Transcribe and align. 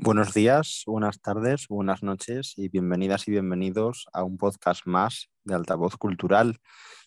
Buenos 0.00 0.32
días, 0.32 0.84
buenas 0.86 1.20
tardes, 1.20 1.66
buenas 1.66 2.04
noches 2.04 2.54
y 2.56 2.68
bienvenidas 2.68 3.26
y 3.26 3.32
bienvenidos 3.32 4.06
a 4.12 4.22
un 4.22 4.38
podcast 4.38 4.86
más 4.86 5.28
de 5.42 5.56
Altavoz 5.56 5.96
Cultural. 5.96 6.60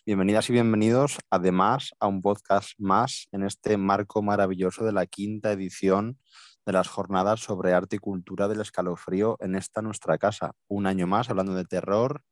Bienvenidas 0.04 0.50
y 0.50 0.52
bienvenidos 0.52 1.16
además 1.30 1.92
a 2.00 2.06
un 2.06 2.20
podcast 2.20 2.72
más 2.76 3.28
en 3.32 3.44
este 3.44 3.78
marco 3.78 4.20
maravilloso 4.20 4.84
de 4.84 4.92
la 4.92 5.06
quinta 5.06 5.52
edición 5.52 6.18
de 6.66 6.72
las 6.74 6.88
jornadas 6.88 7.40
sobre 7.40 7.72
arte 7.72 7.96
y 7.96 7.98
cultura 7.98 8.46
del 8.46 8.60
escalofrío 8.60 9.38
en 9.40 9.54
esta 9.54 9.80
nuestra 9.80 10.18
casa. 10.18 10.52
Un 10.68 10.86
año 10.86 11.06
más 11.06 11.30
hablando 11.30 11.54
de 11.54 11.64
terror, 11.64 12.22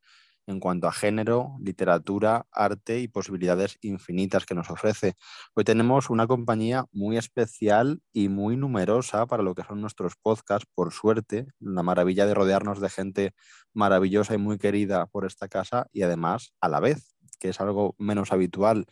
en 0.50 0.60
cuanto 0.60 0.86
a 0.88 0.92
género, 0.92 1.56
literatura, 1.60 2.46
arte 2.52 3.00
y 3.00 3.08
posibilidades 3.08 3.78
infinitas 3.80 4.44
que 4.44 4.54
nos 4.54 4.70
ofrece. 4.70 5.14
Hoy 5.54 5.64
tenemos 5.64 6.10
una 6.10 6.26
compañía 6.26 6.84
muy 6.92 7.16
especial 7.16 8.02
y 8.12 8.28
muy 8.28 8.56
numerosa 8.56 9.26
para 9.26 9.42
lo 9.42 9.54
que 9.54 9.64
son 9.64 9.80
nuestros 9.80 10.14
podcasts, 10.16 10.68
por 10.74 10.92
suerte, 10.92 11.46
la 11.60 11.82
maravilla 11.82 12.26
de 12.26 12.34
rodearnos 12.34 12.80
de 12.80 12.90
gente 12.90 13.34
maravillosa 13.72 14.34
y 14.34 14.38
muy 14.38 14.58
querida 14.58 15.06
por 15.06 15.24
esta 15.24 15.48
casa 15.48 15.86
y 15.92 16.02
además 16.02 16.52
a 16.60 16.68
la 16.68 16.80
vez, 16.80 17.14
que 17.38 17.50
es 17.50 17.60
algo 17.60 17.94
menos 17.98 18.32
habitual. 18.32 18.86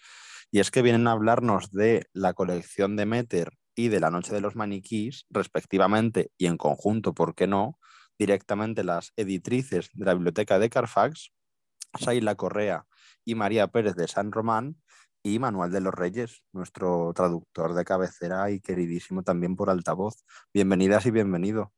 Y 0.51 0.61
es 0.61 0.71
que 0.71 0.83
vienen 0.83 1.07
a 1.09 1.13
hablarnos 1.13 1.71
de 1.73 2.07
la 2.13 2.33
colección 2.33 2.97
de 2.97 3.05
Meter 3.05 3.51
y 3.75 3.89
de 3.89 4.01
la 4.01 4.11
Noche 4.11 4.33
de 4.33 4.41
los 4.41 4.57
Maniquís, 4.57 5.27
respectivamente, 5.29 6.31
y 6.39 6.47
en 6.47 6.57
conjunto, 6.57 7.13
¿por 7.13 7.35
qué 7.35 7.47
no? 7.47 7.79
directamente 8.19 8.85
las 8.85 9.13
editrices 9.17 9.91
de 9.95 10.05
la 10.05 10.15
Biblioteca 10.15 10.59
de 10.59 10.69
Carfax, 10.69 11.31
Saila 11.95 12.35
Correa 12.35 12.87
y 13.25 13.35
María 13.35 13.69
Pérez 13.69 13.95
de 13.95 14.09
San 14.09 14.33
Román 14.33 14.77
y 15.23 15.39
Manuel 15.39 15.71
de 15.73 15.81
los 15.81 15.95
Reyes, 15.95 16.43
nuestro 16.53 17.13
traductor 17.15 17.75
de 17.75 17.85
cabecera 17.85 18.51
y 18.51 18.61
queridísimo 18.61 19.23
también 19.23 19.57
por 19.57 19.71
altavoz. 19.71 20.25
Bienvenidas 20.53 21.07
y 21.07 21.11
bienvenido. 21.11 21.73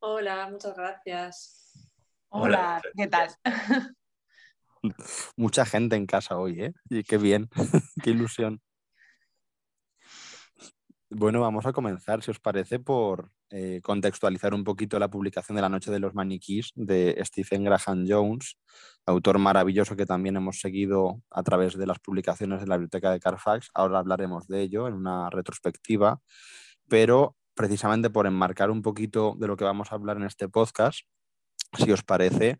Hola, 0.00 0.48
muchas 0.50 0.76
gracias. 0.76 1.88
Hola, 2.28 2.80
¿qué 2.96 3.06
tal? 3.06 3.30
Mucha 5.36 5.64
gente 5.64 5.96
en 5.96 6.06
casa 6.06 6.36
hoy, 6.36 6.62
¿eh? 6.62 6.72
Y 6.90 7.04
qué 7.04 7.18
bien, 7.18 7.48
qué 8.02 8.10
ilusión. 8.10 8.60
Bueno, 11.14 11.42
vamos 11.42 11.66
a 11.66 11.74
comenzar, 11.74 12.22
si 12.22 12.30
os 12.30 12.40
parece, 12.40 12.78
por 12.78 13.30
eh, 13.50 13.80
contextualizar 13.82 14.54
un 14.54 14.64
poquito 14.64 14.98
la 14.98 15.10
publicación 15.10 15.56
de 15.56 15.60
La 15.60 15.68
Noche 15.68 15.90
de 15.90 15.98
los 15.98 16.14
Maniquís 16.14 16.72
de 16.74 17.20
Stephen 17.22 17.64
Graham 17.64 18.06
Jones, 18.08 18.56
autor 19.04 19.38
maravilloso 19.38 19.94
que 19.94 20.06
también 20.06 20.36
hemos 20.36 20.60
seguido 20.60 21.20
a 21.30 21.42
través 21.42 21.76
de 21.76 21.86
las 21.86 21.98
publicaciones 21.98 22.60
de 22.62 22.66
la 22.66 22.78
Biblioteca 22.78 23.10
de 23.10 23.20
Carfax. 23.20 23.68
Ahora 23.74 23.98
hablaremos 23.98 24.48
de 24.48 24.62
ello 24.62 24.88
en 24.88 24.94
una 24.94 25.28
retrospectiva, 25.28 26.22
pero 26.88 27.36
precisamente 27.54 28.08
por 28.08 28.26
enmarcar 28.26 28.70
un 28.70 28.80
poquito 28.80 29.34
de 29.38 29.48
lo 29.48 29.56
que 29.58 29.64
vamos 29.64 29.92
a 29.92 29.96
hablar 29.96 30.16
en 30.16 30.22
este 30.22 30.48
podcast, 30.48 31.00
si 31.76 31.92
os 31.92 32.02
parece, 32.02 32.58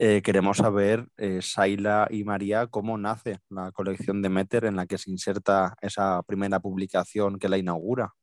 eh, 0.00 0.22
queremos 0.22 0.58
saber, 0.58 1.08
eh, 1.16 1.40
Saila 1.42 2.06
y 2.08 2.22
María, 2.22 2.68
cómo 2.68 2.96
nace 2.96 3.40
la 3.50 3.72
colección 3.72 4.22
de 4.22 4.28
Meter 4.28 4.64
en 4.64 4.76
la 4.76 4.86
que 4.86 4.96
se 4.96 5.10
inserta 5.10 5.74
esa 5.80 6.22
primera 6.22 6.60
publicación 6.60 7.38
que 7.38 7.48
la 7.48 7.58
inaugura. 7.58 8.14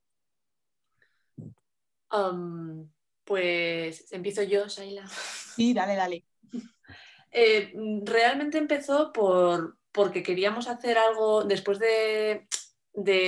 pues 3.25 4.11
empiezo 4.13 4.43
yo, 4.43 4.69
Saila. 4.69 5.05
Sí, 5.07 5.73
dale, 5.73 5.95
dale. 5.95 6.25
Eh, 7.37 7.73
realmente 8.05 8.57
empezó 8.57 9.11
por, 9.11 9.77
porque 9.91 10.23
queríamos 10.23 10.69
hacer 10.69 10.97
algo 10.97 11.43
después 11.43 11.79
de, 11.79 12.47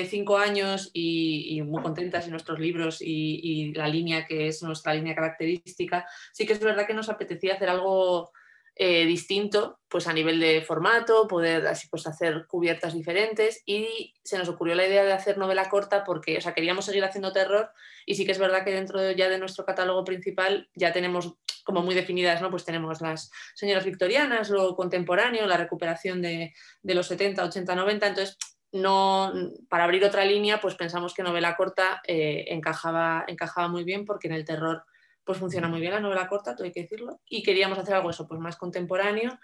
cinco 0.10 0.38
años 0.38 0.90
y, 0.94 1.62
muy 1.64 1.82
contentas 1.82 2.26
en 2.26 2.32
nuestros 2.32 2.60
libros 2.60 3.00
y, 3.02 3.74
la 3.74 3.88
línea 3.88 4.26
que 4.26 4.48
es 4.48 4.64
nuestra 4.64 4.94
línea 4.94 5.16
característica, 5.16 6.06
sí 6.34 6.46
que 6.46 6.54
es 6.54 6.60
verdad 6.60 6.88
que 6.88 6.94
nos 6.94 7.10
apetecía 7.10 7.56
hacer 7.56 7.70
algo 7.70 8.32
eh, 8.80 9.06
distinto 9.06 9.80
pues 9.90 10.08
a 10.08 10.14
nivel 10.14 10.40
de 10.40 10.62
formato, 10.62 11.28
poder 11.28 11.66
así 11.66 11.88
pues 11.90 12.06
hacer 12.06 12.46
cubiertas 12.48 12.94
diferentes 12.94 13.64
y 13.66 14.14
se 14.24 14.38
nos 14.38 14.50
ocurrió 14.50 14.76
la 14.76 14.86
idea 14.86 15.04
de 15.04 15.14
hacer 15.14 15.40
novela 15.40 15.68
corta 15.68 16.04
porque 16.04 16.38
o 16.38 16.42
sea, 16.42 16.54
queríamos 16.54 16.86
seguir 16.86 17.04
haciendo 17.04 17.34
terror 17.34 17.72
y 18.06 18.14
sí 18.14 18.24
que 18.24 18.34
es 18.34 18.38
verdad 18.38 18.64
que 18.64 18.72
dentro 18.72 19.02
de, 19.02 19.16
ya 19.16 19.30
de 19.30 19.40
nuestro 19.40 19.66
catálogo 19.66 20.04
principal 20.04 20.70
ya 20.76 20.94
tenemos 20.94 21.34
como 21.64 21.82
muy 21.82 21.96
definidas, 21.96 22.42
¿no? 22.42 22.52
Pues 22.52 22.66
tenemos 22.66 23.02
las 23.02 23.32
señoras 23.56 23.84
victorianas, 23.84 24.50
lo 24.50 24.76
contemporáneo, 24.76 25.48
la 25.48 25.58
recuperación 25.58 26.22
de, 26.22 26.54
de 26.82 26.96
los 26.96 27.08
70, 27.08 27.44
80, 27.44 27.76
90, 27.76 28.08
entonces 28.08 28.38
no, 28.72 29.34
para 29.70 29.86
abrir 29.86 30.04
otra 30.04 30.26
línea, 30.26 30.60
pues 30.60 30.76
pensamos 30.76 31.14
que 31.14 31.24
novela 31.24 31.56
corta 31.56 32.02
eh, 32.06 32.46
encajaba, 32.50 33.26
encajaba 33.28 33.68
muy 33.68 33.84
bien 33.84 34.06
porque 34.06 34.28
en 34.28 34.34
el 34.34 34.46
terror 34.46 34.84
pues 35.24 35.40
funciona 35.40 35.68
muy 35.68 35.82
bien 35.82 35.94
la 35.94 36.00
novela 36.00 36.28
corta, 36.28 36.56
todo 36.56 36.66
hay 36.66 36.72
que 36.72 36.84
decirlo, 36.84 37.20
y 37.30 37.44
queríamos 37.44 37.78
hacer 37.78 37.96
algo 37.96 38.10
eso, 38.10 38.28
pues 38.28 38.40
más 38.40 38.56
contemporáneo 38.56 39.38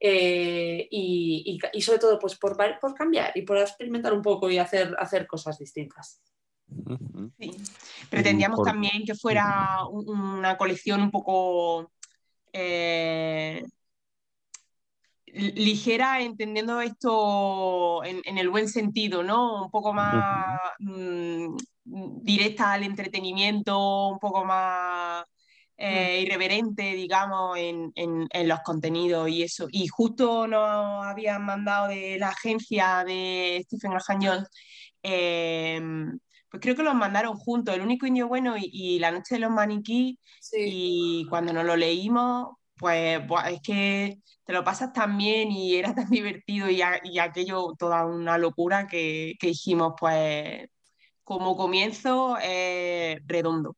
eh, 0.00 0.88
y, 0.90 1.58
sobre 1.80 1.98
todo 1.98 2.18
pues 2.18 2.36
por, 2.36 2.56
por, 2.80 2.94
cambiar 2.94 3.32
y 3.36 3.42
por 3.42 3.58
experimentar 3.58 4.12
un 4.12 4.22
poco 4.22 4.50
y 4.50 4.58
hacer, 4.58 4.94
hacer 4.98 5.26
cosas 5.26 5.58
distintas. 5.58 6.20
Pretendíamos 8.10 8.62
también 8.62 9.04
que 9.04 9.14
fuera 9.14 9.86
una 9.90 10.56
colección 10.56 11.02
un 11.02 11.10
poco 11.10 11.92
eh, 12.52 13.64
ligera, 15.34 16.20
entendiendo 16.20 16.80
esto 16.80 18.04
en, 18.04 18.38
el 18.38 18.48
buen 18.50 18.68
sentido, 18.68 19.22
¿no? 19.22 19.64
Un 19.64 19.70
poco 19.70 19.92
más 19.92 20.58
directa 21.84 22.72
al 22.72 22.84
entretenimiento, 22.84 24.08
un 24.08 24.18
poco 24.18 24.44
más 24.44 25.24
eh, 25.76 26.22
irreverente, 26.22 26.82
digamos, 26.94 27.56
en, 27.56 27.92
los 28.48 28.60
contenidos 28.60 29.28
y 29.28 29.42
eso. 29.44 29.68
Y 29.70 29.86
justo 29.88 30.46
nos 30.48 31.06
habían 31.06 31.44
mandado 31.44 31.88
de 31.88 32.18
la 32.18 32.28
agencia 32.30 33.04
de 33.06 33.60
Stephen 33.64 33.92
Graham 33.92 34.44
em, 35.02 36.18
pues 36.50 36.60
creo 36.62 36.74
que 36.76 36.82
los 36.82 36.94
mandaron 36.94 37.36
juntos, 37.36 37.74
El 37.74 37.82
único 37.82 38.06
indio 38.06 38.26
bueno 38.28 38.56
y, 38.58 38.98
La 38.98 39.10
noche 39.12 39.36
de 39.36 39.40
los 39.40 39.50
maniquí. 39.50 40.18
Y 40.52 41.26
cuando 41.28 41.52
nos 41.52 41.64
lo 41.64 41.76
leímos, 41.76 42.57
pues, 42.78 43.20
es 43.50 43.60
que 43.62 44.18
te 44.44 44.52
lo 44.52 44.64
pasas 44.64 44.92
tan 44.92 45.18
bien 45.18 45.50
y 45.50 45.76
era 45.76 45.94
tan 45.94 46.08
divertido 46.10 46.70
y, 46.70 46.82
aquello 46.82 47.74
toda 47.78 48.06
una 48.06 48.38
locura 48.38 48.86
que, 48.86 49.34
que 49.40 49.48
dijimos, 49.48 49.94
pues 49.98 50.68
como 51.28 51.56
comienzo 51.58 52.38
eh, 52.42 53.20
redondo. 53.26 53.76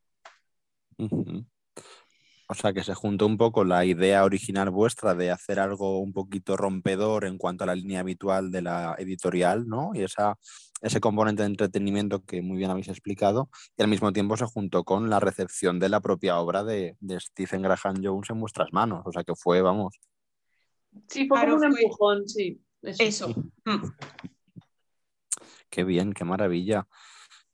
O 2.49 2.55
sea, 2.55 2.73
que 2.73 2.85
se 2.85 2.95
juntó 2.95 3.27
un 3.27 3.37
poco 3.37 3.65
la 3.65 3.85
idea 3.85 4.25
original 4.25 4.71
vuestra 4.71 5.15
de 5.15 5.33
hacer 5.33 5.59
algo 5.59 5.99
un 5.99 6.13
poquito 6.13 6.57
rompedor 6.57 7.25
en 7.25 7.39
cuanto 7.39 7.65
a 7.65 7.67
la 7.69 7.75
línea 7.75 8.01
habitual 8.01 8.53
de 8.53 8.63
la 8.63 8.95
editorial, 8.99 9.67
¿no? 9.67 9.91
Y 9.95 10.03
esa, 10.03 10.37
ese 10.81 11.01
componente 11.01 11.43
de 11.43 11.49
entretenimiento 11.49 12.25
que 12.25 12.43
muy 12.43 12.59
bien 12.59 12.71
habéis 12.71 12.89
explicado, 12.89 13.51
y 13.77 13.83
al 13.83 13.89
mismo 13.89 14.13
tiempo 14.13 14.37
se 14.37 14.47
juntó 14.47 14.85
con 14.85 15.11
la 15.11 15.21
recepción 15.21 15.79
de 15.79 15.89
la 15.89 16.01
propia 16.01 16.39
obra 16.39 16.65
de, 16.65 16.97
Stephen 17.19 17.63
Graham 17.63 18.03
Jones 18.03 18.31
en 18.31 18.41
vuestras 18.41 18.73
manos. 18.73 19.03
O 19.05 19.13
sea, 19.13 19.25
que 19.25 19.35
fue, 19.35 19.61
vamos. 19.63 20.01
Sí, 21.09 21.27
fue 21.27 21.41
como 21.41 21.57
un 21.57 21.65
empujón, 21.65 22.29
sí. 22.29 22.61
Eso. 22.83 23.29
Mm. 23.65 23.89
Qué 25.69 25.85
bien, 25.85 26.13
qué 26.13 26.25
maravilla. 26.25 26.87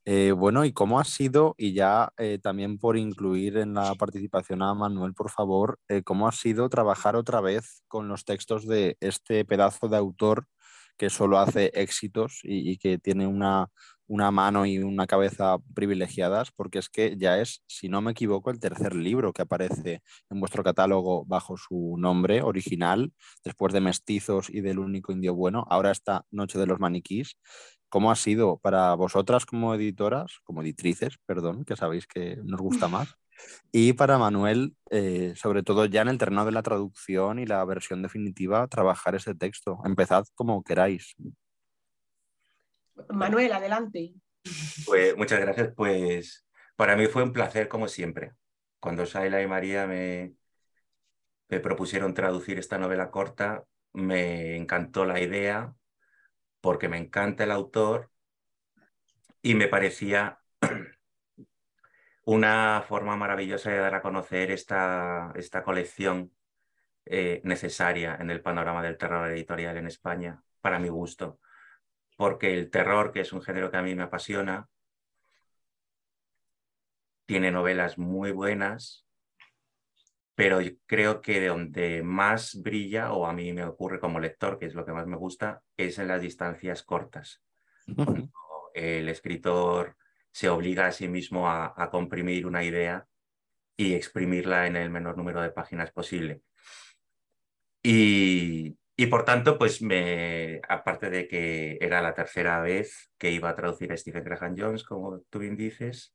Eh, 0.09 0.31
bueno, 0.31 0.63
¿y 0.63 0.71
cómo 0.71 1.01
ha 1.01 1.03
sido, 1.03 1.53
y 1.57 1.73
ya 1.73 2.13
eh, 2.17 2.39
también 2.41 2.79
por 2.79 2.95
incluir 2.95 3.57
en 3.57 3.73
la 3.73 3.93
participación 3.95 4.61
a 4.61 4.73
Manuel, 4.73 5.13
por 5.13 5.29
favor, 5.29 5.79
eh, 5.89 6.01
cómo 6.01 6.29
ha 6.29 6.31
sido 6.31 6.69
trabajar 6.69 7.17
otra 7.17 7.41
vez 7.41 7.83
con 7.89 8.07
los 8.07 8.23
textos 8.23 8.65
de 8.65 8.95
este 9.01 9.43
pedazo 9.43 9.89
de 9.89 9.97
autor 9.97 10.47
que 10.97 11.09
solo 11.09 11.39
hace 11.39 11.71
éxitos 11.73 12.39
y, 12.43 12.77
que 12.77 12.97
tiene 12.97 13.27
una, 13.27 13.69
una, 14.07 14.31
mano 14.31 14.65
y 14.65 14.79
una 14.79 15.07
cabeza 15.07 15.57
privilegiadas, 15.73 16.51
porque 16.51 16.79
es 16.79 16.89
que 16.89 17.15
ya 17.17 17.39
es, 17.39 17.63
si 17.67 17.89
no 17.89 18.01
me 18.01 18.11
equivoco, 18.11 18.49
el 18.49 18.59
tercer 18.59 18.95
libro 18.95 19.33
que 19.33 19.43
aparece 19.43 20.01
en 20.29 20.39
vuestro 20.39 20.63
catálogo 20.63 21.25
bajo 21.25 21.57
su 21.57 21.95
nombre 21.97 22.41
original, 22.41 23.13
después 23.43 23.73
de 23.73 23.81
Mestizos 23.81 24.49
y 24.49 24.61
del 24.61 24.79
único 24.79 25.11
indio 25.11 25.35
bueno, 25.35 25.65
ahora 25.69 25.91
está 25.91 26.25
Noche 26.31 26.59
de 26.59 26.67
los 26.67 26.79
Maniquís. 26.79 27.37
¿Cómo 27.89 28.11
ha 28.11 28.15
sido 28.15 28.57
para 28.57 28.93
vosotras 28.95 29.45
como 29.45 29.73
editoras, 29.73 30.39
como 30.43 30.61
editrices, 30.61 31.17
perdón, 31.25 31.63
que 31.63 31.77
sabéis 31.77 32.05
que 32.05 32.37
nos 32.43 32.59
gusta 32.59 32.89
más? 32.89 33.15
Y 33.71 33.93
para 33.93 34.17
Manuel, 34.17 34.75
eh, 34.89 35.33
sobre 35.35 35.63
todo 35.63 35.85
ya 35.85 36.01
en 36.01 36.07
el 36.07 36.17
terreno 36.17 36.45
de 36.45 36.51
la 36.51 36.63
traducción 36.63 37.39
y 37.39 37.45
la 37.45 37.63
versión 37.65 38.01
definitiva, 38.01 38.67
trabajar 38.67 39.15
ese 39.15 39.35
texto. 39.35 39.79
Empezad 39.85 40.25
como 40.35 40.63
queráis. 40.63 41.15
Manuel, 43.09 43.51
adelante. 43.51 44.13
Pues 44.85 45.15
muchas 45.17 45.39
gracias. 45.39 45.73
Pues 45.75 46.45
para 46.75 46.95
mí 46.95 47.07
fue 47.07 47.23
un 47.23 47.33
placer 47.33 47.67
como 47.67 47.87
siempre. 47.87 48.33
Cuando 48.79 49.05
Saila 49.05 49.41
y 49.41 49.47
María 49.47 49.87
me, 49.87 50.33
me 51.49 51.59
propusieron 51.59 52.13
traducir 52.13 52.59
esta 52.59 52.77
novela 52.77 53.11
corta, 53.11 53.63
me 53.93 54.55
encantó 54.55 55.05
la 55.05 55.19
idea, 55.19 55.73
porque 56.61 56.89
me 56.89 56.97
encanta 56.97 57.43
el 57.43 57.51
autor 57.51 58.09
y 59.41 59.55
me 59.55 59.67
parecía 59.67 60.39
una 62.27 62.83
forma 62.85 63.15
maravillosa 63.15 63.71
de 63.71 63.77
dar 63.77 63.95
a 63.95 64.01
conocer 64.01 64.51
esta, 64.51 65.31
esta 65.35 65.63
colección 65.63 66.33
eh, 67.05 67.39
necesaria 67.45 68.17
en 68.19 68.29
el 68.29 68.41
panorama 68.41 68.83
del 68.83 68.97
terror 68.97 69.31
editorial 69.31 69.77
en 69.77 69.87
España, 69.87 70.43
para 70.59 70.77
mi 70.77 70.89
gusto, 70.89 71.39
porque 72.17 72.53
el 72.53 72.69
terror, 72.69 73.13
que 73.13 73.21
es 73.21 73.31
un 73.31 73.41
género 73.41 73.71
que 73.71 73.77
a 73.77 73.81
mí 73.81 73.95
me 73.95 74.03
apasiona, 74.03 74.67
tiene 77.25 77.49
novelas 77.49 77.97
muy 77.97 78.31
buenas, 78.31 79.07
pero 80.35 80.59
creo 80.85 81.21
que 81.21 81.39
de 81.39 81.47
donde 81.47 82.03
más 82.03 82.61
brilla, 82.61 83.13
o 83.13 83.25
a 83.25 83.31
mí 83.31 83.53
me 83.53 83.63
ocurre 83.63 84.01
como 84.01 84.19
lector, 84.19 84.59
que 84.59 84.65
es 84.65 84.75
lo 84.75 84.85
que 84.85 84.91
más 84.91 85.07
me 85.07 85.15
gusta, 85.15 85.61
es 85.77 85.97
en 85.97 86.09
las 86.09 86.21
distancias 86.21 86.83
cortas. 86.83 87.41
el 88.73 89.07
escritor 89.07 89.95
se 90.37 90.49
obliga 90.49 90.85
a 90.85 90.91
sí 90.91 91.07
mismo 91.07 91.49
a, 91.49 91.89
comprimir 91.89 92.45
una 92.45 92.63
idea 92.63 93.07
y 93.75 93.95
exprimirla 93.95 94.67
en 94.67 94.75
el 94.75 94.91
menor 94.91 95.17
número 95.17 95.41
de 95.41 95.49
páginas 95.49 95.91
posible. 95.91 96.43
Y, 97.81 98.77
por 99.09 99.25
tanto, 99.25 99.57
pues 99.57 99.81
me, 99.81 100.61
aparte 100.69 101.09
de 101.09 101.27
que 101.27 101.79
era 101.81 102.03
la 102.03 102.13
tercera 102.13 102.61
vez 102.61 103.11
que 103.17 103.31
iba 103.31 103.49
a 103.49 103.55
traducir 103.55 103.91
a 103.91 103.97
Stephen 103.97 104.23
Graham 104.23 104.53
Jones, 104.55 104.83
como 104.83 105.21
tú 105.31 105.39
bien 105.39 105.57
dices, 105.57 106.13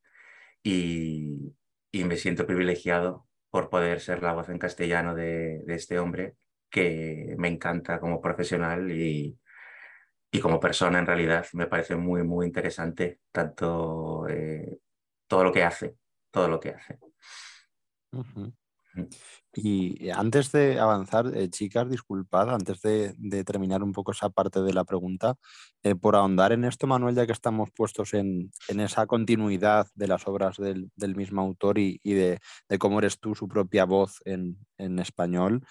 y, 0.63 1.53
me 1.93 2.17
siento 2.17 2.47
privilegiado 2.47 3.27
por 3.51 3.71
poder 3.71 4.01
ser 4.01 4.23
la 4.23 4.35
voz 4.35 4.49
en 4.51 4.59
castellano 4.59 5.17
de, 5.17 5.65
este 5.67 5.99
hombre, 5.99 6.37
que 6.71 7.35
me 7.39 7.49
encanta 7.49 7.99
como 7.99 8.21
profesional 8.21 8.93
y, 8.93 9.37
y, 10.33 10.41
como 10.41 10.59
persona 10.59 10.99
en 10.99 11.07
realidad. 11.07 11.47
Me 11.53 11.67
parece 11.67 11.95
muy, 11.95 12.25
muy 12.25 12.47
interesante 12.47 13.21
tanto 13.31 14.27
eh, 14.29 14.81
todo 15.29 15.45
lo 15.45 15.53
que 15.53 15.63
hace, 15.63 15.97
todo 16.31 16.49
lo 16.49 16.59
que 16.59 16.71
hace. 16.71 16.99
Y 19.55 20.09
antes 20.11 20.51
de 20.53 20.81
avanzar, 20.81 21.37
eh, 21.37 21.51
chicas, 21.51 21.89
disculpad, 21.89 22.51
antes 22.55 22.81
de, 22.81 23.45
terminar 23.45 23.83
un 23.83 23.93
poco 23.93 24.13
esa 24.13 24.31
parte 24.31 24.63
de 24.63 24.73
la 24.73 24.85
pregunta, 24.85 25.35
eh, 25.83 25.95
por 25.95 26.17
ahondar 26.17 26.53
en 26.53 26.65
esto, 26.65 26.87
Manuel, 26.87 27.15
ya 27.15 27.27
que 27.27 27.33
estamos 27.33 27.71
puestos 27.75 28.15
en, 28.15 28.51
esa 28.69 29.07
continuidad 29.07 29.87
de 29.95 30.09
las 30.09 30.27
obras 30.27 30.57
del, 30.57 30.91
mismo 31.17 31.43
autor 31.43 31.79
y, 31.79 32.01
de, 32.03 32.39
cómo 32.79 32.99
eres 32.99 33.19
tú 33.19 33.35
su 33.35 33.47
propia 33.49 33.85
voz 33.85 34.21
en, 34.25 34.59
español, 34.99 35.65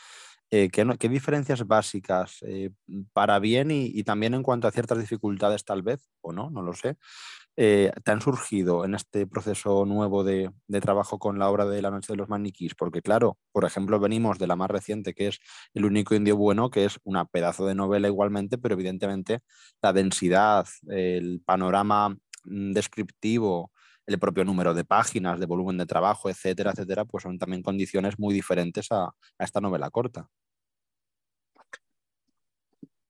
eh, 0.51 0.69
¿qué, 0.69 1.09
diferencias 1.09 1.65
básicas, 1.65 2.39
para 3.13 3.39
bien 3.39 3.71
y, 3.71 3.85
y, 3.85 4.03
también 4.03 4.33
en 4.33 4.43
cuanto 4.43 4.67
a 4.67 4.71
ciertas 4.71 4.99
dificultades 4.99 5.65
tal 5.65 5.81
vez, 5.81 6.09
o 6.21 6.33
no, 6.33 6.49
no 6.49 6.61
lo 6.61 6.73
sé, 6.73 6.97
eh, 7.57 7.91
te 8.03 8.11
han 8.11 8.21
surgido 8.21 8.85
en 8.85 8.95
este 8.95 9.27
proceso 9.27 9.85
nuevo 9.85 10.23
de, 10.23 10.51
trabajo 10.81 11.19
con 11.19 11.37
la 11.37 11.49
obra 11.49 11.65
de 11.65 11.81
La 11.81 11.91
Noche 11.91 12.13
de 12.13 12.17
los 12.17 12.29
Maniquís? 12.29 12.75
Porque 12.75 13.01
claro, 13.01 13.37
por 13.51 13.65
ejemplo, 13.65 13.99
venimos 13.99 14.39
de 14.39 14.47
la 14.47 14.55
más 14.55 14.71
reciente, 14.71 15.13
que 15.13 15.27
es 15.27 15.39
El 15.73 15.85
único 15.85 16.15
indio 16.15 16.37
bueno, 16.37 16.69
que 16.69 16.85
es 16.85 16.99
una 17.03 17.25
pedazo 17.25 17.65
de 17.65 17.75
novela 17.75 18.07
igualmente, 18.07 18.57
pero 18.57 18.75
evidentemente 18.75 19.41
la 19.81 19.91
densidad, 19.93 20.65
el 20.87 21.41
panorama 21.45 22.17
mm, 22.45 22.71
descriptivo, 22.71 23.71
el 24.05 24.19
propio 24.19 24.43
número 24.43 24.73
de 24.73 24.83
páginas, 24.83 25.39
de 25.39 25.45
volumen 25.45 25.77
de 25.77 25.85
trabajo, 25.85 26.29
etcétera, 26.29 26.71
etcétera, 26.71 27.05
pues 27.05 27.23
son 27.23 27.37
también 27.37 27.61
condiciones 27.61 28.19
muy 28.19 28.33
diferentes 28.33 28.87
a, 28.91 29.11
esta 29.39 29.61
novela 29.61 29.89
corta. 29.89 30.27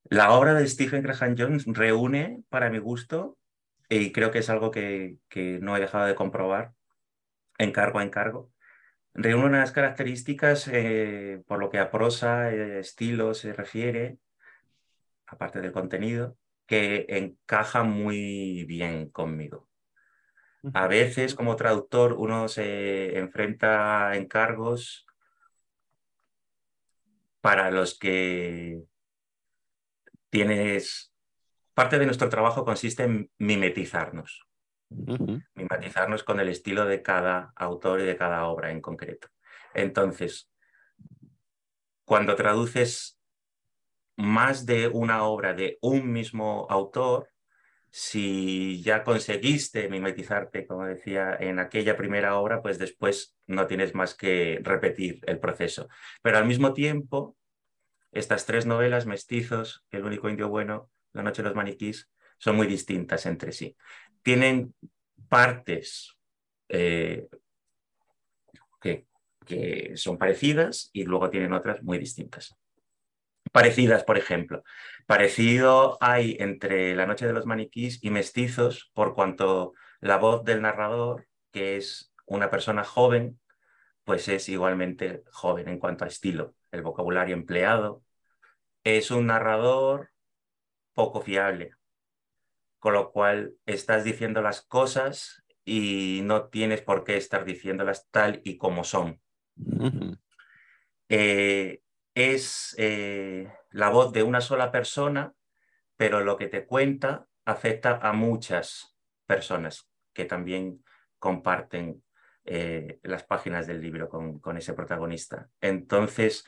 La 0.06 0.34
obra 0.34 0.54
de 0.54 0.68
Stephen 0.68 1.04
Graham 1.04 1.36
Jones 1.38 1.66
reúne, 1.68 2.44
para 2.50 2.70
mi 2.70 2.80
gusto, 2.80 3.38
y 3.88 4.12
creo 4.12 4.32
que 4.32 4.40
es 4.40 4.50
algo 4.50 4.72
que, 4.72 5.18
no 5.62 5.76
he 5.76 5.80
dejado 5.80 6.06
de 6.06 6.16
comprobar 6.16 6.74
encargo 7.58 8.00
a 8.00 8.04
encargo. 8.04 8.52
Reúne 9.14 9.46
unas 9.46 9.72
características 9.72 10.68
eh, 10.72 11.44
por 11.46 11.60
lo 11.60 11.70
que 11.70 11.80
a 11.80 11.92
prosa, 11.92 12.52
eh, 12.52 12.80
estilo 12.80 13.34
se 13.34 13.54
refiere, 13.54 14.18
aparte 15.28 15.62
del 15.62 15.72
contenido, 15.72 16.38
que 16.66 17.06
encaja 17.10 17.84
muy 17.84 18.66
bien 18.66 19.10
conmigo. 19.10 19.71
A 20.74 20.88
veces 20.88 21.34
como 21.34 21.56
traductor 21.56 22.14
uno 22.14 22.48
se 22.48 23.18
enfrenta 23.18 24.10
a 24.10 24.18
encargos 24.18 25.08
para 27.42 27.72
los 27.72 27.98
que 27.98 28.84
tienes 30.30 31.12
parte 31.74 31.98
de 31.98 32.06
nuestro 32.06 32.30
trabajo 32.30 32.64
consiste 32.64 33.04
en 33.04 33.32
mimetizarnos. 33.40 34.46
Mimetizarnos 35.56 36.24
con 36.24 36.40
el 36.40 36.50
estilo 36.50 36.86
de 36.86 37.02
cada 37.02 37.54
autor 37.56 38.02
y 38.02 38.06
de 38.06 38.18
cada 38.18 38.46
obra 38.46 38.72
en 38.72 38.82
concreto. 38.82 39.30
Entonces, 39.74 40.52
cuando 42.06 42.36
traduces 42.36 43.20
más 44.16 44.68
de 44.68 44.90
una 44.90 45.24
obra 45.24 45.54
de 45.54 45.80
un 45.82 46.12
mismo 46.12 46.68
autor, 46.70 47.31
si 47.92 48.82
ya 48.82 49.04
conseguiste 49.04 49.90
mimetizarte, 49.90 50.66
como 50.66 50.86
decía, 50.86 51.36
en 51.38 51.60
aquella 51.60 51.98
primera 51.98 52.38
obra, 52.38 52.62
pues 52.62 52.80
después 52.80 53.36
no 53.48 53.68
tienes 53.68 53.94
más 53.94 54.16
que 54.16 54.60
repetir 54.64 55.20
el 55.28 55.40
proceso. 55.40 55.90
Pero 56.22 56.38
al 56.38 56.46
mismo 56.46 56.74
tiempo, 56.74 57.36
estas 58.14 58.46
tres 58.46 58.66
novelas, 58.66 59.06
Mestizos, 59.06 59.86
El 59.92 60.06
único 60.06 60.30
indio 60.30 60.48
bueno, 60.48 60.90
la 61.12 61.22
noche 61.22 61.44
de 61.44 61.50
los 61.50 61.56
maniquís, 61.56 62.10
son 62.38 62.56
muy 62.56 62.66
distintas 62.66 63.26
entre 63.26 63.52
sí. 63.52 63.76
Tienen 64.22 64.74
partes 65.28 66.18
eh, 66.70 67.28
que, 68.80 69.06
que 69.46 69.98
son 69.98 70.18
parecidas 70.18 70.90
y 70.94 71.04
luego 71.04 71.30
tienen 71.30 71.52
otras 71.52 71.84
muy 71.84 71.98
distintas. 71.98 72.56
Parecidas, 73.52 74.04
por 74.04 74.18
ejemplo. 74.18 74.64
Parecido 75.06 75.98
hay 76.00 76.38
entre 76.40 76.96
La 76.96 77.06
Noche 77.06 77.28
de 77.28 77.34
los 77.34 77.46
Maniquís 77.46 78.04
y 78.04 78.10
Mestizos, 78.10 78.92
por 78.94 79.14
cuanto 79.14 79.74
la 80.00 80.18
voz 80.18 80.44
del 80.44 80.62
narrador, 80.62 81.28
que 81.52 81.78
es 81.78 82.14
una 82.26 82.50
persona 82.50 82.84
joven, 82.84 83.40
pues 84.04 84.28
es 84.30 84.48
igualmente 84.50 85.24
joven 85.32 85.68
en 85.68 85.80
cuanto 85.80 86.06
a 86.06 86.08
estilo. 86.08 86.56
El 86.72 86.82
vocabulario 86.82 87.36
empleado. 87.36 88.04
Es 88.84 89.12
un 89.12 89.28
narrador 89.28 90.10
poco 90.94 91.22
fiable. 91.22 91.72
Con 92.80 92.94
lo 92.94 93.12
cual 93.12 93.54
estás 93.66 94.04
diciendo 94.04 94.42
las 94.42 94.62
cosas 94.62 95.44
y 95.66 96.22
no 96.24 96.48
tienes 96.48 96.82
por 96.82 97.04
qué 97.04 97.18
estar 97.18 97.46
diciéndolas 97.46 98.08
tal 98.10 98.42
y 98.44 98.58
como 98.58 98.84
son. 98.84 99.22
Eh, 101.10 101.82
es 102.14 102.76
eh, 102.78 103.52
la 103.70 103.90
voz 103.90 104.12
de 104.12 104.24
una 104.24 104.42
sola 104.42 104.72
persona, 104.72 105.34
pero 105.96 106.22
lo 106.22 106.38
que 106.38 106.48
te 106.48 106.66
cuenta 106.66 107.28
afecta 107.46 108.00
a 108.02 108.14
muchas 108.14 108.98
personas 109.26 109.90
que 110.14 110.26
también 110.26 110.84
comparten 111.20 112.04
eh, 112.44 113.00
las 113.04 113.24
páginas 113.24 113.68
del 113.68 113.82
libro 113.82 114.10
con, 114.10 114.40
con, 114.40 114.58
ese 114.58 114.74
protagonista. 114.74 115.50
Entonces, 115.62 116.44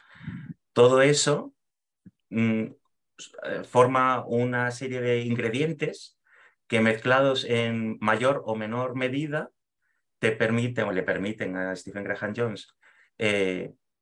todo 0.73 1.01
eso 1.01 1.53
mm, 2.29 2.63
eh, 2.63 3.63
forma 3.63 4.25
una 4.25 4.71
serie 4.71 5.01
de 5.01 5.21
ingredientes 5.21 6.19
que 6.67 6.81
mezclados 6.81 7.45
en 7.45 7.97
mayor 8.01 8.41
o 8.45 8.55
menor 8.55 8.95
medida 8.95 9.51
te 10.19 10.31
permiten 10.31 10.85
o 10.85 10.91
le 10.91 11.03
permiten 11.03 11.55
a 11.55 11.75
Stephen 11.75 12.03
Graham 12.03 12.33
Jones 12.35 12.75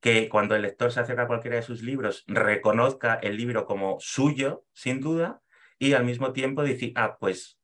que 0.02 0.28
cuando 0.28 0.56
el 0.56 0.64
lector 0.64 0.92
se 0.92 1.00
acerca 1.00 1.24
a 1.24 1.28
cualquiera 1.28 1.56
de 1.56 1.62
sus 1.62 1.84
libros 1.84 2.26
reconozca 2.28 3.16
el 3.16 3.38
libro 3.38 3.66
como 3.66 3.98
suyo, 4.00 4.66
sin 4.74 5.00
duda, 5.00 5.42
y 5.80 5.94
al 5.94 6.04
mismo 6.04 6.34
tiempo 6.34 6.64
decir, 6.64 6.92
ah, 6.96 7.18
pues 7.20 7.60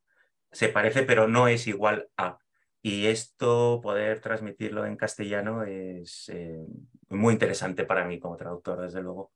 se 0.51 0.70
parece, 0.70 1.03
pero 1.03 1.27
no 1.27 1.48
es 1.48 1.67
igual 1.67 2.08
a. 2.15 2.38
Y 2.82 3.08
esto, 3.08 3.82
poder 3.82 4.22
transmitirlo 4.22 4.86
en 4.86 4.96
castellano, 4.96 5.63
es 5.63 6.29
eh, 6.29 6.65
muy 7.10 7.34
interesante 7.34 7.84
para 7.86 8.06
mí 8.06 8.20
como 8.20 8.38
traductor, 8.38 8.82
desde 8.82 9.01
luego. 9.01 9.34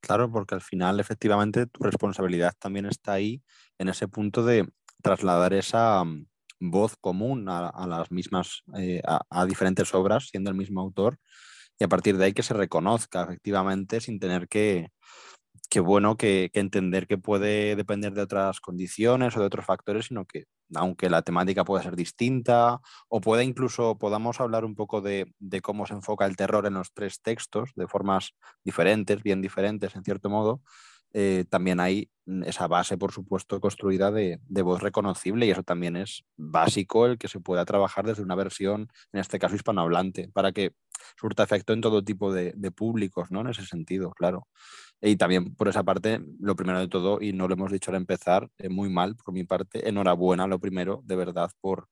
Claro, 0.00 0.30
porque 0.30 0.54
al 0.54 0.60
final 0.60 1.00
efectivamente 1.00 1.66
tu 1.66 1.82
responsabilidad 1.82 2.52
también 2.58 2.86
está 2.86 3.14
ahí 3.14 3.42
en 3.78 3.88
ese 3.88 4.06
punto 4.06 4.44
de 4.44 4.68
trasladar 5.02 5.52
esa 5.54 6.04
mm, 6.04 6.26
voz 6.60 6.96
común 7.00 7.48
a, 7.48 7.86
las 7.88 8.10
mismas, 8.10 8.62
eh, 8.78 9.02
a, 9.04 9.46
diferentes 9.46 9.92
obras, 9.94 10.28
siendo 10.28 10.50
el 10.50 10.56
mismo 10.56 10.80
autor, 10.80 11.18
y 11.78 11.84
a 11.84 11.88
partir 11.88 12.16
de 12.16 12.26
ahí 12.26 12.32
que 12.32 12.42
se 12.42 12.54
reconozca 12.54 13.24
efectivamente 13.24 14.00
sin 14.00 14.18
tener 14.18 14.48
que, 14.48 14.88
que 15.68 15.80
bueno, 15.80 16.16
que, 16.16 16.50
entender 16.54 17.06
que 17.06 17.18
puede 17.18 17.76
depender 17.76 18.12
de 18.14 18.22
otras 18.22 18.60
condiciones 18.60 19.36
o 19.36 19.40
de 19.40 19.46
otros 19.46 19.66
factores, 19.66 20.06
sino 20.06 20.24
que 20.24 20.44
aunque 20.74 21.10
la 21.10 21.22
temática 21.22 21.64
pueda 21.64 21.82
ser 21.82 21.96
distinta 21.96 22.80
o 23.08 23.20
pueda 23.20 23.44
incluso, 23.44 23.98
podamos 23.98 24.40
hablar 24.40 24.64
un 24.64 24.74
poco 24.74 25.00
de, 25.00 25.32
cómo 25.62 25.86
se 25.86 25.94
enfoca 25.94 26.26
el 26.26 26.36
terror 26.36 26.66
en 26.66 26.74
los 26.74 26.92
tres 26.92 27.20
textos 27.22 27.70
de 27.76 27.86
formas 27.88 28.32
diferentes, 28.64 29.22
bien 29.22 29.42
diferentes 29.42 29.94
en 29.96 30.04
cierto 30.04 30.28
modo, 30.30 30.62
eh, 31.18 31.46
también 31.48 31.80
hay 31.80 32.10
esa 32.44 32.66
base, 32.66 32.98
por 32.98 33.10
supuesto, 33.10 33.58
construida 33.58 34.10
de, 34.10 34.38
voz 34.62 34.82
reconocible 34.82 35.46
y 35.46 35.50
eso 35.50 35.62
también 35.62 35.96
es 35.96 36.26
básico 36.36 37.06
el 37.06 37.16
que 37.16 37.26
se 37.26 37.40
pueda 37.40 37.64
trabajar 37.64 38.04
desde 38.04 38.22
una 38.22 38.34
versión, 38.34 38.90
en 39.14 39.20
este 39.20 39.38
caso 39.38 39.54
hispanohablante, 39.56 40.28
para 40.28 40.52
que 40.52 40.74
surta 41.18 41.42
efecto 41.42 41.72
en 41.72 41.80
todo 41.80 42.04
tipo 42.04 42.34
de, 42.34 42.52
públicos, 42.70 43.30
¿no? 43.30 43.40
En 43.40 43.46
ese 43.46 43.64
sentido, 43.64 44.10
claro. 44.10 44.46
Y 45.00 45.16
también 45.16 45.54
por 45.54 45.68
esa 45.68 45.84
parte, 45.84 46.20
lo 46.38 46.54
primero 46.54 46.80
de 46.80 46.88
todo, 46.88 47.22
y 47.22 47.32
no 47.32 47.48
lo 47.48 47.54
hemos 47.54 47.72
dicho 47.72 47.90
al 47.90 47.96
empezar, 47.96 48.50
eh, 48.58 48.68
muy 48.68 48.90
mal 48.90 49.16
por 49.16 49.32
mi 49.32 49.44
parte, 49.44 49.88
enhorabuena 49.88 50.46
lo 50.46 50.58
primero, 50.58 51.00
de 51.06 51.16
verdad, 51.16 51.50
por, 51.62 51.88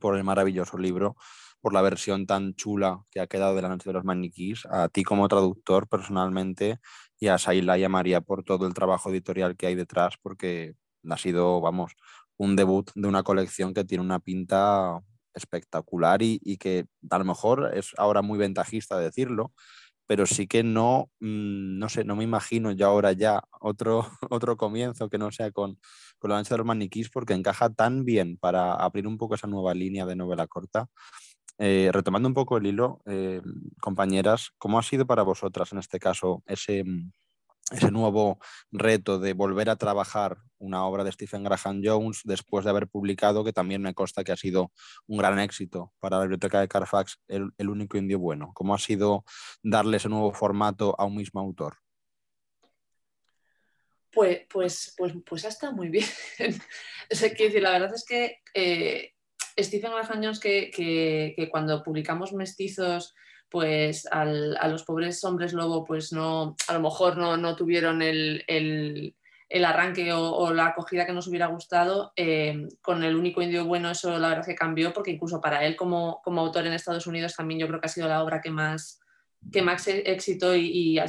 por 0.00 0.16
el 0.16 0.24
maravilloso 0.24 0.76
libro, 0.76 1.14
por 1.60 1.72
la 1.74 1.82
versión 1.82 2.26
tan 2.26 2.54
chula 2.54 3.02
que 3.10 3.20
ha 3.20 3.26
quedado 3.26 3.54
de 3.54 3.62
la 3.62 3.68
noche 3.68 3.88
de 3.88 3.94
los 3.94 4.04
maniquís, 4.04 4.66
a 4.66 4.88
ti 4.88 5.02
como 5.04 5.28
traductor 5.28 5.88
personalmente 5.88 6.78
y 7.18 7.28
a 7.28 7.38
Saila 7.38 7.78
y 7.78 7.84
a 7.84 7.88
María 7.88 8.20
por 8.20 8.44
todo 8.44 8.66
el 8.66 8.74
trabajo 8.74 9.10
editorial 9.10 9.56
que 9.56 9.66
hay 9.66 9.74
detrás, 9.74 10.14
porque 10.22 10.74
ha 11.08 11.16
sido, 11.16 11.60
vamos, 11.60 11.92
un 12.36 12.56
debut 12.56 12.90
de 12.94 13.08
una 13.08 13.22
colección 13.22 13.74
que 13.74 13.84
tiene 13.84 14.02
una 14.02 14.18
pinta 14.20 15.00
espectacular 15.34 16.22
y, 16.22 16.38
que 16.58 16.86
a 17.10 17.18
lo 17.18 17.24
mejor 17.24 17.72
es 17.74 17.92
ahora 17.98 18.22
muy 18.22 18.38
ventajista 18.38 18.98
decirlo, 18.98 19.52
pero 20.06 20.26
sí 20.26 20.46
que 20.46 20.62
no, 20.64 21.10
mm, 21.20 21.78
no 21.78 21.88
sé, 21.88 22.04
no 22.04 22.16
me 22.16 22.24
imagino 22.24 22.72
ya 22.72 22.86
ahora 22.86 23.12
ya 23.12 23.42
otro, 23.60 24.00
otro 24.30 24.56
comienzo 24.56 25.08
que 25.08 25.18
no 25.18 25.30
sea 25.30 25.52
con, 25.52 25.78
con 26.18 26.30
la 26.30 26.38
ancha 26.38 26.54
de 26.54 26.58
los 26.58 26.66
maniquís 26.66 27.10
porque 27.10 27.34
encaja 27.34 27.70
tan 27.70 28.04
bien 28.04 28.36
para 28.38 28.74
abrir 28.74 29.06
un 29.06 29.18
poco 29.18 29.34
esa 29.34 29.46
nueva 29.46 29.74
línea 29.74 30.06
de 30.06 30.16
novela 30.16 30.46
corta. 30.46 30.88
Eh, 31.62 31.90
retomando 31.92 32.26
un 32.26 32.32
poco 32.32 32.56
el 32.56 32.66
hilo, 32.66 33.02
eh, 33.04 33.42
compañeras, 33.82 34.52
¿cómo 34.56 34.78
ha 34.78 34.82
sido 34.82 35.06
para 35.06 35.22
vosotras 35.22 35.70
en 35.72 35.78
este 35.78 35.98
caso 35.98 36.42
ese, 36.46 36.82
mm, 36.84 37.12
ese 37.72 37.90
nuevo 37.90 38.38
reto 38.72 39.18
de 39.18 39.34
volver 39.34 39.68
a 39.68 39.76
trabajar 39.76 40.38
una 40.56 40.86
obra 40.86 41.04
de 41.04 41.12
Stephen 41.12 41.44
Graham 41.44 41.82
Jones 41.84 42.22
después 42.24 42.64
de 42.64 42.70
haber 42.70 42.88
publicado, 42.88 43.44
que 43.44 43.52
también 43.52 43.82
me 43.82 43.92
consta 43.92 44.24
que 44.24 44.32
ha 44.32 44.38
sido 44.38 44.72
un 45.06 45.18
gran 45.18 45.38
éxito 45.38 45.92
para 46.00 46.16
la 46.16 46.22
biblioteca 46.22 46.60
de 46.60 46.68
Carfax, 46.68 47.20
el, 47.28 47.52
único 47.58 47.98
indio 47.98 48.18
bueno. 48.18 48.52
¿Cómo 48.54 48.74
ha 48.74 48.78
sido 48.78 49.24
darle 49.62 49.98
ese 49.98 50.08
nuevo 50.08 50.32
formato 50.32 50.94
a 50.98 51.04
un 51.04 51.16
mismo 51.16 51.40
autor? 51.40 51.76
Pues, 54.10 54.46
pues, 54.48 54.94
pues, 54.96 55.12
pues 55.26 55.44
ha 55.44 55.48
estado 55.48 55.74
muy 55.74 55.88
bien. 55.90 56.06
la 57.62 57.70
verdad 57.70 57.94
es 57.94 58.04
que 58.08 58.38
eh, 58.54 59.12
Stephen 59.58 59.92
Graham 59.92 60.22
Jones, 60.22 60.40
que, 60.40 60.70
que 60.70 61.48
cuando 61.50 61.82
publicamos 61.82 62.32
Mestizos 62.32 63.14
pues 63.50 64.08
a 64.10 64.24
los 64.68 64.84
pobres 64.84 65.22
hombres 65.24 65.52
lobo, 65.52 65.84
pues 65.84 66.12
no, 66.12 66.56
a 66.68 66.72
lo 66.74 66.80
mejor 66.80 67.16
no, 67.18 67.56
tuvieron 67.56 68.00
el, 68.00 69.14
arranque 69.64 70.12
o, 70.12 70.54
la 70.54 70.66
acogida 70.66 71.04
que 71.04 71.12
nos 71.12 71.26
hubiera 71.26 71.48
gustado. 71.48 72.12
Eh, 72.16 72.68
con 72.80 73.02
el 73.02 73.16
único 73.16 73.42
indio 73.42 73.64
bueno, 73.66 73.90
eso 73.90 74.18
la 74.18 74.28
verdad 74.28 74.46
que 74.46 74.54
cambió, 74.54 74.92
porque 74.92 75.10
incluso 75.10 75.40
para 75.40 75.66
él 75.66 75.74
como, 75.74 76.22
autor 76.24 76.66
en 76.66 76.74
Estados 76.74 77.08
Unidos 77.08 77.34
también 77.34 77.60
yo 77.60 77.66
creo 77.66 77.80
que 77.80 77.86
ha 77.86 77.90
sido 77.90 78.08
la 78.08 78.22
obra 78.22 78.40
que 78.40 78.50
más, 78.50 79.00
que 79.52 79.62
más 79.62 79.86
éxito 79.88 80.54
y, 80.54 81.00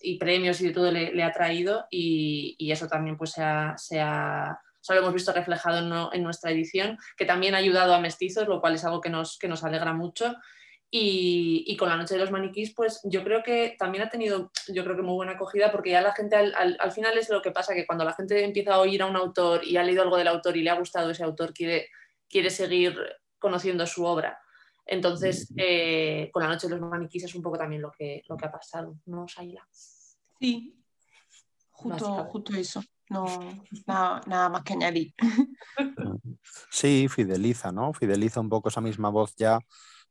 y, 0.00 0.18
premios 0.18 0.60
y 0.62 0.68
de 0.68 0.72
todo 0.72 0.90
le, 0.90 1.22
ha 1.22 1.32
traído, 1.32 1.84
y, 1.90 2.56
eso 2.72 2.88
también 2.88 3.18
pues 3.18 3.32
se 3.32 4.00
ha, 4.00 4.58
lo 4.88 4.98
hemos 5.00 5.14
visto 5.14 5.32
reflejado 5.32 6.10
en, 6.12 6.22
nuestra 6.22 6.50
edición, 6.50 6.98
que 7.16 7.24
también 7.24 7.54
ha 7.54 7.58
ayudado 7.58 7.94
a 7.94 8.00
mestizos, 8.00 8.48
lo 8.48 8.60
cual 8.60 8.74
es 8.74 8.84
algo 8.84 9.00
que 9.00 9.10
nos, 9.10 9.38
que 9.38 9.48
nos 9.48 9.64
alegra 9.64 9.92
mucho. 9.92 10.36
Y, 10.92 11.76
con 11.76 11.88
la 11.88 11.96
noche 11.96 12.14
de 12.14 12.20
los 12.20 12.32
maniquís, 12.32 12.74
pues 12.74 13.00
yo 13.04 13.22
creo 13.22 13.44
que 13.44 13.76
también 13.78 14.02
ha 14.02 14.10
tenido, 14.10 14.50
yo 14.74 14.82
creo 14.82 14.96
que 14.96 15.02
muy 15.02 15.14
buena 15.14 15.32
acogida, 15.32 15.70
porque 15.70 15.90
ya 15.90 16.00
la 16.00 16.12
gente, 16.12 16.34
al, 16.34 16.92
final 16.92 17.16
es 17.16 17.28
lo 17.30 17.40
que 17.40 17.52
pasa, 17.52 17.74
que 17.74 17.86
cuando 17.86 18.04
la 18.04 18.12
gente 18.12 18.44
empieza 18.44 18.74
a 18.74 18.80
oír 18.80 19.00
a 19.02 19.06
un 19.06 19.14
autor 19.14 19.64
y 19.64 19.76
ha 19.76 19.84
leído 19.84 20.02
algo 20.02 20.16
del 20.16 20.26
autor 20.26 20.56
y 20.56 20.62
le 20.62 20.70
ha 20.70 20.78
gustado 20.78 21.10
ese 21.10 21.22
autor, 21.22 21.54
quiere, 21.54 21.88
quiere 22.28 22.50
seguir 22.50 22.98
conociendo 23.38 23.86
su 23.86 24.04
obra. 24.04 24.40
Entonces, 24.84 25.52
eh, 25.56 26.28
con 26.32 26.42
la 26.42 26.48
noche 26.48 26.66
de 26.66 26.76
los 26.76 26.80
maniquís 26.80 27.22
es 27.22 27.34
un 27.36 27.42
poco 27.42 27.56
también 27.56 27.82
lo 27.82 27.92
que, 27.92 28.24
lo 28.28 28.36
que 28.36 28.46
ha 28.46 28.50
pasado, 28.50 28.96
¿no, 29.06 29.28
Saila? 29.28 29.64
Sí, 30.40 30.74
justo, 31.70 32.24
justo 32.24 32.52
eso. 32.56 32.82
No, 33.10 33.26
nada, 33.86 34.20
nada 34.26 34.48
más 34.48 34.62
que 34.62 34.72
añadir. 34.72 35.14
Sí, 36.70 37.08
fideliza, 37.08 37.72
¿no? 37.72 37.92
Fideliza 37.92 38.40
un 38.40 38.48
poco 38.48 38.68
esa 38.68 38.80
misma 38.80 39.10
voz 39.10 39.34
ya 39.36 39.58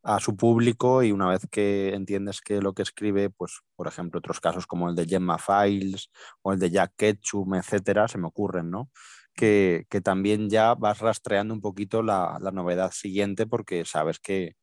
a 0.03 0.19
su 0.19 0.35
público 0.35 1.03
y 1.03 1.11
una 1.11 1.27
vez 1.27 1.47
que 1.49 1.93
entiendes 1.93 2.41
que 2.41 2.61
lo 2.61 2.73
que 2.73 2.83
escribe, 2.83 3.29
pues 3.29 3.59
por 3.75 3.87
ejemplo 3.87 4.19
otros 4.19 4.39
casos 4.39 4.67
como 4.67 4.89
el 4.89 4.95
de 4.95 5.05
Gemma 5.05 5.37
Files 5.37 6.09
o 6.41 6.53
el 6.53 6.59
de 6.59 6.69
Jack 6.69 6.93
Ketchum, 6.95 7.55
etcétera, 7.55 8.07
se 8.07 8.17
me 8.17 8.27
ocurren, 8.27 8.69
¿no? 8.69 8.89
Que, 9.33 9.85
también 10.03 10.49
ya 10.49 10.75
vas 10.75 10.99
rastreando 10.99 11.53
un 11.53 11.61
poquito 11.61 12.03
la, 12.03 12.37
novedad 12.53 12.91
siguiente 12.91 13.47
porque 13.47 13.85
sabes 13.85 14.19
que, 14.19 14.55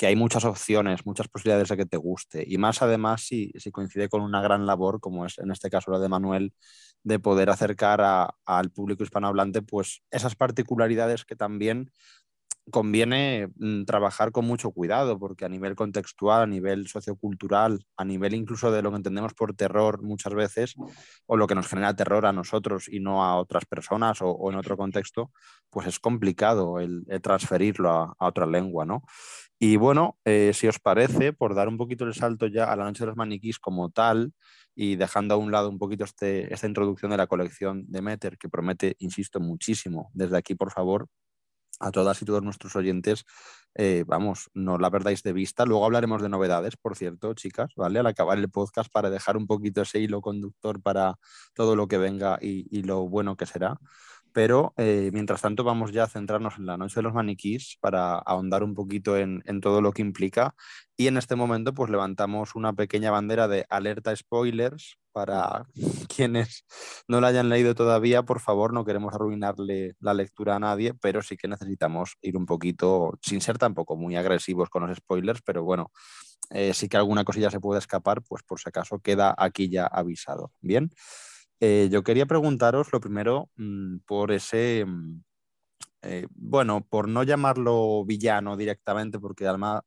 hay 0.00 0.16
muchas 0.16 0.44
opciones, 0.44 1.06
muchas 1.06 1.28
posibilidades 1.28 1.68
de 1.70 1.78
que 1.78 1.86
te 1.86 1.96
guste. 1.96 2.44
Y 2.46 2.58
más 2.58 2.82
además 2.82 3.22
si, 3.22 3.52
si 3.56 3.70
coincide 3.70 4.10
con 4.10 4.20
una 4.20 4.42
gran 4.42 4.66
labor, 4.66 5.00
como 5.00 5.24
es 5.24 5.38
en 5.38 5.50
este 5.50 5.70
caso 5.70 5.90
la 5.90 5.98
de 5.98 6.10
Manuel, 6.10 6.52
de 7.04 7.18
poder 7.18 7.50
acercar 7.50 8.32
al 8.44 8.70
público 8.70 9.04
hispanohablante 9.04 9.62
pues 9.62 10.02
esas 10.10 10.34
particularidades 10.34 11.24
que 11.24 11.36
también 11.36 11.90
conviene 12.70 13.48
mm, 13.56 13.84
trabajar 13.84 14.32
con 14.32 14.46
mucho 14.46 14.70
cuidado, 14.70 15.18
porque 15.18 15.44
a 15.44 15.48
nivel 15.48 15.74
contextual, 15.74 16.42
a 16.42 16.46
nivel 16.46 16.88
sociocultural, 16.88 17.84
a 17.96 18.04
nivel 18.04 18.34
incluso 18.34 18.70
de 18.70 18.82
lo 18.82 18.90
que 18.90 18.96
entendemos 18.96 19.34
por 19.34 19.54
terror 19.54 20.02
muchas 20.02 20.34
veces, 20.34 20.74
o 21.26 21.36
lo 21.36 21.46
que 21.46 21.54
nos 21.54 21.68
genera 21.68 21.94
terror 21.94 22.26
a 22.26 22.32
nosotros 22.32 22.88
y 22.88 23.00
no 23.00 23.22
a 23.24 23.36
otras 23.36 23.66
personas 23.66 24.18
o, 24.22 24.50
en 24.50 24.56
otro 24.56 24.76
contexto, 24.76 25.30
pues 25.70 25.86
es 25.86 26.00
complicado 26.00 26.80
el, 26.80 27.04
transferirlo 27.22 27.90
a, 27.90 28.16
otra 28.18 28.46
lengua, 28.46 28.86
¿no? 28.86 29.02
Y 29.58 29.76
bueno, 29.76 30.18
eh, 30.24 30.52
si 30.54 30.66
os 30.68 30.78
parece, 30.78 31.32
por 31.32 31.54
dar 31.54 31.68
un 31.68 31.78
poquito 31.78 32.04
el 32.04 32.14
salto 32.14 32.46
ya 32.46 32.64
a 32.72 32.76
la 32.76 32.84
noche 32.84 33.04
de 33.04 33.06
los 33.06 33.16
maniquís 33.16 33.58
como 33.58 33.90
tal, 33.90 34.32
y 34.74 34.96
dejando 34.96 35.34
a 35.34 35.36
un 35.36 35.52
lado 35.52 35.68
un 35.68 35.78
poquito 35.78 36.04
este, 36.04 36.52
esta 36.52 36.66
introducción 36.66 37.10
de 37.12 37.16
la 37.16 37.26
colección 37.26 37.84
de 37.88 38.02
Meter, 38.02 38.36
que 38.38 38.48
promete, 38.48 38.96
insisto, 38.98 39.40
muchísimo. 39.40 40.10
Desde 40.12 40.36
aquí, 40.36 40.54
por 40.54 40.72
favor, 40.72 41.08
a 41.80 41.90
todas 41.90 42.20
y 42.22 42.24
todos 42.24 42.42
nuestros 42.42 42.76
oyentes, 42.76 43.24
eh, 43.74 44.04
vamos, 44.06 44.50
no 44.54 44.78
la 44.78 44.90
perdáis 44.90 45.22
de 45.22 45.32
vista. 45.32 45.64
Luego 45.64 45.84
hablaremos 45.84 46.22
de 46.22 46.28
novedades, 46.28 46.76
por 46.76 46.96
cierto, 46.96 47.34
chicas, 47.34 47.72
¿vale? 47.76 47.98
Al 48.00 48.06
acabar 48.06 48.38
el 48.38 48.50
podcast 48.50 48.90
para 48.92 49.10
dejar 49.10 49.36
un 49.36 49.46
poquito 49.46 49.82
ese 49.82 50.00
hilo 50.00 50.20
conductor 50.20 50.80
para 50.82 51.16
todo 51.54 51.76
lo 51.76 51.88
que 51.88 51.98
venga 51.98 52.38
y 52.40 52.82
lo 52.82 53.08
bueno 53.08 53.36
que 53.36 53.46
será. 53.46 53.78
Pero 54.34 54.74
eh, 54.76 55.10
mientras 55.12 55.42
tanto 55.42 55.62
vamos 55.62 55.92
ya 55.92 56.02
a 56.02 56.08
centrarnos 56.08 56.58
en 56.58 56.66
la 56.66 56.76
noche 56.76 56.96
de 56.96 57.02
los 57.02 57.14
maniquís 57.14 57.78
para 57.80 58.16
ahondar 58.18 58.64
un 58.64 58.74
poquito 58.74 59.16
en, 59.16 59.42
todo 59.62 59.80
lo 59.80 59.92
que 59.92 60.02
implica. 60.02 60.56
Y 60.96 61.06
en 61.06 61.16
este 61.18 61.36
momento 61.36 61.72
pues 61.72 61.88
levantamos 61.88 62.56
una 62.56 62.72
pequeña 62.72 63.12
bandera 63.12 63.46
de 63.46 63.64
alerta 63.70 64.14
spoilers 64.14 64.98
para 65.12 65.66
quienes 66.14 66.64
no 67.06 67.20
la 67.20 67.28
hayan 67.28 67.48
leído 67.48 67.76
todavía. 67.76 68.24
Por 68.24 68.40
favor, 68.40 68.72
no 68.72 68.84
queremos 68.84 69.14
arruinarle 69.14 69.94
la 70.00 70.14
lectura 70.14 70.56
a 70.56 70.58
nadie, 70.58 70.94
pero 70.94 71.22
sí 71.22 71.36
que 71.36 71.46
necesitamos 71.46 72.16
ir 72.20 72.36
un 72.36 72.44
poquito, 72.44 73.16
sin 73.22 73.40
ser 73.40 73.56
tampoco 73.56 73.94
muy 73.94 74.16
agresivos 74.16 74.68
con 74.68 74.84
los 74.84 74.96
spoilers, 74.96 75.42
pero 75.42 75.62
bueno, 75.62 75.92
eh, 76.50 76.74
sí 76.74 76.88
que 76.88 76.96
alguna 76.96 77.22
cosilla 77.22 77.52
se 77.52 77.60
puede 77.60 77.78
escapar, 77.78 78.20
pues 78.22 78.42
por 78.42 78.58
si 78.58 78.68
acaso 78.68 78.98
queda 78.98 79.32
aquí 79.38 79.68
ya 79.68 79.86
avisado. 79.86 80.50
Bien. 80.60 80.90
Eh, 81.60 81.88
yo 81.90 82.02
quería 82.02 82.26
preguntaros 82.26 82.92
lo 82.92 83.00
primero 83.00 83.50
mm, 83.56 83.98
por 84.06 84.32
ese, 84.32 84.84
mm, 84.86 85.22
eh, 86.02 86.26
bueno, 86.34 86.86
por 86.86 87.08
no 87.08 87.22
llamarlo 87.22 88.04
villano 88.04 88.56
directamente, 88.56 89.18
porque 89.18 89.46
además, 89.46 89.82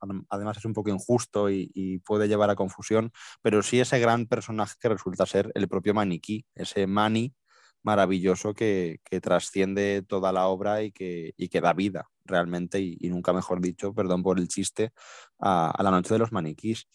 es 0.57 0.65
un 0.65 0.73
poco 0.73 0.89
injusto 0.89 1.49
y, 1.49 2.01
puede 2.05 2.27
llevar 2.27 2.49
a 2.49 2.55
confusión, 2.55 3.11
pero 3.41 3.61
sí 3.63 3.79
ese 3.79 3.99
gran 3.99 4.25
personaje 4.27 4.75
que 4.79 4.89
resulta 4.89 5.25
ser 5.25 5.51
el 5.55 5.67
propio 5.67 5.93
maniquí, 5.93 6.45
ese 6.55 6.87
mani 6.87 7.35
maravilloso 7.83 8.53
que, 8.53 8.99
trasciende 9.21 10.03
toda 10.07 10.31
la 10.33 10.47
obra 10.47 10.83
y 10.83 10.91
que, 10.91 11.33
que 11.51 11.61
da 11.61 11.73
vida 11.73 12.09
realmente, 12.25 12.79
y, 12.81 12.97
nunca 13.09 13.33
mejor 13.33 13.61
dicho, 13.61 13.93
perdón 13.93 14.23
por 14.23 14.39
el 14.39 14.47
chiste, 14.47 14.91
a, 15.39 15.73
la 15.83 15.91
noche 15.91 16.13
de 16.13 16.19
los 16.19 16.31
maniquís. 16.31 16.87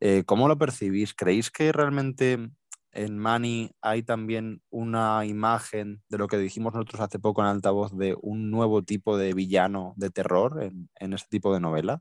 Eh, 0.00 0.24
¿Cómo 0.24 0.48
lo 0.48 0.58
percibís? 0.58 1.14
¿Creéis 1.14 1.50
que 1.50 1.72
realmente 1.72 2.50
en 2.98 3.16
Mani 3.16 3.70
hay 3.80 4.02
también 4.02 4.60
una 4.70 5.24
imagen 5.24 6.02
de 6.08 6.18
lo 6.18 6.26
que 6.26 6.36
dijimos 6.36 6.74
nosotros 6.74 7.00
hace 7.00 7.20
poco 7.20 7.40
en 7.40 7.46
altavoz 7.46 7.96
de 7.96 8.16
un 8.20 8.50
nuevo 8.50 8.82
tipo 8.82 9.16
de 9.16 9.34
villano 9.34 9.94
de 9.96 10.10
terror 10.10 10.62
en, 10.62 11.12
este 11.12 11.28
tipo 11.30 11.54
de 11.54 11.60
novelas? 11.60 12.00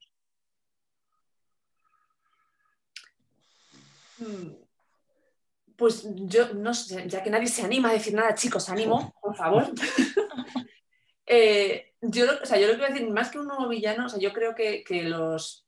Mm, 4.18 4.54
pues 5.76 6.08
yo 6.16 6.54
no 6.56 6.74
sé, 6.74 7.08
ya 7.08 7.22
que 7.22 7.30
nadie 7.30 7.48
se 7.48 7.62
anima 7.62 7.90
a 7.90 7.94
decir 7.94 8.16
nada, 8.16 8.34
chicos, 8.34 8.68
ánimo, 8.70 9.14
por 9.22 9.36
favor. 9.36 9.72
Eh, 11.30 11.94
yo, 12.00 12.24
o 12.42 12.46
sea, 12.46 12.58
yo 12.58 12.68
lo 12.68 12.74
que 12.76 12.80
voy 12.80 12.86
a 12.86 12.94
decir, 12.94 13.10
más 13.10 13.30
que 13.30 13.38
un 13.38 13.48
nuevo 13.48 13.68
villano, 13.68 14.06
o 14.06 14.10
sea, 14.10 14.18
yo 14.18 14.32
creo 14.32 14.56
que, 14.56 14.86
los, 15.04 15.67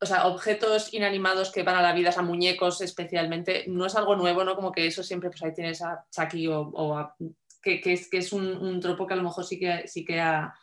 o 0.00 0.06
sea, 0.06 0.26
objetos 0.26 0.92
inanimados 0.92 1.50
que 1.50 1.62
van 1.62 1.76
a 1.76 1.82
la 1.82 1.92
vida, 1.92 2.12
a 2.16 2.22
muñecos 2.22 2.80
especialmente, 2.80 3.64
no 3.68 3.86
es 3.86 3.94
algo 3.94 4.16
nuevo, 4.16 4.44
¿no? 4.44 4.54
Como 4.54 4.72
que 4.72 4.86
eso 4.86 5.02
siempre, 5.02 5.30
pues 5.30 5.42
ahí 5.42 5.54
tienes 5.54 5.82
a 5.82 6.04
Chucky 6.10 6.48
o, 6.48 7.14
que, 7.62 7.80
es, 7.84 8.08
que 8.08 8.18
es 8.18 8.32
un, 8.32 8.80
tropo 8.80 9.06
que 9.06 9.14
a 9.14 9.16
lo 9.16 9.22
mejor 9.22 9.44
sí 9.44 9.58
que, 9.58 9.88
sí 9.88 10.04
que 10.04 10.20
ha, 10.20 10.54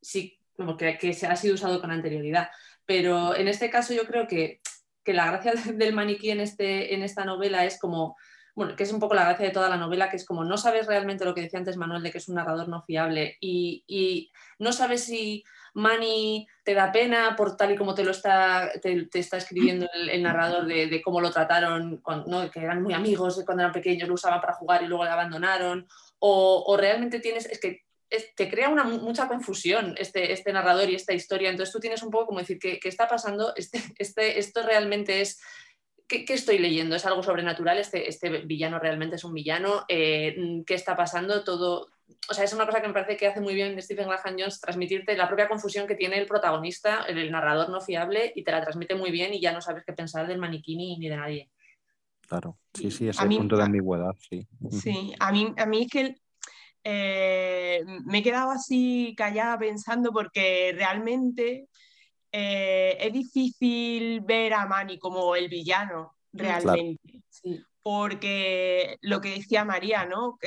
sí, 0.00 0.38
como 0.56 0.76
que, 0.76 0.96
que 0.98 1.12
se 1.12 1.26
ha 1.26 1.36
sido 1.36 1.54
usado 1.54 1.80
con 1.80 1.90
anterioridad. 1.90 2.48
Pero 2.84 3.34
en 3.34 3.48
este 3.48 3.70
caso 3.70 3.92
yo 3.92 4.04
creo 4.04 4.26
que, 4.26 4.60
que 5.04 5.12
la 5.12 5.26
gracia 5.26 5.52
del 5.74 5.94
maniquí 5.94 6.30
en, 6.30 6.40
este, 6.40 6.94
en 6.94 7.02
esta 7.02 7.24
novela 7.24 7.64
es 7.64 7.78
como 7.78 8.16
bueno, 8.56 8.74
que 8.74 8.84
es 8.84 8.92
un 8.92 9.00
poco 9.00 9.14
la 9.14 9.24
gracia 9.24 9.44
de 9.44 9.52
toda 9.52 9.68
la 9.68 9.76
novela, 9.76 10.08
que 10.08 10.16
es 10.16 10.24
como 10.24 10.42
no 10.42 10.56
sabes 10.56 10.86
realmente 10.86 11.26
lo 11.26 11.34
que 11.34 11.42
decía 11.42 11.58
antes 11.58 11.76
Manuel 11.76 12.02
de 12.02 12.10
que 12.10 12.18
es 12.18 12.28
un 12.28 12.36
narrador 12.36 12.68
no 12.68 12.82
fiable 12.82 13.36
y, 13.38 14.32
no 14.58 14.72
sabes 14.72 15.04
si 15.04 15.44
Manny 15.76 16.48
te 16.64 16.72
da 16.72 16.90
pena 16.90 17.36
por 17.36 17.54
tal 17.56 17.72
y 17.72 17.76
como 17.76 17.94
te 17.94 18.02
lo 18.02 18.10
está, 18.10 18.72
te, 18.80 19.06
está 19.12 19.36
escribiendo 19.36 19.86
el, 19.94 20.22
narrador 20.22 20.64
de, 20.66 21.02
cómo 21.02 21.20
lo 21.20 21.30
trataron, 21.30 21.98
cuando, 21.98 22.50
que 22.50 22.60
eran 22.60 22.82
muy 22.82 22.94
amigos 22.94 23.42
cuando 23.44 23.62
eran 23.62 23.74
pequeños, 23.74 24.08
lo 24.08 24.14
usaban 24.14 24.40
para 24.40 24.54
jugar 24.54 24.82
y 24.82 24.86
luego 24.86 25.04
le 25.04 25.10
abandonaron, 25.10 25.86
o, 26.18 26.76
realmente 26.78 27.20
tienes, 27.20 27.44
es 27.46 27.60
que 27.60 27.84
te 28.08 28.48
crea 28.48 28.70
una, 28.70 28.84
mucha 28.84 29.28
confusión 29.28 29.94
este, 29.98 30.32
este 30.32 30.52
narrador 30.52 30.88
y 30.88 30.94
esta 30.94 31.12
historia, 31.12 31.50
entonces 31.50 31.72
tú 31.72 31.78
tienes 31.78 32.02
un 32.02 32.10
poco 32.10 32.26
como 32.26 32.38
decir, 32.38 32.58
¿qué, 32.58 32.80
qué 32.80 32.88
está 32.88 33.06
pasando? 33.06 33.52
Este, 33.54 33.82
este, 33.98 34.38
esto 34.38 34.62
realmente 34.62 35.20
es 35.20 35.40
¿Qué, 36.08 36.24
estoy 36.28 36.58
leyendo? 36.58 36.94
¿Es 36.94 37.04
algo 37.04 37.22
sobrenatural? 37.22 37.78
¿Este, 37.78 38.08
este 38.08 38.28
villano 38.28 38.78
realmente 38.78 39.16
es 39.16 39.24
un 39.24 39.34
villano? 39.34 39.84
Eh, 39.88 40.62
¿Qué 40.64 40.74
está 40.74 40.96
pasando? 40.96 41.42
Todo. 41.42 41.88
O 42.28 42.34
sea, 42.34 42.44
es 42.44 42.52
una 42.52 42.66
cosa 42.66 42.80
que 42.80 42.88
me 42.88 42.94
parece 42.94 43.16
que 43.16 43.26
hace 43.26 43.40
muy 43.40 43.54
bien 43.54 43.80
Stephen 43.80 44.08
Graham 44.08 44.36
Jones 44.38 44.60
transmitirte 44.60 45.16
la 45.16 45.26
propia 45.26 45.48
confusión 45.48 45.86
que 45.86 45.94
tiene 45.94 46.18
el 46.18 46.26
protagonista, 46.26 47.04
el, 47.08 47.30
narrador 47.30 47.68
no 47.68 47.80
fiable, 47.80 48.32
y 48.34 48.44
te 48.44 48.52
la 48.52 48.60
transmite 48.60 48.94
muy 48.94 49.10
bien 49.10 49.34
y 49.34 49.40
ya 49.40 49.52
no 49.52 49.60
sabes 49.60 49.84
qué 49.84 49.92
pensar 49.92 50.26
del 50.26 50.38
maniquí 50.38 50.76
ni, 50.76 51.08
de 51.08 51.16
nadie. 51.16 51.50
Claro, 52.28 52.58
sí, 52.74 52.90
sí, 52.90 53.08
ese 53.08 53.26
punto 53.26 53.56
de 53.56 53.62
ambigüedad, 53.62 54.14
sí. 54.28 54.46
Sí, 54.70 55.14
a 55.18 55.30
mí, 55.30 55.54
a 55.56 55.66
mí 55.66 55.82
es 55.82 55.90
que 55.90 56.16
eh, 56.82 57.84
me 58.04 58.18
he 58.18 58.22
quedado 58.22 58.50
así 58.50 59.14
callada 59.16 59.58
pensando 59.58 60.12
porque 60.12 60.72
realmente 60.76 61.68
eh, 62.30 62.96
es 63.00 63.12
difícil 63.12 64.20
ver 64.20 64.54
a 64.54 64.66
Manny 64.66 64.98
como 64.98 65.34
el 65.34 65.48
villano 65.48 66.16
realmente. 66.32 67.22
Porque 67.86 68.96
lo 69.00 69.20
que 69.20 69.30
decía 69.36 69.64
María, 69.64 70.06
¿no? 70.06 70.38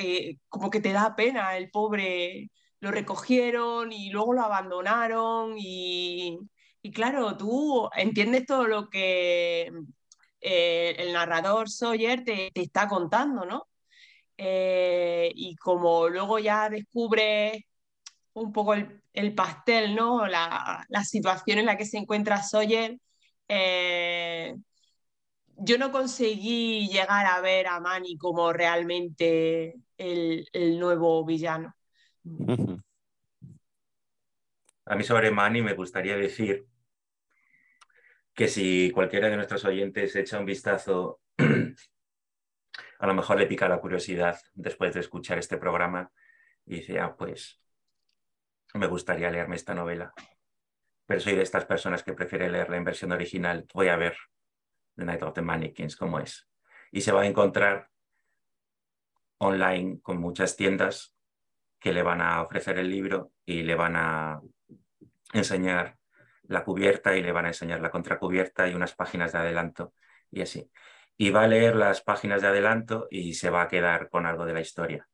como 0.50 0.70
que 0.70 0.82
te 0.82 0.92
da 0.92 1.16
pena, 1.16 1.56
el 1.56 1.70
pobre 1.72 2.52
lo 2.82 2.92
recogieron 2.92 3.94
y 3.94 4.10
luego 4.10 4.34
lo 4.34 4.42
abandonaron 4.42 5.56
y, 5.58 6.38
claro, 6.94 7.38
tú 7.38 7.90
entiendes 7.96 8.46
todo 8.46 8.68
lo 8.68 8.90
que 8.90 9.72
eh, 10.42 10.96
el 10.98 11.14
narrador 11.14 11.70
Sawyer 11.70 12.26
te, 12.26 12.52
está 12.54 12.90
contando, 12.90 13.46
¿no? 13.46 13.68
Eh, 14.38 15.32
y 15.34 15.56
como 15.56 16.10
luego 16.10 16.40
ya 16.40 16.70
descubres 16.70 17.64
un 18.34 18.52
poco 18.52 18.74
el, 18.74 19.36
pastel, 19.36 19.96
¿no? 19.96 20.28
La, 20.28 20.86
situación 21.06 21.60
en 21.60 21.68
la 21.68 21.78
que 21.78 21.86
se 21.86 21.98
encuentra 22.00 22.44
Sawyer. 22.44 22.98
Eh, 23.48 24.56
yo 25.62 25.78
no 25.78 25.92
conseguí 25.92 26.88
llegar 26.88 27.26
a 27.26 27.42
ver 27.42 27.68
a 27.68 27.80
Manny 27.80 28.18
como 28.18 28.54
realmente 28.54 29.76
el, 29.98 30.80
nuevo 30.80 31.26
villano. 31.26 31.76
A 34.86 34.96
mí 34.96 35.04
sobre 35.04 35.30
Manny 35.30 35.62
me 35.62 35.76
gustaría 35.76 36.18
decir 36.18 36.66
que 38.34 38.48
si 38.48 38.90
cualquiera 38.90 39.30
de 39.30 39.36
nuestros 39.36 39.64
oyentes 39.66 40.16
echa 40.16 40.40
un 40.40 40.46
vistazo, 40.46 41.22
a 43.00 43.06
lo 43.06 43.14
mejor 43.14 43.38
le 43.38 43.46
pica 43.46 43.70
la 43.70 43.80
curiosidad 43.80 44.40
después 44.56 44.96
de 44.96 45.02
escuchar 45.02 45.38
este 45.38 45.60
programa 45.60 46.12
y 46.66 46.78
dice, 46.78 47.00
ah, 47.00 47.16
pues 47.16 47.62
me 48.74 48.88
gustaría 48.88 49.30
leerme 49.30 49.58
esta 49.58 49.76
novela, 49.76 50.12
pero 51.06 51.20
soy 51.20 51.36
de 51.36 51.44
estas 51.44 51.66
personas 51.66 52.02
que 52.02 52.14
prefiere 52.14 52.50
leerla 52.50 52.78
en 52.78 52.84
versión 52.84 53.12
original. 53.12 53.68
Voy 53.76 53.90
a 53.90 53.96
ver 53.96 54.18
The 55.00 55.06
Night 55.06 55.24
of 55.24 55.34
the 55.34 55.42
Mannequins, 55.42 55.96
cómo 55.96 56.20
es. 56.20 56.48
Y 56.92 57.02
se 57.02 57.12
va 57.12 57.22
a 57.22 57.26
encontrar 57.26 57.90
online 59.40 60.00
con 60.02 60.18
muchas 60.18 60.56
tiendas 60.56 61.16
que 61.80 61.94
le 61.94 62.04
van 62.04 62.22
a 62.22 62.42
ofrecer 62.42 62.78
el 62.78 62.90
libro 62.90 63.32
y 63.46 63.64
le 63.64 63.76
van 63.76 63.96
a 63.96 64.42
enseñar 65.34 65.98
la 66.44 66.64
cubierta 66.64 67.16
y 67.16 67.24
le 67.24 67.32
van 67.32 67.46
a 67.46 67.50
enseñar 67.50 67.80
la 67.80 67.92
contracubierta 67.92 68.68
y 68.68 68.76
unas 68.76 68.96
páginas 68.96 69.32
de 69.32 69.40
adelanto 69.40 69.94
y 70.30 70.42
así. 70.42 70.70
Y 71.18 71.32
va 71.32 71.44
a 71.44 71.48
leer 71.48 71.76
las 71.76 72.02
páginas 72.02 72.42
de 72.42 72.48
adelanto 72.48 73.08
y 73.10 73.34
se 73.34 73.50
va 73.50 73.64
a 73.64 73.68
quedar 73.68 74.10
con 74.10 74.26
algo 74.26 74.46
de 74.46 74.54
la 74.54 74.62
historia 74.62 75.08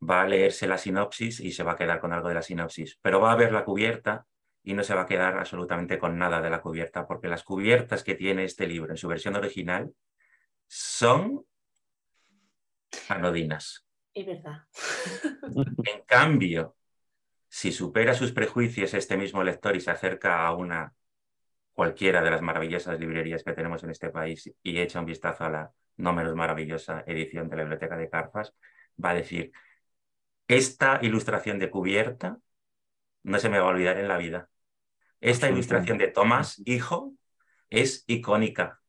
va 0.00 0.22
a 0.22 0.28
leerse 0.28 0.66
la 0.66 0.78
sinopsis 0.78 1.40
y 1.40 1.52
se 1.52 1.62
va 1.62 1.72
a 1.72 1.76
quedar 1.76 2.00
con 2.00 2.12
algo 2.12 2.28
de 2.28 2.34
la 2.34 2.42
sinopsis, 2.42 2.98
pero 3.02 3.20
va 3.20 3.32
a 3.32 3.36
ver 3.36 3.52
la 3.52 3.64
cubierta 3.64 4.26
y 4.62 4.74
no 4.74 4.82
se 4.82 4.94
va 4.94 5.02
a 5.02 5.06
quedar 5.06 5.38
absolutamente 5.38 5.98
con 5.98 6.18
nada 6.18 6.40
de 6.40 6.50
la 6.50 6.60
cubierta, 6.60 7.06
porque 7.06 7.28
las 7.28 7.44
cubiertas 7.44 8.04
que 8.04 8.14
tiene 8.14 8.44
este 8.44 8.66
libro 8.66 8.90
en 8.90 8.96
su 8.96 9.08
versión 9.08 9.36
original 9.36 9.92
son 10.66 11.44
anodinas. 13.08 13.86
Es 14.14 14.26
verdad. 14.26 14.66
En 15.84 16.02
cambio, 16.06 16.76
si 17.48 17.72
supera 17.72 18.14
sus 18.14 18.32
prejuicios 18.32 18.94
este 18.94 19.16
mismo 19.16 19.42
lector 19.42 19.74
y 19.76 19.80
se 19.80 19.90
acerca 19.90 20.46
a 20.46 20.54
una 20.54 20.94
cualquiera 21.72 22.22
de 22.22 22.30
las 22.30 22.42
maravillosas 22.42 22.98
librerías 22.98 23.44
que 23.44 23.52
tenemos 23.52 23.84
en 23.84 23.90
este 23.90 24.10
país 24.10 24.52
y 24.62 24.78
echa 24.80 25.00
un 25.00 25.06
vistazo 25.06 25.44
a 25.44 25.50
la 25.50 25.72
no 25.96 26.12
menos 26.12 26.34
maravillosa 26.34 27.04
edición 27.06 27.48
de 27.48 27.56
la 27.56 27.62
Biblioteca 27.62 27.96
de 27.96 28.08
Carfas, 28.08 28.54
va 29.02 29.10
a 29.10 29.14
decir, 29.14 29.52
esta 30.46 30.98
ilustración 31.02 31.58
de 31.58 31.70
cubierta 31.70 32.38
no 33.22 33.38
se 33.38 33.48
me 33.48 33.58
va 33.58 33.66
a 33.66 33.70
olvidar 33.70 33.98
en 33.98 34.08
la 34.08 34.18
vida. 34.18 34.48
Esta 35.20 35.48
ilustración 35.48 35.98
de 35.98 36.08
Tomás, 36.08 36.62
hijo, 36.64 37.14
es 37.70 38.04
icónica. 38.06 38.80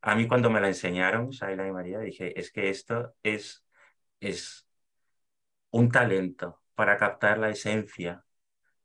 A 0.00 0.14
mí 0.14 0.26
cuando 0.28 0.50
me 0.50 0.60
la 0.60 0.68
enseñaron, 0.68 1.32
Saila 1.32 1.66
y 1.66 1.72
María, 1.72 2.00
dije, 2.00 2.38
es 2.38 2.52
que 2.52 2.70
esto 2.70 3.14
es, 3.22 3.64
es 4.20 4.68
un 5.70 5.90
talento 5.90 6.62
para 6.74 6.96
captar 6.96 7.38
la 7.38 7.50
esencia 7.50 8.24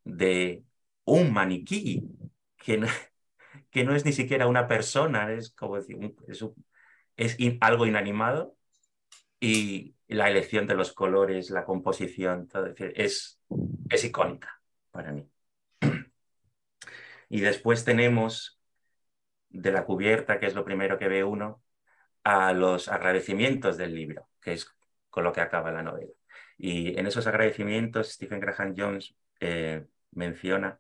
de 0.04 0.64
un 1.06 1.34
maniquí, 1.34 2.04
que 2.58 2.78
no, 2.78 2.88
que 3.72 3.84
no 3.84 3.96
es 3.96 4.06
ni 4.06 4.14
siquiera 4.14 4.48
una 4.48 4.68
persona, 4.68 5.32
es 5.32 5.52
como 5.52 5.76
decir, 5.76 5.98
es, 6.28 6.46
es 7.18 7.38
algo 7.62 7.86
inanimado 7.86 8.56
y 9.40 9.96
la 10.08 10.30
elección 10.30 10.68
de 10.68 10.76
los 10.76 10.94
colores, 10.94 11.50
la 11.50 11.66
composición, 11.66 12.48
todo, 12.48 12.74
es, 12.78 13.40
es 13.90 14.04
icónica 14.04 14.62
para 14.92 15.12
mí. 15.12 15.30
Y 17.30 17.42
después 17.42 17.84
tenemos 17.84 18.60
de 19.50 19.72
la 19.72 19.86
cubierta, 19.86 20.40
que 20.40 20.48
es 20.48 20.56
lo 20.56 20.66
primero 20.66 20.98
que 20.98 21.08
ve 21.08 21.24
uno, 21.24 21.64
a 22.24 22.54
los 22.54 22.88
agradecimientos 22.90 23.78
del 23.78 23.96
libro, 23.96 24.30
que 24.42 24.54
es 24.54 24.68
con 25.10 25.24
lo 25.24 25.34
que 25.34 25.42
acaba 25.42 25.72
la 25.72 25.84
novela. 25.84 26.12
Y 26.58 26.98
en 27.00 27.08
esos 27.08 27.28
agradecimientos, 27.28 28.12
Stephen 28.12 28.40
Graham 28.40 28.74
Jones 28.78 29.16
eh, 29.40 29.86
menciona, 30.12 30.80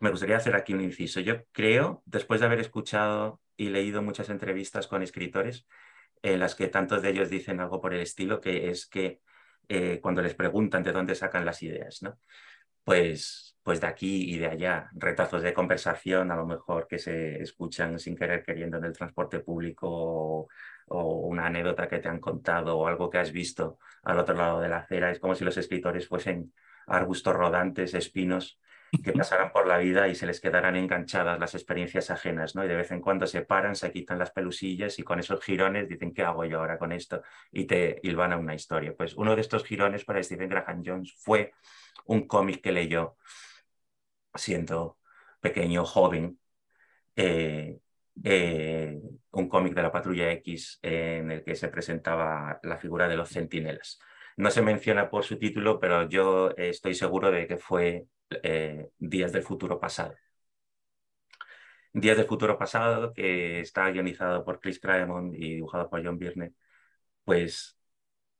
me 0.00 0.10
gustaría 0.10 0.36
hacer 0.36 0.56
aquí 0.56 0.74
un 0.74 0.80
inciso. 0.80 1.20
Yo 1.20 1.44
creo, 1.52 2.02
después 2.06 2.40
de 2.40 2.46
haber 2.46 2.60
escuchado 2.60 3.40
y 3.56 3.68
leído 3.68 4.02
muchas 4.02 4.30
entrevistas 4.30 4.88
con 4.88 5.02
escritores, 5.02 5.66
en 6.22 6.40
las 6.40 6.54
que 6.54 6.68
tantos 6.68 7.02
de 7.02 7.10
ellos 7.10 7.30
dicen 7.30 7.60
algo 7.60 7.80
por 7.80 7.94
el 7.94 8.00
estilo, 8.00 8.40
que 8.40 8.70
es 8.70 8.86
que 8.86 9.20
eh, 9.68 10.00
cuando 10.00 10.22
les 10.22 10.34
preguntan 10.34 10.82
de 10.82 10.92
dónde 10.92 11.14
sacan 11.14 11.44
las 11.44 11.62
ideas, 11.62 12.02
¿no? 12.02 12.18
Pues, 12.84 13.56
pues 13.62 13.80
de 13.80 13.86
aquí 13.86 14.34
y 14.34 14.38
de 14.38 14.48
allá, 14.48 14.90
retazos 14.94 15.42
de 15.42 15.54
conversación 15.54 16.30
a 16.32 16.36
lo 16.36 16.46
mejor 16.46 16.86
que 16.88 16.98
se 16.98 17.40
escuchan 17.40 17.98
sin 17.98 18.16
querer 18.16 18.42
queriendo 18.42 18.78
en 18.78 18.84
el 18.84 18.92
transporte 18.92 19.40
público 19.40 19.88
o, 19.88 20.48
o 20.88 21.04
una 21.28 21.46
anécdota 21.46 21.88
que 21.88 22.00
te 22.00 22.08
han 22.08 22.20
contado 22.20 22.78
o 22.78 22.86
algo 22.86 23.08
que 23.08 23.18
has 23.18 23.32
visto 23.32 23.78
al 24.02 24.18
otro 24.18 24.34
lado 24.34 24.60
de 24.60 24.68
la 24.68 24.78
acera. 24.78 25.10
Es 25.10 25.20
como 25.20 25.34
si 25.34 25.44
los 25.44 25.56
escritores 25.56 26.08
fuesen 26.08 26.52
arbustos 26.86 27.34
rodantes, 27.34 27.94
espinos, 27.94 28.58
que 29.00 29.12
pasarán 29.12 29.52
por 29.52 29.66
la 29.66 29.78
vida 29.78 30.08
y 30.08 30.14
se 30.14 30.26
les 30.26 30.40
quedarán 30.40 30.76
enganchadas 30.76 31.38
las 31.38 31.54
experiencias 31.54 32.10
ajenas, 32.10 32.54
¿no? 32.54 32.64
Y 32.64 32.68
de 32.68 32.76
vez 32.76 32.90
en 32.90 33.00
cuando 33.00 33.26
se 33.26 33.42
paran, 33.42 33.74
se 33.74 33.90
quitan 33.90 34.18
las 34.18 34.32
pelusillas 34.32 34.98
y 34.98 35.02
con 35.02 35.18
esos 35.18 35.42
girones 35.42 35.88
dicen, 35.88 36.12
¿qué 36.12 36.22
hago 36.22 36.44
yo 36.44 36.60
ahora 36.60 36.78
con 36.78 36.92
esto? 36.92 37.22
Y 37.50 37.64
te 37.64 38.00
hilvan 38.02 38.32
a 38.32 38.36
una 38.36 38.54
historia. 38.54 38.94
Pues 38.94 39.14
uno 39.14 39.34
de 39.34 39.40
estos 39.40 39.64
girones 39.64 40.04
para 40.04 40.22
Stephen 40.22 40.48
Graham 40.48 40.82
Jones 40.84 41.14
fue 41.18 41.52
un 42.06 42.26
cómic 42.26 42.60
que 42.60 42.72
leyó 42.72 43.16
siendo 44.34 44.98
pequeño, 45.40 45.84
joven, 45.84 46.38
eh, 47.16 47.78
eh, 48.24 49.00
un 49.30 49.48
cómic 49.48 49.74
de 49.74 49.82
la 49.82 49.92
Patrulla 49.92 50.30
X 50.32 50.78
en 50.82 51.30
el 51.30 51.44
que 51.44 51.54
se 51.54 51.68
presentaba 51.68 52.60
la 52.62 52.76
figura 52.76 53.08
de 53.08 53.16
los 53.16 53.30
centinelas. 53.30 53.98
No 54.36 54.50
se 54.50 54.62
menciona 54.62 55.10
por 55.10 55.24
su 55.24 55.38
título, 55.38 55.80
pero 55.80 56.08
yo 56.08 56.50
estoy 56.56 56.94
seguro 56.94 57.30
de 57.30 57.46
que 57.46 57.58
fue 57.58 58.06
eh, 58.42 58.90
días 58.98 59.32
del 59.32 59.42
futuro 59.42 59.78
pasado. 59.80 60.14
Días 61.94 62.16
del 62.16 62.26
futuro 62.26 62.58
pasado, 62.58 63.12
que 63.12 63.60
está 63.60 63.90
guionizado 63.90 64.44
por 64.44 64.60
Chris 64.60 64.78
Claremont 64.78 65.34
y 65.34 65.56
dibujado 65.56 65.90
por 65.90 66.04
John 66.04 66.18
Byrne, 66.18 66.54
pues 67.24 67.78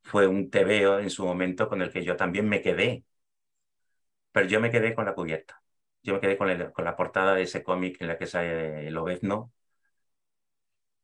fue 0.02 0.26
un 0.28 0.50
tebeo 0.50 1.00
en 1.00 1.11
su 1.11 1.24
momento 1.26 1.68
con 1.68 1.83
el 1.83 1.92
que 1.92 2.05
yo 2.05 2.16
también 2.16 2.48
me 2.48 2.62
quedé. 2.62 3.05
Pero 4.33 4.46
yo 4.48 4.61
me 4.61 4.70
quedé 4.70 4.94
con 4.94 5.05
la 5.05 5.14
cubierta. 5.14 5.62
Yo 6.02 6.14
me 6.14 6.20
quedé 6.20 6.37
con, 6.38 6.48
la 6.85 6.96
portada 6.96 7.35
de 7.35 7.42
ese 7.42 7.62
cómic 7.62 8.00
en 8.00 8.09
la 8.09 8.18
que 8.18 8.26
sale 8.26 8.87
el 8.88 8.96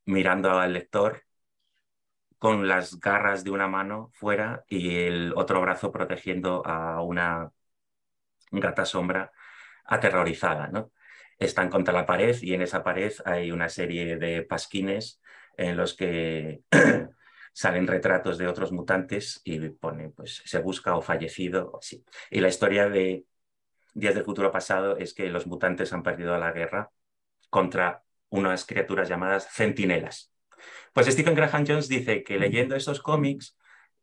mirando 0.07 0.51
al 0.59 0.73
lector 0.73 1.23
con 2.39 2.69
las 2.69 2.99
garras 3.01 3.45
de 3.45 3.51
una 3.51 3.69
mano 3.69 4.11
fuera 4.15 4.65
y 4.69 4.97
el 5.01 5.33
otro 5.37 5.61
brazo 5.61 5.93
protegiendo 5.93 6.65
a 6.67 7.03
una 7.03 7.53
gata 8.51 8.85
sombra 8.85 9.33
aterrorizada, 9.85 10.69
¿no? 10.69 10.93
Están 11.39 11.71
contra 11.71 11.95
la 11.95 12.07
pared 12.07 12.37
y 12.43 12.55
en 12.55 12.63
esa 12.63 12.83
pared 12.83 13.13
hay 13.25 13.53
una 13.53 13.69
serie 13.69 14.17
de 14.17 14.43
pasquines 14.43 15.21
en 15.57 15.77
los 15.77 15.95
que 15.95 16.63
salen 17.53 17.87
retratos 17.87 18.39
de 18.39 18.47
otros 18.47 18.73
mutantes 18.73 19.41
y 19.45 19.59
pone, 19.71 20.11
pues, 20.11 20.43
se 20.45 20.59
busca 20.59 20.97
o 20.97 21.03
fallecido, 21.03 21.71
o 21.73 21.79
así. 21.79 22.05
Y 22.31 22.41
la 22.41 22.49
historia 22.49 22.89
de 22.89 23.25
Días 23.95 24.15
del 24.15 24.25
Futuro 24.25 24.53
Pasado 24.53 24.97
es 24.97 25.15
que 25.15 25.29
los 25.29 25.47
mutantes 25.47 25.93
han 25.93 26.03
perdido 26.03 26.37
la 26.39 26.53
guerra 26.53 26.91
contra 27.51 28.05
unas 28.29 28.65
criaturas 28.65 29.09
llamadas 29.09 29.49
centinelas. 29.51 30.33
Pues 30.93 31.07
Stephen 31.07 31.35
Graham 31.35 31.65
Jones 31.67 31.89
dice 31.89 32.23
que 32.23 32.39
leyendo 32.39 32.77
esos 32.77 33.01
cómics, 33.01 33.57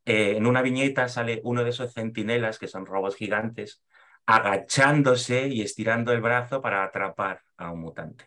eh, 0.06 0.36
en 0.38 0.48
una 0.48 0.62
viñeta 0.62 1.08
sale 1.08 1.42
uno 1.44 1.64
de 1.64 1.70
esos 1.70 1.94
centinelas, 1.94 2.60
que 2.60 2.68
son 2.68 2.86
robots 2.86 3.16
gigantes, 3.16 3.84
agachándose 4.26 5.48
y 5.48 5.62
estirando 5.62 6.12
el 6.12 6.22
brazo 6.22 6.62
para 6.62 6.84
atrapar 6.84 7.42
a 7.58 7.72
un 7.72 7.82
mutante. 7.82 8.26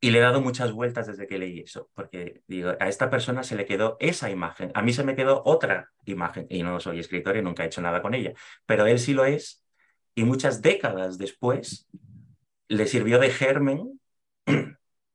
Y 0.00 0.10
le 0.10 0.18
he 0.18 0.20
dado 0.22 0.42
muchas 0.42 0.72
vueltas 0.72 1.06
desde 1.06 1.26
que 1.26 1.38
leí 1.38 1.60
eso, 1.60 1.88
porque 1.94 2.42
digo, 2.46 2.72
a 2.78 2.88
esta 2.88 3.08
persona 3.08 3.42
se 3.42 3.56
le 3.56 3.64
quedó 3.64 3.96
esa 4.00 4.30
imagen, 4.30 4.70
a 4.74 4.82
mí 4.82 4.92
se 4.92 5.02
me 5.02 5.16
quedó 5.16 5.42
otra 5.46 5.92
imagen, 6.04 6.46
y 6.50 6.62
no 6.62 6.78
soy 6.78 7.00
escritor 7.00 7.38
y 7.38 7.42
nunca 7.42 7.64
he 7.64 7.66
hecho 7.68 7.80
nada 7.80 8.02
con 8.02 8.12
ella, 8.12 8.34
pero 8.66 8.86
él 8.86 8.98
sí 8.98 9.14
lo 9.14 9.24
es, 9.24 9.64
y 10.14 10.24
muchas 10.24 10.60
décadas 10.60 11.16
después 11.16 11.88
le 12.68 12.86
sirvió 12.86 13.18
de 13.18 13.30
germen, 13.30 13.98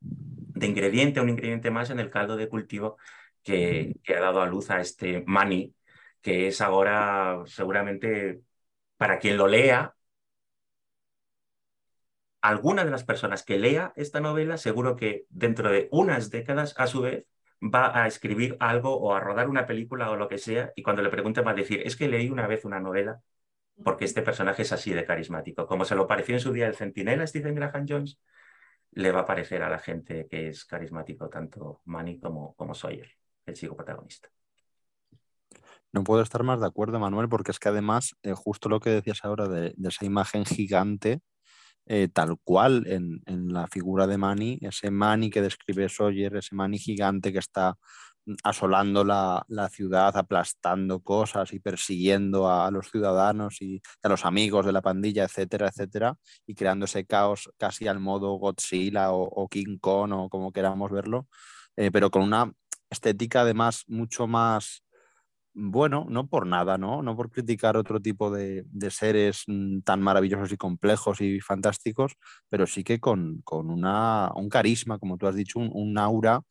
de 0.01 0.67
ingrediente, 0.67 1.21
un 1.21 1.29
ingrediente 1.29 1.71
más 1.71 1.89
en 1.91 1.99
el 1.99 2.09
caldo 2.09 2.35
de 2.35 2.49
cultivo 2.49 2.97
que, 3.43 3.95
ha 4.07 4.19
dado 4.19 4.41
a 4.41 4.47
luz 4.47 4.71
a 4.71 4.81
este 4.81 5.23
mani, 5.25 5.73
que 6.21 6.47
es 6.47 6.61
ahora 6.61 7.43
seguramente 7.45 8.41
para 8.99 9.19
quien 9.19 9.37
lo 9.37 9.47
lea, 9.47 9.95
alguna 12.41 12.83
de 12.85 12.91
las 12.91 13.03
personas 13.05 13.43
que 13.43 13.57
lea 13.57 13.93
esta 13.95 14.19
novela, 14.19 14.57
seguro 14.57 14.95
que 14.97 15.25
dentro 15.29 15.71
de 15.71 15.87
unas 15.91 16.29
décadas, 16.29 16.75
a 16.77 16.85
su 16.87 17.01
vez, 17.01 17.25
va 17.61 18.03
a 18.03 18.07
escribir 18.07 18.57
algo 18.59 18.97
o 18.97 19.15
a 19.15 19.19
rodar 19.21 19.49
una 19.49 19.65
película 19.67 20.11
o 20.11 20.17
lo 20.17 20.27
que 20.27 20.37
sea, 20.37 20.73
y 20.75 20.83
cuando 20.83 21.01
le 21.01 21.09
pregunte 21.09 21.41
va 21.41 21.51
a 21.51 21.53
decir, 21.55 21.81
es 21.85 21.95
que 21.95 22.09
leí 22.09 22.29
una 22.29 22.47
vez 22.47 22.65
una 22.65 22.79
novela 22.81 23.21
porque 23.83 24.05
este 24.05 24.21
personaje 24.21 24.63
es 24.63 24.73
así 24.73 24.93
de 24.93 25.05
carismático. 25.05 25.67
Como 25.67 25.85
se 25.85 25.95
lo 25.95 26.07
pareció 26.07 26.35
en 26.35 26.41
su 26.41 26.51
día 26.53 26.67
el 26.67 26.75
centinela 26.75 27.25
Stephen 27.27 27.55
Graham 27.55 27.85
Jones, 27.87 28.19
le 28.91 29.11
va 29.11 29.21
a 29.21 29.25
parecer 29.25 29.63
a 29.63 29.69
la 29.69 29.79
gente 29.79 30.27
que 30.29 30.49
es 30.49 30.65
carismático 30.65 31.29
tanto 31.29 31.81
Manny 31.85 32.19
como, 32.19 32.55
como 32.55 32.73
Sawyer, 32.75 33.09
el 33.45 33.53
chico 33.55 33.75
protagonista. 33.77 34.29
No 35.91 36.03
puedo 36.03 36.21
estar 36.21 36.43
más 36.43 36.59
de 36.59 36.67
acuerdo, 36.67 36.99
Manuel, 36.99 37.29
porque 37.29 37.51
es 37.51 37.59
que 37.59 37.69
además, 37.69 38.15
eh, 38.23 38.33
justo 38.33 38.69
lo 38.69 38.79
que 38.79 38.91
decías 38.91 39.19
ahora 39.23 39.47
de, 39.47 39.73
esa 39.83 40.05
imagen 40.05 40.45
gigante, 40.45 41.21
eh, 41.87 42.07
tal 42.13 42.37
cual 42.43 42.85
en, 42.87 43.21
la 43.53 43.67
figura 43.67 44.05
de 44.07 44.17
Manny, 44.17 44.59
ese 44.61 44.91
Manny 44.91 45.31
que 45.31 45.41
describe 45.41 45.89
Sawyer, 45.89 46.35
ese 46.35 46.55
Manny 46.55 46.77
gigante 46.77 47.33
que 47.33 47.39
está 47.39 47.75
mm, 48.25 48.35
asolando 48.43 49.03
la, 49.03 49.43
ciudad, 49.71 50.15
aplastando 50.15 51.01
cosas 51.01 51.53
y 51.53 51.59
persiguiendo 51.59 52.49
a, 52.51 52.69
los 52.71 52.91
ciudadanos 52.91 53.61
y 53.61 53.81
a 54.03 54.09
los 54.09 54.25
amigos 54.25 54.65
de 54.67 54.73
la 54.73 54.81
pandilla, 54.81 55.23
etcétera, 55.23 55.69
etcétera, 55.69 56.15
y 56.45 56.55
creando 56.55 56.85
ese 56.85 57.05
caos 57.05 57.49
casi 57.57 57.87
al 57.87 57.99
modo 57.99 58.33
Godzilla 58.35 59.11
o, 59.11 59.47
King 59.49 59.79
Kong 59.79 60.11
o 60.13 60.29
como 60.29 60.51
queramos 60.51 60.91
verlo, 60.91 61.27
eh, 61.75 61.91
pero 61.91 62.11
con 62.11 62.23
una 62.23 62.53
estética 62.91 63.41
además 63.41 63.83
mucho 63.87 64.27
más 64.27 64.83
bueno, 65.53 66.05
no 66.09 66.27
por 66.27 66.45
nada, 66.47 66.77
¿no? 66.77 67.01
No 67.01 67.15
por 67.15 67.31
criticar 67.31 67.77
otro 67.77 67.99
tipo 67.99 68.31
de, 68.31 68.65
seres 68.89 69.43
mm, 69.47 69.81
tan 69.81 70.01
maravillosos 70.01 70.51
y 70.51 70.57
complejos 70.57 71.21
y 71.21 71.39
fantásticos, 71.41 72.13
pero 72.49 72.67
sí 72.67 72.83
que 72.83 72.99
con, 72.99 73.43
una, 73.51 74.31
un 74.35 74.49
carisma, 74.49 74.99
como 74.99 75.17
tú 75.17 75.27
has 75.27 75.35
dicho, 75.35 75.59
un, 75.59 75.97
aura, 75.97 76.41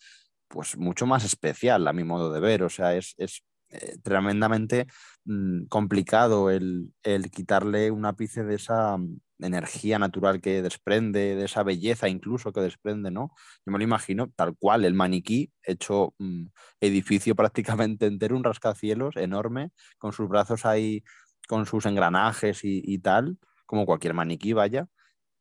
pues 0.48 0.76
mucho 0.76 1.06
más 1.06 1.24
especial 1.24 1.87
a 1.88 1.92
mi 1.92 2.04
modo 2.04 2.32
de 2.32 2.40
ver. 2.40 2.62
O 2.62 2.68
sea, 2.68 2.94
es, 2.96 3.14
eh, 3.70 3.98
tremendamente 4.02 4.87
mm, 5.24 5.66
complicado 5.66 6.50
el, 6.50 6.94
el, 7.02 7.31
quitarle 7.31 7.90
un 7.90 8.07
ápice 8.07 8.42
de 8.42 8.54
esa 8.54 8.96
mm, 8.96 9.18
energía 9.40 9.98
natural 9.98 10.40
que 10.40 10.62
desprende, 10.62 11.37
de 11.37 11.44
esa 11.44 11.62
belleza 11.62 12.09
incluso 12.09 12.52
que 12.52 12.61
desprende, 12.61 13.11
¿no? 13.11 13.33
Yo 13.66 13.72
me 13.72 13.78
lo 13.78 13.85
imagino 13.85 14.31
tal 14.35 14.57
cual, 14.57 14.85
el 14.85 14.94
maniquí 14.94 15.52
hecho 15.62 16.14
mm, 16.18 16.46
edificio 16.81 17.35
prácticamente 17.37 18.07
entero, 18.07 18.37
un 18.37 18.44
rascacielos 18.44 19.16
enorme, 19.16 19.70
con 19.98 20.12
sus 20.12 20.28
brazos 20.28 20.64
ahí, 20.64 21.04
con 21.46 21.66
sus 21.66 21.87
engranajes 21.87 22.61
y, 22.62 22.98
tal, 23.00 23.38
como 23.66 23.87
cualquier 23.87 24.14
maniquí, 24.14 24.52
vaya, 24.52 24.88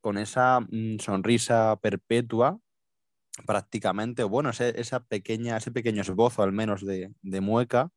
con 0.02 0.18
esa 0.18 0.60
sonrisa 1.00 1.78
perpetua 1.82 2.60
prácticamente, 3.46 4.24
bueno, 4.24 4.50
esa 4.50 5.00
pequeña, 5.06 5.58
ese 5.58 5.72
pequeño 5.72 6.02
esbozo 6.02 6.44
al 6.44 6.52
menos 6.54 6.86
de, 6.86 7.14
de 7.22 7.42
mueca, 7.42 7.92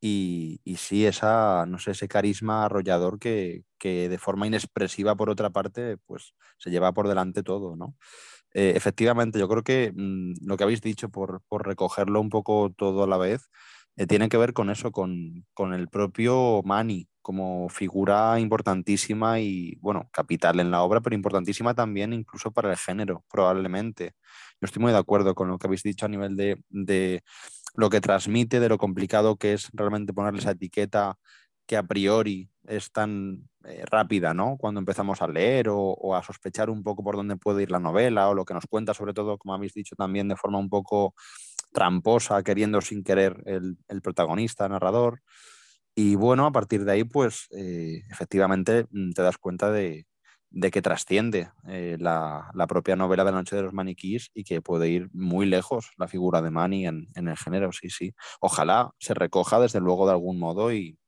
y, 0.00 0.60
sí, 0.78 1.04
esa, 1.06 1.66
no 1.66 1.78
sé, 1.78 1.90
ese 1.92 2.08
carisma 2.08 2.64
arrollador 2.64 3.18
que, 3.18 3.64
de 3.82 4.18
forma 4.18 4.46
inexpresiva, 4.46 5.14
por 5.16 5.30
otra 5.30 5.50
parte, 5.50 5.98
pues 5.98 6.34
se 6.58 6.70
lleva 6.70 6.92
por 6.92 7.08
delante 7.08 7.42
todo, 7.42 7.76
¿no? 7.76 7.96
Eh, 8.54 8.72
efectivamente, 8.76 9.38
yo 9.38 9.48
creo 9.48 9.62
que 9.62 9.92
mm, 9.94 10.46
lo 10.46 10.56
que 10.56 10.64
habéis 10.64 10.80
dicho, 10.82 11.10
por, 11.10 11.42
recogerlo 11.50 12.20
un 12.20 12.30
poco 12.30 12.72
todo 12.76 13.04
a 13.04 13.06
la 13.06 13.18
vez, 13.18 13.50
eh, 13.96 14.06
tiene 14.06 14.28
que 14.28 14.38
ver 14.38 14.52
con 14.54 14.70
eso, 14.70 14.92
con, 14.92 15.46
con 15.54 15.74
el 15.74 15.88
propio 15.88 16.62
Mani 16.64 17.08
como 17.22 17.68
figura 17.68 18.40
importantísima 18.40 19.40
y, 19.40 19.76
bueno, 19.80 20.08
capital 20.12 20.60
en 20.60 20.70
la 20.70 20.82
obra, 20.82 21.00
pero 21.00 21.14
importantísima 21.14 21.74
también 21.74 22.12
incluso 22.14 22.50
para 22.52 22.70
el 22.70 22.78
género, 22.78 23.24
probablemente. 23.30 24.14
Yo 24.60 24.66
estoy 24.66 24.82
muy 24.82 24.92
de 24.92 24.98
acuerdo 24.98 25.34
con 25.34 25.48
lo 25.48 25.58
que 25.58 25.66
habéis 25.66 25.82
dicho 25.82 26.06
a 26.06 26.08
nivel 26.08 26.36
de 26.36 27.22
lo 27.74 27.90
que 27.90 28.00
transmite, 28.00 28.60
de 28.60 28.68
lo 28.68 28.78
complicado 28.78 29.36
que 29.36 29.52
es 29.54 29.68
realmente 29.72 30.12
ponerle 30.12 30.40
esa 30.40 30.52
etiqueta 30.52 31.18
que 31.66 31.76
a 31.76 31.82
priori 31.84 32.50
es 32.66 32.90
tan 32.90 33.48
eh, 33.64 33.84
rápida, 33.86 34.34
¿no? 34.34 34.56
Cuando 34.58 34.80
empezamos 34.80 35.22
a 35.22 35.28
leer 35.28 35.68
o, 35.70 36.14
a 36.16 36.22
sospechar 36.22 36.70
un 36.70 36.82
poco 36.82 37.04
por 37.04 37.16
dónde 37.16 37.36
puede 37.36 37.62
ir 37.62 37.70
la 37.70 37.78
novela 37.78 38.28
o 38.28 38.34
lo 38.34 38.44
que 38.44 38.54
nos 38.54 38.66
cuenta, 38.66 38.94
sobre 38.94 39.14
todo, 39.14 39.38
como 39.38 39.54
habéis 39.54 39.74
dicho 39.74 39.94
también, 39.96 40.28
de 40.28 40.36
forma 40.36 40.58
un 40.58 40.68
poco 40.68 41.14
tramposa, 41.72 42.42
queriendo 42.42 42.80
sin 42.80 43.04
querer 43.04 43.42
el, 43.46 43.78
el 43.88 44.02
protagonista, 44.02 44.68
narrador. 44.68 45.22
Y 45.94 46.14
bueno, 46.14 46.46
a 46.46 46.52
partir 46.52 46.84
de 46.84 46.92
ahí, 46.92 47.04
pues 47.04 47.46
eh, 47.50 48.02
efectivamente 48.10 48.86
mm, 48.90 49.12
te 49.12 49.22
das 49.22 49.38
cuenta 49.38 49.70
de, 49.70 50.06
de 50.50 50.70
que 50.70 50.82
trasciende 50.82 51.50
eh, 51.68 51.96
la, 51.98 52.50
propia 52.68 52.96
novela 52.96 53.24
de 53.24 53.30
la 53.30 53.38
noche 53.38 53.56
de 53.56 53.62
los 53.62 53.72
maniquís 53.72 54.30
y 54.34 54.44
que 54.44 54.60
puede 54.60 54.88
ir 54.88 55.08
muy 55.12 55.46
lejos 55.46 55.90
la 55.96 56.08
figura 56.08 56.42
de 56.42 56.50
Mani 56.50 56.86
en, 56.86 57.08
el 57.14 57.36
género, 57.36 57.72
sí, 57.72 57.88
sí. 57.88 58.14
Ojalá 58.40 58.90
se 58.98 59.14
recoja 59.14 59.60
desde 59.60 59.80
luego 59.80 60.06
de 60.06 60.12
algún 60.12 60.38
modo 60.38 60.72
y, 60.72 60.98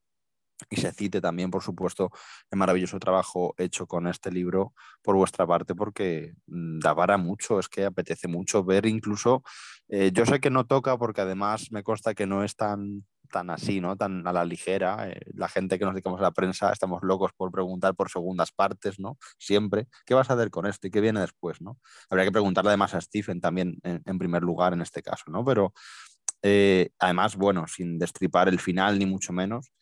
se 0.70 0.92
cite 0.92 1.20
también, 1.20 1.50
por 1.50 1.62
supuesto, 1.62 2.10
el 2.50 2.58
maravilloso 2.58 3.00
trabajo 3.00 3.52
hecho 3.58 3.88
con 3.88 4.06
este 4.06 4.30
libro 4.30 4.74
por 5.02 5.16
vuestra 5.16 5.44
parte, 5.44 5.74
porque 5.74 6.34
mm, 6.46 6.78
da 6.78 6.94
para 6.94 7.16
mucho, 7.18 7.58
es 7.58 7.68
que 7.68 7.84
apetece 7.84 8.28
mucho 8.28 8.62
ver 8.62 8.86
incluso, 8.86 9.42
eh, 9.88 10.12
yo 10.12 10.24
sé 10.24 10.40
que 10.40 10.50
no 10.50 10.64
toca 10.66 10.96
porque 10.98 11.20
además 11.20 11.72
me 11.72 11.82
consta 11.82 12.14
que 12.14 12.26
no 12.26 12.44
es 12.44 12.54
tan 12.54 13.04
tan 13.32 13.50
así, 13.50 13.80
¿no? 13.80 13.96
Tan 13.96 14.24
a 14.26 14.32
la 14.32 14.44
ligera. 14.44 15.08
Eh, 15.08 15.20
la 15.34 15.48
gente 15.48 15.78
que 15.78 15.84
nos 15.84 15.94
dedicamos 15.94 16.20
a 16.20 16.24
la 16.24 16.30
prensa 16.30 16.70
estamos 16.70 17.02
locos 17.02 17.32
por 17.36 17.50
preguntar 17.50 17.96
por 17.96 18.08
segundas 18.10 18.52
partes, 18.52 19.00
¿no? 19.00 19.18
Siempre. 19.38 19.88
¿Qué 20.06 20.14
vas 20.14 20.30
a 20.30 20.34
hacer 20.34 20.50
con 20.50 20.66
esto 20.66 20.86
y 20.86 20.90
qué 20.90 21.00
viene 21.00 21.20
después, 21.20 21.60
¿no? 21.60 21.80
Habría 22.08 22.26
que 22.26 22.32
preguntarle 22.32 22.70
además 22.70 22.94
a 22.94 23.00
Stephen 23.00 23.40
también 23.40 23.78
en, 23.82 24.18
primer 24.18 24.42
lugar 24.42 24.72
en 24.74 24.82
este 24.82 25.02
caso, 25.02 25.24
¿no? 25.30 25.44
Pero 25.44 25.72
eh, 26.42 26.90
además, 27.00 27.36
bueno, 27.36 27.66
sin 27.66 27.98
destripar 27.98 28.48
el 28.48 28.60
final 28.60 28.98
ni 28.98 29.06
mucho 29.06 29.32
menos, 29.32 29.72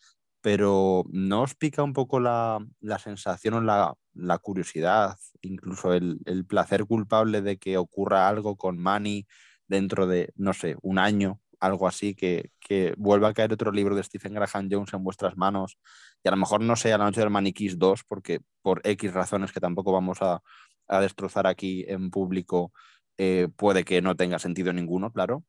pero 0.41 1.05
¿no 1.11 1.43
os 1.43 1.55
pica 1.55 1.83
un 1.83 1.93
poco 1.93 2.21
la, 2.21 2.59
sensación 3.03 3.55
o 3.55 3.61
la, 3.61 4.39
curiosidad, 4.39 5.19
incluso 5.43 5.93
el, 5.93 6.21
el, 6.25 6.47
placer 6.47 6.87
culpable 6.87 7.43
de 7.43 7.59
que 7.59 7.77
ocurra 7.77 8.29
algo 8.29 8.57
con 8.57 8.79
Manny 8.79 9.27
dentro 9.69 10.07
de, 10.07 10.33
no 10.37 10.55
sé, 10.55 10.77
un 10.83 10.99
año 10.99 11.41
algo 11.61 11.87
así, 11.87 12.15
que, 12.15 12.51
que, 12.70 12.94
vuelva 12.96 13.28
a 13.28 13.35
caer 13.35 13.52
otro 13.52 13.72
libro 13.72 13.96
de 13.96 14.02
Stephen 14.04 14.35
Graham 14.35 14.68
Jones 14.70 14.92
en 14.94 15.02
vuestras 15.02 15.37
manos 15.37 15.76
y 16.22 16.28
a 16.28 16.30
lo 16.30 16.37
mejor 16.37 16.61
no 16.61 16.76
sea 16.76 16.98
La 16.98 17.04
Noche 17.04 17.20
del 17.20 17.30
Maniquís 17.30 17.78
2, 17.78 18.04
porque 18.06 18.40
por 18.62 18.80
X 18.85 19.12
razones 19.12 19.50
que 19.50 19.59
tampoco 19.59 19.92
vamos 19.92 20.22
a, 20.22 20.40
a 20.87 21.00
destrozar 21.00 21.48
aquí 21.48 21.85
en 21.88 22.11
público 22.11 22.72
eh, 23.18 23.48
puede 23.56 23.85
que 23.85 24.00
no 24.02 24.16
tenga 24.16 24.38
sentido 24.38 24.72
ninguno, 24.72 25.12
claro, 25.12 25.44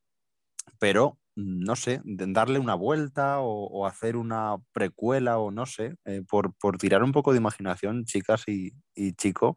pero 0.79 1.19
no 1.35 1.75
sé, 1.75 2.01
darle 2.03 2.59
una 2.59 2.75
vuelta 2.75 3.39
o, 3.39 3.85
hacer 3.85 4.17
una 4.17 4.57
precuela 4.73 5.37
o 5.37 5.51
no 5.51 5.65
sé, 5.65 5.95
eh, 6.05 6.23
por, 6.27 6.53
tirar 6.77 7.03
un 7.03 7.11
poco 7.11 7.31
de 7.31 7.37
imaginación, 7.37 8.03
chicas 8.05 8.43
y, 8.47 8.73
chicos, 9.13 9.55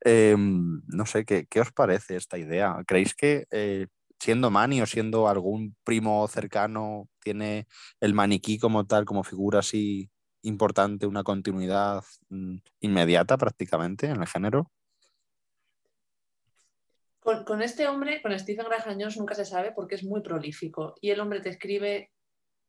em, 0.00 0.82
no 0.88 1.06
sé, 1.06 1.24
¿qué, 1.24 1.46
¿qué, 1.48 1.60
os 1.60 1.72
parece 1.72 2.16
esta 2.16 2.38
idea? 2.38 2.76
¿Creéis 2.86 3.14
que 3.14 3.46
eh, 3.50 3.86
siendo 4.22 4.52
Mani 4.52 4.80
o 4.80 4.86
siendo 4.86 5.26
algún 5.26 5.74
primo 5.82 6.28
cercano 6.28 7.08
tiene 7.18 7.66
el 7.98 8.14
maniquí 8.14 8.56
como 8.56 8.86
tal, 8.86 9.04
como 9.04 9.24
figura 9.24 9.58
así 9.58 10.08
importante, 10.42 11.06
una 11.06 11.24
continuidad 11.24 12.04
mm, 12.28 12.58
inmediata 12.80 13.36
prácticamente 13.36 14.06
en 14.06 14.20
el 14.20 14.28
género? 14.28 14.70
Con, 17.18 17.62
este 17.62 17.88
hombre, 17.88 18.22
con 18.22 18.36
Stephen 18.38 18.66
Graham 18.66 18.98
nunca 19.16 19.34
se 19.34 19.44
sabe 19.44 19.72
porque 19.72 19.96
es 19.96 20.04
muy 20.04 20.22
prolífico 20.22 20.94
y 21.00 21.10
el 21.10 21.18
hombre 21.18 21.40
te 21.40 21.48
escribe 21.48 22.12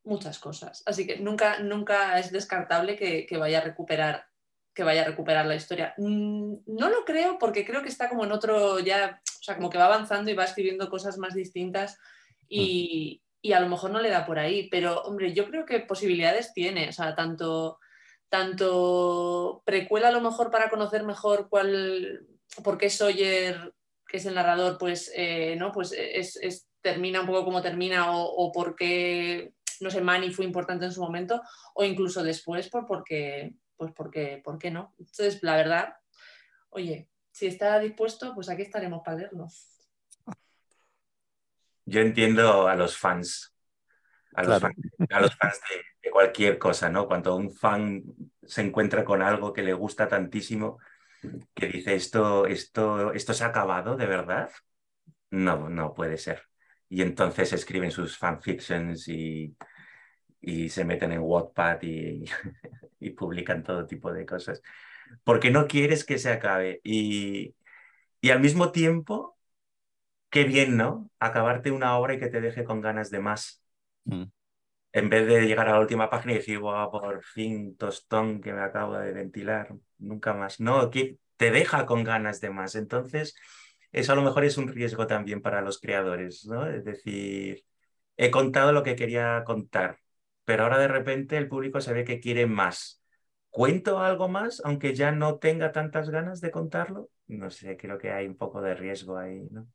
muchas 0.03 0.39
cosas. 0.39 0.81
Así 0.87 1.05
que 1.05 1.19
nunca, 1.19 1.59
nunca 1.59 2.17
es 2.17 2.31
descartable 2.31 2.95
que, 2.95 3.37
vaya 3.37 3.59
a 3.59 3.63
recuperar 3.63 4.25
que 4.75 4.83
vaya 4.83 5.03
a 5.03 5.05
recuperar 5.05 5.45
la 5.45 5.53
historia. 5.53 5.93
Mm, 5.97 6.55
no 6.65 6.89
lo 6.89 7.05
creo 7.05 7.37
porque 7.37 7.63
creo 7.63 7.83
que 7.83 7.89
está 7.89 8.09
como 8.09 8.25
en 8.25 8.31
otro 8.31 8.79
ya, 8.79 9.21
o 9.43 9.45
sea, 9.45 9.57
como 9.57 9.69
que 9.69 9.77
va 9.77 9.87
avanzando 9.87 10.31
y 10.31 10.35
va 10.35 10.45
escribiendo 10.45 10.89
cosas 10.89 11.17
más 11.17 11.33
distintas 11.33 11.99
y, 12.47 13.21
y 13.41 13.51
a 13.51 13.59
lo 13.59 13.67
mejor 13.67 13.91
no 13.91 13.99
le 13.99 14.09
da 14.09 14.25
por 14.25 14.39
ahí, 14.39 14.69
pero 14.69 15.01
hombre, 15.01 15.33
yo 15.33 15.49
creo 15.49 15.65
que 15.65 15.81
posibilidades 15.81 16.53
tiene, 16.53 16.87
o 16.87 16.93
sea, 16.93 17.13
tanto, 17.13 17.77
tanto 18.29 19.61
precuela 19.65 20.07
a 20.07 20.11
lo 20.11 20.21
mejor 20.21 20.49
para 20.49 20.69
conocer 20.69 21.03
mejor 21.03 21.49
cuál, 21.49 22.25
por 22.63 22.77
qué 22.77 22.89
Sawyer 22.89 23.73
que 24.07 24.17
es 24.17 24.25
el 24.25 24.35
narrador, 24.35 24.77
pues, 24.77 25.11
eh, 25.13 25.57
¿no? 25.57 25.73
pues 25.73 25.93
es, 25.93 26.69
termina 26.79 27.19
un 27.19 27.27
poco 27.27 27.43
como 27.43 27.61
termina 27.61 28.15
o, 28.15 28.23
o 28.23 28.51
por 28.53 28.77
qué, 28.77 29.55
no 29.81 29.89
sé, 29.89 29.99
Manny 29.99 30.31
fue 30.31 30.45
importante 30.45 30.85
en 30.85 30.93
su 30.93 31.01
momento, 31.01 31.41
o 31.73 31.83
incluso 31.83 32.23
después 32.23 32.69
por 32.69 32.85
porque, 32.85 33.55
pues 33.75 33.91
porque, 33.93 34.39
¿por 34.41 34.57
qué 34.57 34.71
no? 34.71 34.93
Entonces, 34.99 35.43
la 35.43 35.57
verdad, 35.57 35.95
oye, 36.69 37.09
si 37.33 37.47
está 37.47 37.79
dispuesto, 37.79 38.33
pues 38.35 38.47
aquí 38.47 38.61
estaremos 38.61 39.01
para 39.03 39.17
leerlo. 39.17 39.47
Yo 41.85 41.99
entiendo 41.99 42.67
a 42.67 42.75
los 42.75 42.95
fans, 42.95 43.53
a 44.35 44.43
los 44.43 44.59
fans, 44.59 44.77
de, 44.77 45.81
de, 46.03 46.11
cualquier 46.11 46.59
cosa, 46.59 46.89
¿no? 46.89 47.07
Cuando 47.07 47.35
un 47.35 47.51
fan 47.51 48.03
se 48.43 48.61
encuentra 48.61 49.03
con 49.03 49.23
algo 49.23 49.51
que 49.51 49.63
le 49.63 49.73
gusta 49.73 50.07
tantísimo, 50.07 50.77
que 51.55 51.67
dice 51.67 51.95
esto, 51.95 52.45
esto, 52.45 53.11
esto 53.13 53.33
se 53.33 53.43
ha 53.43 53.47
acabado 53.47 53.97
de 53.97 54.05
verdad. 54.05 54.51
No, 55.31 55.69
no 55.69 55.93
puede 55.95 56.17
ser. 56.19 56.43
Y 56.87 57.01
entonces 57.01 57.51
escriben 57.51 57.89
sus 57.89 58.15
fanfictions 58.15 59.07
y, 59.07 59.57
y 60.39 60.69
se 60.69 60.85
meten 60.85 61.13
en 61.13 61.21
Wattpad 61.21 61.81
y, 61.81 62.25
y 62.99 63.09
publican 63.09 63.63
todo 63.63 63.87
tipo 63.87 64.13
de 64.13 64.23
cosas. 64.23 64.61
Porque 65.23 65.51
no 65.51 65.67
quieres 65.67 66.05
que 66.05 66.17
se 66.17 66.31
acabe. 66.31 66.81
Y, 66.83 67.55
y 68.21 68.29
al 68.31 68.39
mismo 68.39 68.71
tiempo, 68.71 69.37
qué 70.29 70.43
bien, 70.43 70.77
¿no? 70.77 71.09
Acabarte 71.19 71.71
una 71.71 71.97
obra 71.97 72.15
y 72.15 72.19
que 72.19 72.27
te 72.27 72.41
deje 72.41 72.63
con 72.63 72.81
ganas 72.81 73.09
de 73.09 73.19
más. 73.19 73.63
Mm. 74.05 74.23
En 74.93 75.09
vez 75.09 75.27
de 75.27 75.47
llegar 75.47 75.67
a 75.69 75.73
la 75.73 75.79
última 75.79 76.09
página 76.09 76.33
y 76.33 76.37
decir, 76.37 76.59
wow, 76.59 76.91
por 76.91 77.23
fin, 77.23 77.75
tostón 77.77 78.41
que 78.41 78.53
me 78.53 78.61
acabo 78.61 78.97
de 78.97 79.11
ventilar, 79.11 79.69
nunca 79.97 80.33
más. 80.33 80.59
No, 80.59 80.89
que 80.89 81.17
te 81.37 81.51
deja 81.51 81.85
con 81.85 82.03
ganas 82.03 82.41
de 82.41 82.49
más. 82.49 82.75
Entonces, 82.75 83.35
eso 83.91 84.13
a 84.13 84.15
lo 84.15 84.23
mejor 84.23 84.43
es 84.43 84.57
un 84.57 84.67
riesgo 84.67 85.05
también 85.07 85.41
para 85.41 85.61
los 85.61 85.79
creadores, 85.79 86.45
¿no? 86.45 86.67
Es 86.67 86.83
decir, 86.83 87.63
he 88.17 88.31
contado 88.31 88.71
lo 88.71 88.83
que 88.83 88.95
quería 88.95 89.43
contar, 89.45 89.99
pero 90.45 90.63
ahora 90.63 90.79
de 90.79 90.87
repente 90.87 91.37
el 91.37 91.47
público 91.47 91.79
se 91.79 91.93
ve 91.93 92.03
que 92.03 92.19
quiere 92.19 92.47
más. 92.47 93.02
¿Cuento 93.53 93.99
algo 93.99 94.27
más, 94.27 94.63
aunque 94.65 94.95
ya 94.95 95.11
no 95.11 95.37
tenga 95.37 95.71
tantas 95.71 96.09
ganas 96.09 96.41
de 96.41 96.49
contarlo? 96.49 97.11
No 97.27 97.51
sé, 97.51 97.77
creo 97.77 97.99
que 97.99 98.11
hay 98.11 98.25
un 98.25 98.35
poco 98.35 98.59
de 98.63 98.73
riesgo 98.73 99.15
ahí, 99.15 99.47
¿no? 99.51 99.67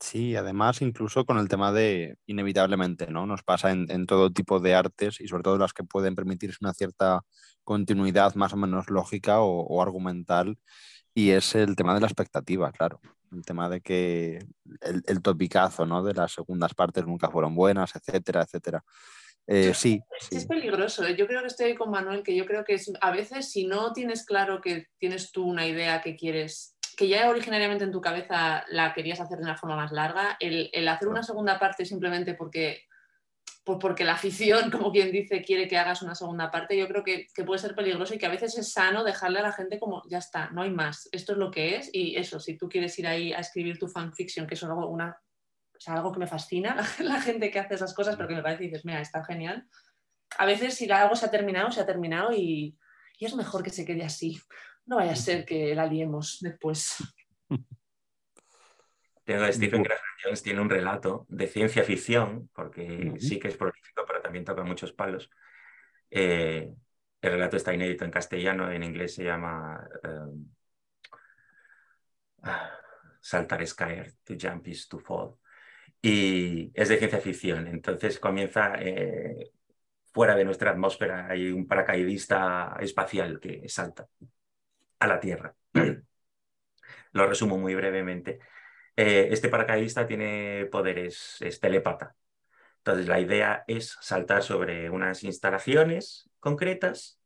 Sí, 0.00 0.34
además 0.34 0.80
incluso 0.80 1.26
con 1.26 1.36
el 1.36 1.50
tema 1.50 1.70
de 1.70 2.16
inevitablemente, 2.24 3.08
¿no? 3.08 3.26
Nos 3.26 3.42
pasa 3.42 3.72
en, 3.72 4.06
todo 4.06 4.32
tipo 4.32 4.58
de 4.58 4.74
artes 4.74 5.20
y 5.20 5.28
sobre 5.28 5.42
todo 5.42 5.58
las 5.58 5.74
que 5.74 5.84
pueden 5.84 6.14
permitirse 6.14 6.56
una 6.62 6.72
cierta 6.72 7.20
continuidad 7.62 8.34
más 8.36 8.54
o 8.54 8.56
menos 8.56 8.88
lógica 8.88 9.42
o, 9.42 9.82
argumental 9.82 10.58
y 11.12 11.32
es 11.32 11.54
el 11.56 11.76
tema 11.76 11.92
de 11.92 12.00
la 12.00 12.06
expectativa, 12.06 12.72
claro. 12.72 13.02
El 13.32 13.44
tema 13.44 13.68
de 13.68 13.82
que 13.82 14.38
el, 14.80 15.20
topicazo, 15.20 15.84
¿no? 15.84 16.02
De 16.02 16.14
las 16.14 16.32
segundas 16.32 16.72
partes 16.72 17.06
nunca 17.06 17.30
fueron 17.30 17.54
buenas, 17.54 17.94
etcétera, 17.94 18.44
etcétera. 18.44 18.82
Eh, 19.50 19.72
sí, 19.72 20.02
Es 20.30 20.46
peligroso. 20.46 21.06
¿eh? 21.06 21.16
Yo 21.16 21.26
creo 21.26 21.40
que 21.40 21.46
estoy 21.46 21.74
con 21.74 21.90
Manuel, 21.90 22.22
que 22.22 22.36
yo 22.36 22.44
creo 22.44 22.64
que 22.64 22.74
es, 22.74 22.92
a 23.00 23.10
veces 23.10 23.50
si 23.50 23.66
no 23.66 23.94
tienes 23.94 24.26
claro 24.26 24.60
que 24.60 24.88
tienes 24.98 25.32
tú 25.32 25.44
una 25.44 25.66
idea 25.66 26.02
que 26.02 26.16
quieres 26.16 26.76
que 26.98 27.08
ya 27.08 27.30
originariamente 27.30 27.84
en 27.84 27.92
tu 27.92 28.00
cabeza 28.00 28.64
la 28.70 28.92
querías 28.92 29.20
hacer 29.20 29.38
de 29.38 29.44
una 29.44 29.56
forma 29.56 29.76
más 29.76 29.92
larga, 29.92 30.36
el, 30.40 30.88
hacer 30.88 31.06
una 31.06 31.22
segunda 31.22 31.56
parte 31.56 31.84
simplemente 31.84 32.34
porque, 32.34 32.82
pues 33.62 33.78
porque 33.80 34.04
la 34.04 34.14
afición, 34.14 34.68
como 34.72 34.90
quien 34.90 35.12
dice, 35.12 35.40
quiere 35.42 35.68
que 35.68 35.78
hagas 35.78 36.02
una 36.02 36.16
segunda 36.16 36.50
parte, 36.50 36.76
yo 36.76 36.88
creo 36.88 37.04
que, 37.04 37.28
puede 37.46 37.60
ser 37.60 37.76
peligroso 37.76 38.14
y 38.14 38.18
que 38.18 38.26
a 38.26 38.30
veces 38.30 38.58
es 38.58 38.72
sano 38.72 39.04
dejarle 39.04 39.38
a 39.38 39.42
la 39.42 39.52
gente 39.52 39.78
como, 39.78 40.02
ya 40.10 40.18
está, 40.18 40.50
no 40.50 40.62
hay 40.62 40.70
más, 40.70 41.08
esto 41.12 41.32
es 41.32 41.38
lo 41.38 41.52
que 41.52 41.76
es 41.76 41.88
y 41.92 42.16
eso, 42.16 42.40
si 42.40 42.58
tú 42.58 42.68
quieres 42.68 42.98
ir 42.98 43.06
ahí 43.06 43.32
a 43.32 43.38
escribir 43.38 43.78
tu 43.78 43.86
fanfiction, 43.86 44.48
que 44.48 44.54
es 44.54 44.62
algo, 45.86 45.92
una, 45.92 46.00
algo 46.00 46.12
que 46.12 46.18
me 46.20 46.26
fascina, 46.26 46.76
la, 47.00 47.20
gente 47.20 47.50
que 47.50 47.58
hace 47.58 47.74
esas 47.74 47.94
cosas, 47.94 48.16
pero 48.16 48.28
que 48.28 48.34
me 48.34 48.42
parece 48.42 48.64
y 48.64 48.66
dices, 48.68 48.84
mira, 48.84 49.00
está 49.00 49.24
genial. 49.24 49.66
A 50.36 50.46
veces 50.46 50.74
si 50.74 50.90
algo 50.90 51.16
se 51.16 51.26
ha 51.26 51.30
terminado, 51.30 51.70
se 51.70 51.80
ha 51.80 51.86
terminado 51.86 52.32
y, 52.32 52.76
y 53.18 53.24
es 53.24 53.34
mejor 53.34 53.62
que 53.62 53.70
se 53.70 53.84
quede 53.84 54.04
así, 54.04 54.40
no 54.86 54.96
vaya 54.96 55.12
a 55.12 55.16
ser 55.16 55.44
que 55.44 55.74
la 55.74 55.86
liemos 55.86 56.38
después. 56.40 56.96
Stephen 59.50 59.82
Graham 59.82 60.00
Jones 60.24 60.42
tiene 60.42 60.62
un 60.62 60.70
relato 60.70 61.26
de 61.28 61.46
ciencia 61.46 61.84
ficción, 61.84 62.48
porque 62.54 63.12
sí 63.18 63.38
que 63.38 63.48
es 63.48 63.58
prolífico, 63.58 64.04
pero 64.06 64.22
también 64.22 64.44
toca 64.44 64.64
muchos 64.64 64.92
palos. 64.92 65.28
Eh, 66.10 66.72
el 67.20 67.32
relato 67.32 67.58
está 67.58 67.74
inédito 67.74 68.06
en 68.06 68.10
castellano, 68.10 68.70
en 68.70 68.82
inglés 68.82 69.14
se 69.14 69.24
llama 69.24 69.86
um, 70.02 70.48
Saltar 73.20 73.62
es 73.62 73.74
caer, 73.74 74.14
to 74.24 74.34
jump 74.38 74.66
is 74.68 74.88
to 74.88 74.98
fall. 74.98 75.38
Y 76.00 76.70
es 76.74 76.88
de 76.88 76.98
ciencia 76.98 77.20
ficción, 77.20 77.66
entonces 77.66 78.18
comienza 78.20 78.74
eh, 78.78 79.50
fuera 80.12 80.36
de 80.36 80.44
nuestra 80.44 80.70
atmósfera, 80.70 81.28
hay 81.28 81.50
un 81.50 81.66
paracaidista 81.66 82.76
espacial 82.80 83.40
que 83.40 83.68
salta 83.68 84.08
a 84.98 85.06
la 85.06 85.20
Tierra. 85.20 85.54
Lo 87.12 87.26
resumo 87.26 87.58
muy 87.58 87.74
brevemente. 87.74 88.40
Eh, 88.96 89.28
este 89.30 89.48
paracaidista 89.48 90.06
tiene 90.06 90.66
poderes, 90.70 91.36
es 91.40 91.60
telepata. 91.60 92.16
Entonces 92.78 93.06
la 93.08 93.20
idea 93.20 93.64
es 93.66 93.96
saltar 94.00 94.42
sobre 94.42 94.90
unas 94.90 95.24
instalaciones 95.24 96.28
concretas 96.40 97.20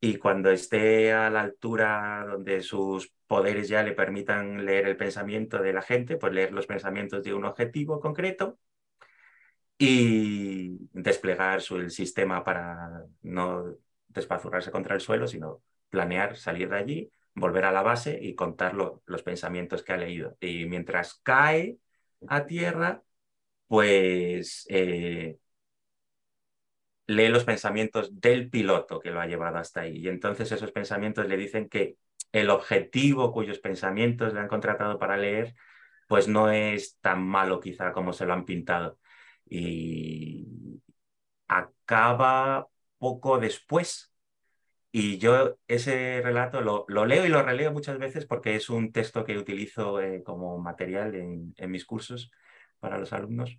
y 0.00 0.16
cuando 0.18 0.50
esté 0.50 1.12
a 1.12 1.30
la 1.30 1.42
altura 1.42 2.26
donde 2.28 2.62
sus 2.62 3.13
poderes 3.26 3.68
ya 3.68 3.82
le 3.82 3.92
permitan 3.92 4.64
leer 4.64 4.86
el 4.86 4.96
pensamiento 4.96 5.58
de 5.58 5.72
la 5.72 5.82
gente, 5.82 6.16
pues 6.16 6.32
leer 6.32 6.52
los 6.52 6.66
pensamientos 6.66 7.22
de 7.24 7.34
un 7.34 7.44
objetivo 7.44 8.00
concreto 8.00 8.58
y 9.78 10.78
desplegar 10.92 11.60
su, 11.60 11.76
el 11.76 11.90
sistema 11.90 12.44
para 12.44 13.04
no 13.22 13.76
despazurrarse 14.08 14.70
contra 14.70 14.94
el 14.94 15.00
suelo, 15.00 15.26
sino 15.26 15.62
planear 15.90 16.36
salir 16.36 16.68
de 16.70 16.76
allí, 16.76 17.10
volver 17.34 17.64
a 17.64 17.72
la 17.72 17.82
base 17.82 18.18
y 18.20 18.34
contar 18.34 18.74
los 18.74 19.22
pensamientos 19.22 19.82
que 19.82 19.92
ha 19.92 19.96
leído. 19.96 20.36
Y 20.40 20.66
mientras 20.66 21.20
cae 21.22 21.78
a 22.28 22.46
tierra, 22.46 23.02
pues 23.68 24.66
eh, 24.70 25.38
lee 27.06 27.28
los 27.28 27.44
pensamientos 27.44 28.20
del 28.20 28.50
piloto 28.50 29.00
que 29.00 29.10
lo 29.10 29.20
ha 29.20 29.26
llevado 29.26 29.58
hasta 29.58 29.82
ahí. 29.82 29.98
Y 29.98 30.08
entonces 30.08 30.50
esos 30.52 30.72
pensamientos 30.72 31.26
le 31.28 31.36
dicen 31.36 31.68
que 31.68 31.96
el 32.34 32.50
objetivo 32.50 33.32
cuyos 33.32 33.60
pensamientos 33.60 34.34
le 34.34 34.40
han 34.40 34.48
contratado 34.48 34.98
para 34.98 35.16
leer, 35.16 35.54
pues 36.08 36.28
no 36.28 36.50
es 36.50 36.98
tan 37.00 37.26
malo 37.26 37.60
quizá 37.60 37.92
como 37.92 38.12
se 38.12 38.26
lo 38.26 38.34
han 38.34 38.44
pintado. 38.44 38.98
Y 39.46 40.46
acaba 41.48 42.68
poco 42.98 43.38
después 43.38 44.14
y 44.92 45.18
yo 45.18 45.58
ese 45.68 46.20
relato 46.22 46.60
lo, 46.60 46.86
leo 47.06 47.26
y 47.26 47.28
lo 47.28 47.42
releo 47.42 47.72
muchas 47.72 47.98
veces 47.98 48.26
porque 48.26 48.54
es 48.56 48.70
un 48.70 48.92
texto 48.92 49.24
que 49.24 49.38
utilizo 49.38 50.00
eh, 50.00 50.22
como 50.24 50.58
material 50.58 51.14
en, 51.16 51.54
mis 51.70 51.84
cursos 51.84 52.30
para 52.80 52.98
los 52.98 53.12
alumnos. 53.12 53.58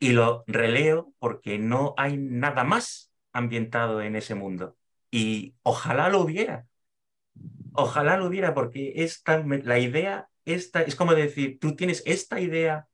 Y 0.00 0.10
lo 0.12 0.44
releo 0.46 1.12
porque 1.18 1.58
no 1.58 1.94
hay 1.96 2.16
nada 2.16 2.64
más 2.64 3.12
ambientado 3.32 4.00
en 4.02 4.16
ese 4.16 4.34
mundo. 4.34 4.76
Y 5.10 5.54
ojalá 5.62 6.08
lo 6.08 6.20
hubiera. 6.20 6.67
Ojalá 7.72 8.16
lo 8.16 8.26
hubiera, 8.26 8.54
porque 8.54 8.92
esta, 8.96 9.38
la 9.38 9.78
idea, 9.78 10.28
esta, 10.44 10.82
es 10.82 10.94
como 10.96 11.14
decir, 11.14 11.58
tú 11.60 11.76
tienes 11.76 12.02
esta 12.06 12.40
idea, 12.40 12.88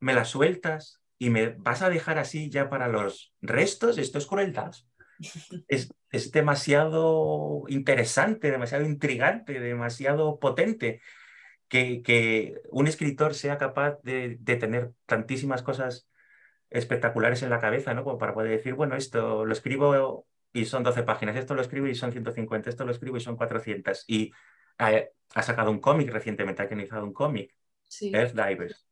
me 0.00 0.14
la 0.14 0.24
sueltas 0.24 1.00
y 1.18 1.30
me 1.30 1.48
vas 1.58 1.82
a 1.82 1.90
dejar 1.90 2.18
así 2.18 2.50
ya 2.50 2.70
para 2.70 2.88
los 2.88 3.32
restos, 3.40 3.98
esto 3.98 4.18
es 4.18 4.26
crueldad. 4.26 4.72
Es, 5.66 5.92
es 6.10 6.30
demasiado 6.30 7.64
interesante, 7.68 8.52
demasiado 8.52 8.84
intrigante, 8.84 9.58
demasiado 9.58 10.38
potente 10.38 11.00
que, 11.68 12.02
que 12.02 12.60
un 12.70 12.86
escritor 12.86 13.34
sea 13.34 13.58
capaz 13.58 14.00
de, 14.02 14.36
de 14.40 14.56
tener 14.56 14.92
tantísimas 15.06 15.62
cosas 15.62 16.08
espectaculares 16.70 17.42
en 17.42 17.50
la 17.50 17.60
cabeza, 17.60 17.94
¿no? 17.94 18.04
Como 18.04 18.18
para 18.18 18.34
poder 18.34 18.50
decir, 18.52 18.74
bueno, 18.74 18.96
esto 18.96 19.44
lo 19.44 19.52
escribo 19.52 20.26
y 20.58 20.64
son 20.64 20.82
12 20.82 21.02
páginas, 21.04 21.36
esto 21.36 21.54
lo 21.54 21.62
escribo 21.62 21.86
y 21.86 21.94
son 21.94 22.12
150, 22.12 22.70
esto 22.70 22.84
lo 22.84 22.90
escribo 22.90 23.16
y 23.16 23.20
son 23.20 23.36
400. 23.36 24.04
Y 24.08 24.32
ha, 24.78 25.42
sacado 25.42 25.70
un 25.70 25.80
cómic 25.80 26.10
recientemente, 26.10 26.62
ha 26.62 26.64
organizado 26.64 27.04
un 27.04 27.12
cómic, 27.12 27.54
Earth 28.00 28.34
Divers, 28.34 28.87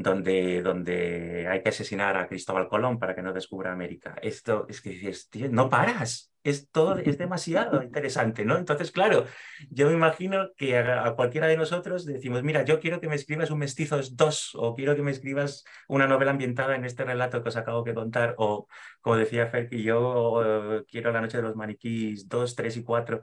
donde, 0.00 0.62
donde 0.62 1.48
hay 1.48 1.60
que 1.60 1.70
asesinar 1.70 2.16
a 2.16 2.28
Cristóbal 2.28 2.68
Colón 2.68 3.00
para 3.00 3.16
que 3.16 3.22
no 3.22 3.32
descubra 3.32 3.72
América. 3.72 4.14
Esto 4.22 4.64
es 4.68 4.80
que 4.80 4.90
dices, 4.90 5.28
tío, 5.28 5.48
no 5.50 5.68
paras, 5.68 6.32
es 6.44 6.70
todo, 6.70 6.98
es 6.98 7.18
demasiado 7.18 7.82
interesante, 7.82 8.44
¿no? 8.44 8.56
Entonces, 8.56 8.92
claro, 8.92 9.24
yo 9.70 9.88
me 9.88 9.94
imagino 9.94 10.50
que 10.56 10.78
a, 10.78 11.14
cualquiera 11.16 11.48
de 11.48 11.56
nosotros 11.56 12.06
decimos, 12.06 12.44
mira, 12.44 12.64
yo 12.64 12.78
quiero 12.78 13.00
que 13.00 13.08
me 13.08 13.16
escribas 13.16 13.50
un 13.50 13.58
Mestizos 13.58 14.16
2 14.16 14.52
o 14.54 14.76
quiero 14.76 14.94
que 14.94 15.02
me 15.02 15.10
escribas 15.10 15.64
una 15.88 16.06
novela 16.06 16.30
ambientada 16.30 16.76
en 16.76 16.84
este 16.84 17.04
relato 17.04 17.42
que 17.42 17.48
os 17.48 17.56
acabo 17.56 17.82
de 17.82 17.94
contar 17.94 18.36
o, 18.38 18.68
como 19.00 19.16
decía 19.16 19.48
Fer, 19.48 19.68
que 19.68 19.82
yo 19.82 20.84
quiero 20.88 21.10
La 21.10 21.20
noche 21.20 21.38
de 21.38 21.42
los 21.42 21.56
maniquís 21.56 22.28
2, 22.28 22.54
3 22.54 22.76
y 22.76 22.84
4. 22.84 23.22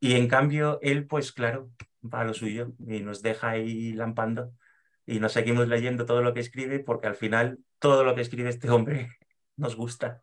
Y 0.00 0.14
en 0.14 0.28
cambio, 0.28 0.78
él, 0.80 1.06
pues 1.06 1.32
claro, 1.32 1.70
va 2.02 2.20
a 2.20 2.24
lo 2.24 2.32
suyo 2.32 2.72
y 2.78 3.00
nos 3.00 3.20
deja 3.20 3.50
ahí 3.50 3.92
lampando 3.92 4.52
y 5.06 5.20
nos 5.20 5.32
seguimos 5.32 5.68
leyendo 5.68 6.04
todo 6.04 6.20
lo 6.20 6.34
que 6.34 6.40
escribe 6.40 6.80
porque 6.80 7.06
al 7.06 7.14
final 7.14 7.58
todo 7.78 8.04
lo 8.04 8.14
que 8.14 8.22
escribe 8.22 8.50
este 8.50 8.68
hombre 8.70 9.10
nos 9.56 9.76
gusta. 9.76 10.22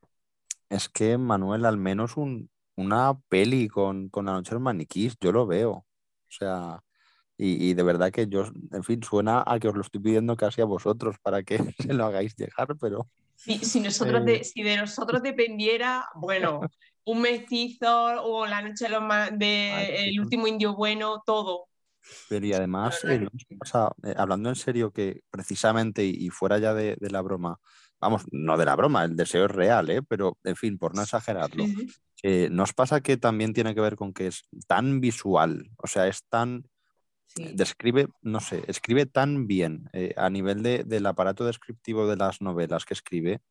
Es 0.69 0.89
que 0.89 1.17
Manuel, 1.17 1.65
al 1.65 1.77
menos 1.77 2.17
un, 2.17 2.49
una 2.75 3.17
peli 3.29 3.67
con, 3.67 4.09
con 4.09 4.25
La 4.25 4.33
Noche 4.33 4.49
de 4.49 4.55
los 4.55 4.63
Maniquís, 4.63 5.15
yo 5.19 5.31
lo 5.31 5.45
veo. 5.47 5.71
O 5.71 5.85
sea, 6.35 6.83
y, 7.37 7.73
de 7.73 7.83
verdad 7.83 8.11
que 8.11 8.27
yo, 8.27 8.45
en 8.71 8.83
fin, 8.83 9.01
suena 9.03 9.43
a 9.45 9.59
que 9.59 9.67
os 9.67 9.75
lo 9.75 9.81
estoy 9.81 10.01
pidiendo 10.01 10.35
casi 10.37 10.61
a 10.61 10.65
vosotros 10.65 11.15
para 11.21 11.43
que 11.43 11.57
se 11.79 11.93
lo 11.93 12.05
hagáis 12.05 12.35
llegar, 12.35 12.75
pero... 12.79 13.07
Si, 13.35 13.79
nosotros 13.81 14.23
de, 14.23 14.43
si 14.43 14.63
de 14.63 14.77
nosotros 14.77 15.21
dependiera, 15.21 16.07
bueno, 16.15 16.61
un 17.05 17.21
mestizo 17.21 18.23
o 18.23 18.45
La 18.45 18.61
Noche 18.61 18.85
de 18.85 18.89
los 18.91 19.03
de 19.37 20.09
El 20.09 20.19
último 20.19 20.47
indio 20.47 20.75
bueno, 20.75 21.21
todo. 21.25 21.67
Pero 22.29 22.45
y 22.45 22.53
además, 22.53 23.03
eh, 23.05 23.27
eh, 24.03 24.13
hablando 24.17 24.49
en 24.49 24.55
serio, 24.55 24.91
que 24.91 25.21
precisamente 25.29 26.03
y, 26.05 26.29
fuera 26.29 26.57
ya 26.57 26.73
de, 26.73 26.97
la 26.99 27.21
broma, 27.21 27.59
vamos, 27.99 28.23
no 28.31 28.57
de 28.57 28.65
la 28.65 28.75
broma, 28.75 29.03
el 29.03 29.15
deseo 29.15 29.45
es 29.45 29.51
real, 29.51 29.89
¿eh? 29.89 30.01
pero 30.01 30.37
en 30.43 30.55
fin, 30.55 30.77
por 30.77 30.95
no 30.95 31.01
exagerarlo, 31.01 31.65
¿nos 32.51 32.73
pasa 32.73 33.01
que 33.01 33.17
también 33.17 33.53
tiene 33.53 33.75
que 33.75 33.81
ver 33.81 33.95
con 33.95 34.13
que 34.13 34.27
es 34.27 34.43
tan 34.67 35.01
visual? 35.01 35.69
O 35.77 35.87
sea, 35.87 36.07
es 36.07 36.23
tan. 36.29 36.67
Describe, 37.35 38.09
no 38.21 38.39
sé, 38.39 38.63
escribe 38.67 39.07
tan 39.07 39.47
bien 39.47 39.89
a 40.17 40.29
nivel 40.29 40.61
de, 40.61 40.83
del 40.83 41.05
aparato 41.07 41.45
descriptivo 41.45 42.07
de 42.07 42.15
las 42.15 42.41
novelas 42.41 42.85
que 42.85 42.93
escribe 42.93 43.41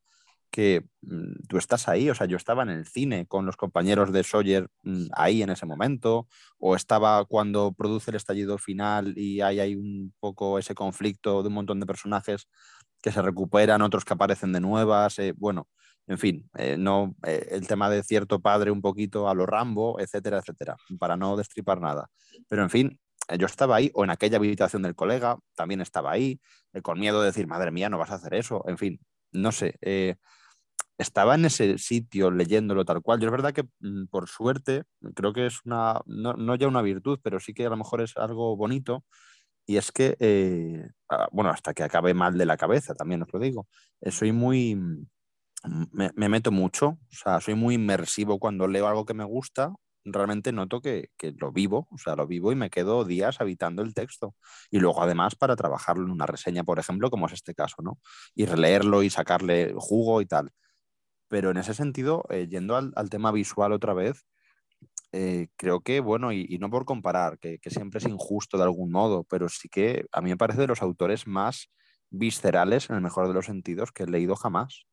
que 0.53 0.85
mm, 1.01 1.47
tú 1.49 1.57
estás 1.57 1.87
ahí, 1.89 2.11
o 2.11 2.15
sea, 2.15 2.27
yo 2.27 2.37
estaba 2.37 2.61
en 2.61 2.69
el 2.69 2.85
cine 2.85 3.25
con 3.25 3.47
los 3.47 3.57
compañeros 3.57 4.13
de 4.13 4.23
Sawyer 4.23 4.69
mm, 4.83 5.07
ahí 5.13 5.41
en 5.41 5.49
ese 5.49 5.65
momento, 5.65 6.27
o 6.59 6.75
estaba 6.75 7.25
cuando 7.25 7.73
produce 7.73 8.11
el 8.11 8.17
estallido 8.17 8.59
final 8.59 9.17
y 9.17 9.41
hay, 9.41 9.59
hay 9.59 9.75
un 9.75 10.13
poco 10.19 10.59
ese 10.59 10.75
conflicto 10.75 11.41
de 11.41 11.47
un 11.47 11.55
montón 11.55 11.79
de 11.79 11.87
personajes 11.87 12.47
que 13.01 13.11
se 13.11 13.21
recuperan, 13.23 13.81
otros 13.81 14.05
que 14.05 14.13
aparecen 14.13 14.53
de 14.53 14.59
nuevas, 14.61 15.17
eh, 15.17 15.33
bueno, 15.35 15.67
en 16.05 16.19
fin, 16.19 16.47
eh, 16.55 16.77
no, 16.77 17.15
eh, 17.25 17.47
el 17.51 17.67
tema 17.67 17.89
de 17.89 18.03
cierto 18.03 18.39
padre 18.39 18.69
un 18.69 18.81
poquito 18.81 19.27
a 19.29 19.33
lo 19.33 19.47
Rambo, 19.47 19.99
etcétera, 19.99 20.37
etcétera, 20.37 20.77
para 20.99 21.17
no 21.17 21.35
destripar 21.35 21.81
nada. 21.81 22.09
Pero 22.47 22.61
en 22.61 22.69
fin, 22.69 22.99
yo 23.39 23.47
estaba 23.47 23.77
ahí, 23.77 23.89
o 23.95 24.03
en 24.03 24.11
aquella 24.11 24.37
habitación 24.37 24.83
del 24.83 24.93
colega, 24.95 25.39
también 25.55 25.81
estaba 25.81 26.11
ahí, 26.11 26.39
con 26.83 26.99
miedo 26.99 27.21
de 27.21 27.27
decir, 27.27 27.47
madre 27.47 27.71
mía, 27.71 27.89
no 27.89 27.97
vas 27.97 28.11
a 28.11 28.15
hacer 28.15 28.35
eso, 28.35 28.63
en 28.67 28.77
fin, 28.77 28.99
no 29.31 29.51
sé 29.51 29.79
estaba 30.97 31.35
en 31.35 31.45
ese 31.45 31.77
sitio 31.77 32.31
leyéndolo 32.31 32.85
tal 32.85 33.01
cual. 33.01 33.19
Yo 33.19 33.27
es 33.27 33.31
verdad 33.31 33.53
que 33.53 33.63
mm, 33.79 34.05
por 34.07 34.27
suerte 34.29 34.83
creo 35.15 35.33
que 35.33 35.47
es 35.47 35.59
una, 35.65 36.01
no, 36.05 36.55
ya 36.55 36.67
una 36.67 36.81
virtud, 36.81 37.19
pero 37.23 37.39
sí 37.39 37.53
que 37.53 37.65
a 37.65 37.69
lo 37.69 37.77
mejor 37.77 38.01
es 38.01 38.17
algo 38.17 38.55
bonito. 38.55 39.03
Y 39.65 39.77
es 39.77 39.91
que, 39.91 40.17
eh, 40.19 40.89
ah, 41.09 41.27
bueno, 41.31 41.49
hasta 41.51 41.73
que 41.73 41.83
acabe 41.83 42.13
mal 42.13 42.37
de 42.37 42.45
la 42.45 42.57
cabeza, 42.57 42.95
también 42.95 43.21
os 43.23 43.29
lo 43.33 43.39
digo, 43.39 43.67
eh, 44.01 44.11
soy 44.11 44.31
muy, 44.33 44.75
mm, 44.75 45.05
me, 46.15 46.29
meto 46.29 46.51
mucho, 46.51 46.87
o 46.89 46.99
sea, 47.09 47.39
soy 47.41 47.55
muy 47.55 47.75
inmersivo 47.75 48.39
cuando 48.39 48.67
leo 48.67 48.87
algo 48.87 49.05
que 49.05 49.13
me 49.13 49.23
gusta, 49.23 49.73
realmente 50.05 50.51
noto 50.51 50.81
que, 50.81 51.09
que, 51.17 51.33
lo 51.37 51.51
vivo, 51.53 51.87
o 51.91 51.97
sea, 51.97 52.15
lo 52.15 52.27
vivo 52.27 52.51
y 52.51 52.55
me 52.55 52.69
quedo 52.69 53.05
días 53.05 53.39
habitando 53.39 53.81
el 53.83 53.93
texto. 53.93 54.35
Y 54.69 54.79
luego 54.79 55.01
además 55.01 55.35
para 55.35 55.55
trabajarlo 55.55 56.05
en 56.05 56.11
una 56.11 56.25
reseña, 56.25 56.63
por 56.65 56.79
ejemplo, 56.79 57.09
como 57.09 57.27
es 57.27 57.33
este 57.33 57.55
caso, 57.55 57.77
¿no? 57.81 57.99
Y 58.35 58.45
releerlo 58.45 59.03
y 59.03 59.09
sacarle 59.09 59.73
jugo 59.77 60.21
y 60.21 60.25
tal. 60.25 60.51
Pero 61.27 61.51
en 61.51 61.57
ese 61.57 61.73
sentido, 61.73 62.25
eh, 62.29 62.47
yendo 62.47 62.75
al, 62.75 63.09
tema 63.09 63.31
visual 63.31 63.71
otra 63.71 63.93
vez, 63.93 64.25
eh, 65.11 65.47
creo 65.55 65.81
que, 65.81 65.99
bueno, 65.99 66.31
y, 66.31 66.57
no 66.59 66.69
por 66.69 66.85
comparar, 66.85 67.39
que, 67.39 67.59
siempre 67.67 67.99
es 67.99 68.07
injusto 68.07 68.57
de 68.57 68.63
algún 68.63 68.91
modo, 68.91 69.23
pero 69.23 69.49
sí 69.49 69.69
que 69.69 70.05
a 70.11 70.21
mí 70.21 70.29
me 70.29 70.37
parece 70.37 70.61
de 70.61 70.67
los 70.67 70.81
autores 70.81 71.27
más 71.27 71.69
viscerales, 72.09 72.89
en 72.89 72.97
el 72.97 73.01
mejor 73.01 73.27
de 73.27 73.33
los 73.33 73.45
sentidos, 73.45 73.91
que 73.91 74.03
he 74.03 74.07
leído 74.07 74.35
jamás. 74.35 74.85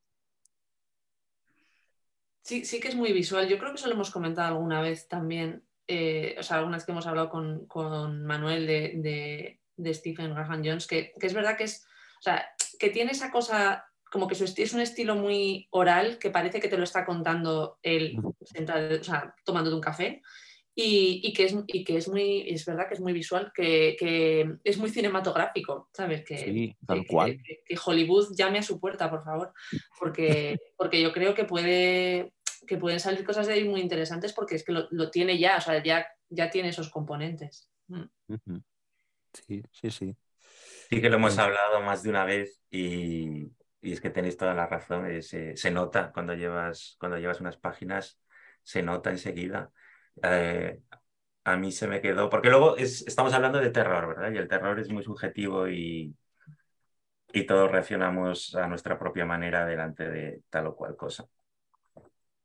Sí, 2.42 2.64
sí 2.64 2.80
que 2.80 2.88
es 2.88 2.96
muy 2.96 3.12
visual. 3.12 3.48
Yo 3.48 3.58
creo 3.58 3.70
que 3.70 3.76
eso 3.76 3.88
lo 3.88 3.94
hemos 3.94 4.10
comentado 4.10 4.48
alguna 4.48 4.80
vez 4.80 5.08
también, 5.08 5.64
eh, 5.86 6.36
o 6.38 6.42
sea, 6.42 6.58
algunas 6.58 6.84
que 6.84 6.92
hemos 6.92 7.06
hablado 7.06 7.28
con, 7.28 8.24
Manuel 8.24 8.66
de, 8.66 9.60
Stephen 9.92 10.34
Graham 10.34 10.62
Jones, 10.64 10.86
que, 10.86 11.12
que, 11.18 11.26
es 11.26 11.34
verdad 11.34 11.56
que 11.56 11.64
es, 11.64 11.84
o 12.18 12.22
sea, 12.22 12.46
que 12.78 12.90
tiene 12.90 13.12
esa 13.12 13.30
cosa 13.30 13.89
como 14.10 14.26
que 14.26 14.34
es 14.34 14.74
un 14.74 14.80
estilo 14.80 15.14
muy 15.14 15.68
oral 15.70 16.18
que 16.18 16.30
parece 16.30 16.60
que 16.60 16.68
te 16.68 16.76
lo 16.76 16.84
está 16.84 17.04
contando 17.04 17.78
él 17.82 18.18
o 18.20 18.34
sea, 19.02 19.34
tomándote 19.44 19.76
un 19.76 19.80
café 19.80 20.22
y, 20.74 21.32
que 21.34 21.44
es, 21.44 21.54
y 21.66 21.84
que 21.84 21.96
es 21.96 22.08
muy, 22.08 22.48
es 22.48 22.64
verdad 22.64 22.88
que 22.88 22.94
es 22.94 23.00
muy 23.00 23.12
visual, 23.12 23.52
que, 23.54 24.56
es 24.64 24.78
muy 24.78 24.88
cinematográfico, 24.88 25.90
¿sabes? 25.92 26.24
Que, 26.24 26.38
sí, 26.38 26.76
tal 26.86 27.06
cual. 27.06 27.38
Que, 27.42 27.78
Hollywood 27.84 28.34
llame 28.34 28.58
a 28.58 28.62
su 28.62 28.80
puerta, 28.80 29.10
por 29.10 29.22
favor, 29.22 29.52
porque, 29.98 30.58
porque 30.76 31.02
yo 31.02 31.12
creo 31.12 31.34
que 31.34 31.44
puede 31.44 32.32
que 32.66 32.76
pueden 32.76 33.00
salir 33.00 33.24
cosas 33.24 33.46
de 33.46 33.54
ahí 33.54 33.64
muy 33.64 33.80
interesantes 33.80 34.32
porque 34.32 34.54
es 34.54 34.64
que 34.64 34.72
lo, 34.72 35.10
tiene 35.10 35.38
ya, 35.38 35.56
o 35.56 35.60
sea, 35.60 35.82
ya, 35.82 36.06
ya 36.28 36.50
tiene 36.50 36.68
esos 36.68 36.90
componentes. 36.90 37.68
Mm. 37.88 38.58
Sí, 39.32 39.62
sí, 39.72 39.90
sí. 39.90 40.16
Sí 40.88 41.00
que 41.00 41.08
lo 41.08 41.16
hemos 41.16 41.38
hablado 41.38 41.80
más 41.80 42.02
de 42.02 42.10
una 42.10 42.24
vez 42.24 42.60
y, 42.70 43.50
y 43.82 43.92
es 43.92 44.00
que 44.00 44.10
tenéis 44.10 44.36
toda 44.36 44.54
la 44.54 44.66
razón, 44.66 45.06
se 45.22 45.70
nota 45.70 46.12
cuando 46.12 46.34
llevas, 46.34 46.96
cuando 47.00 47.18
llevas 47.18 47.40
unas 47.40 47.56
páginas, 47.56 48.20
se 48.62 48.82
nota 48.82 49.10
enseguida. 49.10 49.72
Eh, 50.22 50.80
a 51.44 51.56
mí 51.56 51.72
se 51.72 51.88
me 51.88 52.00
quedó, 52.02 52.28
porque 52.30 52.50
luego 52.50 52.76
estamos 52.76 53.32
hablando 53.34 53.58
de 53.60 53.70
terror, 53.70 54.06
¿verdad? 54.08 54.32
Y 54.32 54.38
el 54.38 54.48
terror 54.48 54.78
es 54.80 54.90
muy 54.90 55.02
subjetivo 55.02 55.68
y, 55.68 56.14
y 57.32 57.44
todos 57.46 57.70
reaccionamos 57.70 58.54
a 58.54 58.66
nuestra 58.66 58.98
propia 58.98 59.24
manera 59.26 59.66
delante 59.66 60.08
de 60.08 60.42
tal 60.50 60.68
o 60.68 60.76
cual 60.76 60.96
cosa. 60.96 61.26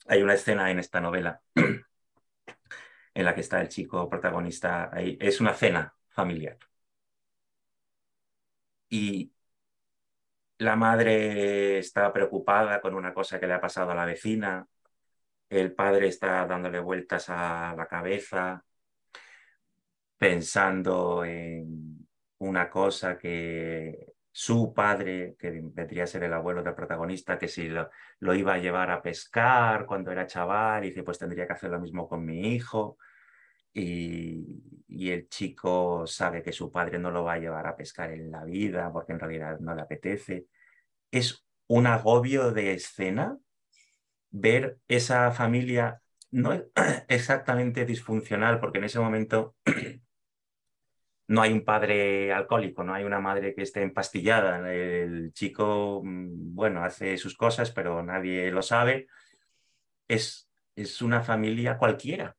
Hay 0.08 0.22
una 0.24 0.34
escena 0.34 0.72
en 0.72 0.80
esta 0.80 1.00
novela 1.02 1.42
en 1.56 3.26
la 3.26 3.34
que 3.36 3.42
está 3.42 3.62
el 3.62 3.70
chico 3.70 4.10
protagonista 4.10 4.90
ahí. 4.94 5.18
Es 5.20 5.40
una 5.42 5.54
cena 5.54 5.94
familiar. 6.10 6.58
Y 8.90 9.32
la 10.58 10.76
madre 10.76 11.80
está 11.80 12.12
preocupada 12.14 12.82
con 12.82 12.94
una 12.96 13.14
cosa 13.14 13.40
que 13.40 13.48
le 13.48 13.54
ha 13.54 13.62
pasado 13.62 13.92
a 13.92 13.96
la 13.96 14.06
vecina, 14.06 14.68
el 15.50 15.74
padre 15.74 16.08
está 16.08 16.46
dándole 16.48 16.80
vueltas 16.80 17.30
a 17.30 17.76
la 17.78 17.88
cabeza, 17.88 18.64
pensando 20.18 21.24
en 21.26 22.08
una 22.40 22.70
cosa 22.70 23.18
que 23.18 24.16
su 24.32 24.74
padre, 24.74 25.36
que 25.40 25.50
vendría 25.52 26.04
a 26.04 26.08
ser 26.08 26.24
el 26.24 26.34
abuelo 26.34 26.62
del 26.64 26.76
protagonista, 26.76 27.38
que 27.40 27.48
si 27.48 27.70
lo, 27.70 27.90
iba 28.36 28.54
a 28.56 28.58
llevar 28.58 28.92
a 28.92 29.02
pescar 29.02 29.86
cuando 29.86 30.12
era 30.12 30.28
chaval, 30.28 30.84
y 30.84 30.90
dice, 30.90 31.04
pues 31.04 31.20
tendría 31.20 31.48
que 31.48 31.54
hacer 31.54 31.70
lo 31.70 31.80
mismo 31.80 32.08
con 32.10 32.26
mi 32.26 32.54
hijo. 32.54 32.98
Y, 33.76 35.12
el 35.12 35.28
chico 35.30 36.08
sabe 36.08 36.42
que 36.42 36.54
su 36.54 36.72
padre 36.72 36.98
no 36.98 37.12
lo 37.12 37.24
va 37.24 37.34
a 37.34 37.40
llevar 37.40 37.68
a 37.68 37.76
pescar 37.76 38.12
en 38.12 38.32
la 38.32 38.44
vida 38.46 38.92
porque 38.92 39.12
en 39.14 39.20
realidad 39.20 39.60
no 39.60 39.76
le 39.76 39.82
apetece. 39.82 40.48
Es 41.12 41.46
un 41.68 41.86
agobio 41.88 42.52
de 42.52 42.74
escena 42.74 43.38
ver 44.32 44.80
esa 44.88 45.32
familia 45.32 46.02
no 46.32 46.54
es 46.54 46.64
exactamente 47.10 47.86
disfuncional, 47.86 48.60
porque 48.60 48.80
en 48.80 48.86
ese 48.86 49.00
momento 49.00 49.56
no 51.28 51.42
hay 51.42 51.54
un 51.54 51.66
padre 51.66 52.34
alcohólico, 52.34 52.84
no 52.84 52.94
hay 52.94 53.04
una 53.04 53.20
madre 53.20 53.54
que 53.56 53.64
esté 53.64 53.82
empastillada. 53.82 54.72
El 54.72 55.34
chico, 55.34 56.02
mm, 56.04 56.56
bueno, 56.56 56.84
hace 56.84 57.18
sus 57.18 57.36
cosas, 57.36 57.72
pero 57.72 58.04
nadie 58.04 58.52
lo 58.52 58.62
sabe. 58.62 59.08
Es, 60.08 60.50
es 60.76 61.02
una 61.02 61.22
familia 61.22 61.78
cualquiera. 61.78 62.36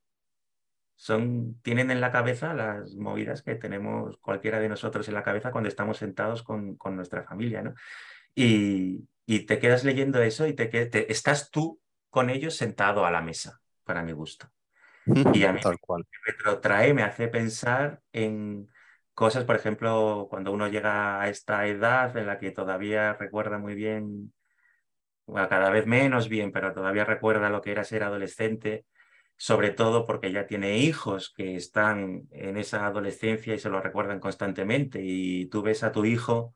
Son, 0.96 1.60
tienen 1.62 1.90
en 1.90 2.00
la 2.00 2.10
cabeza 2.10 2.54
las 2.54 2.94
movidas 2.96 3.42
que 3.42 3.54
tenemos 3.54 4.16
cualquiera 4.18 4.58
de 4.58 4.68
nosotros 4.68 5.06
en 5.08 5.14
la 5.14 5.22
cabeza 5.22 5.52
cuando 5.52 5.68
estamos 5.68 5.98
sentados 5.98 6.42
con, 6.42 6.76
con 6.76 6.96
nuestra 6.96 7.22
familia, 7.22 7.62
¿no? 7.62 7.74
Y, 8.34 9.06
y, 9.24 9.40
te 9.46 9.58
quedas 9.58 9.84
leyendo 9.84 10.20
eso 10.22 10.46
y 10.46 10.54
te, 10.54 10.66
te, 10.66 11.12
estás 11.12 11.50
tú 11.50 11.80
con 12.10 12.30
ellos 12.30 12.54
sentado 12.54 13.06
a 13.06 13.10
la 13.10 13.22
mesa, 13.22 13.60
para 13.84 14.02
mi 14.02 14.12
gusto. 14.12 14.48
Y 15.06 15.44
a 15.44 15.52
mí 15.52 15.60
Tal 15.60 15.78
cual. 15.78 16.04
me 16.10 16.32
retrotrae, 16.32 16.92
me 16.92 17.02
hace 17.02 17.28
pensar 17.28 18.00
en, 18.12 18.68
cosas, 19.16 19.44
por 19.44 19.56
ejemplo, 19.56 20.26
cuando 20.28 20.52
uno 20.52 20.68
llega 20.68 21.20
a 21.22 21.28
esta 21.30 21.66
edad 21.66 22.14
en 22.18 22.26
la 22.26 22.38
que 22.38 22.50
todavía 22.50 23.14
recuerda 23.14 23.56
muy 23.58 23.74
bien, 23.74 24.34
bueno, 25.24 25.48
cada 25.48 25.70
vez 25.70 25.86
menos 25.86 26.28
bien, 26.28 26.52
pero 26.52 26.74
todavía 26.74 27.06
recuerda 27.06 27.48
lo 27.48 27.62
que 27.62 27.72
era 27.72 27.82
ser 27.82 28.02
adolescente, 28.02 28.84
sobre 29.36 29.70
todo 29.70 30.06
porque 30.06 30.32
ya 30.32 30.46
tiene 30.46 30.78
hijos 30.78 31.32
que 31.36 31.56
están 31.56 32.28
en 32.30 32.56
esa 32.56 32.86
adolescencia 32.86 33.54
y 33.54 33.58
se 33.58 33.68
lo 33.68 33.80
recuerdan 33.80 34.20
constantemente. 34.20 35.00
Y 35.02 35.46
tú 35.46 35.62
ves 35.62 35.82
a 35.82 35.92
tu 35.92 36.04
hijo 36.04 36.54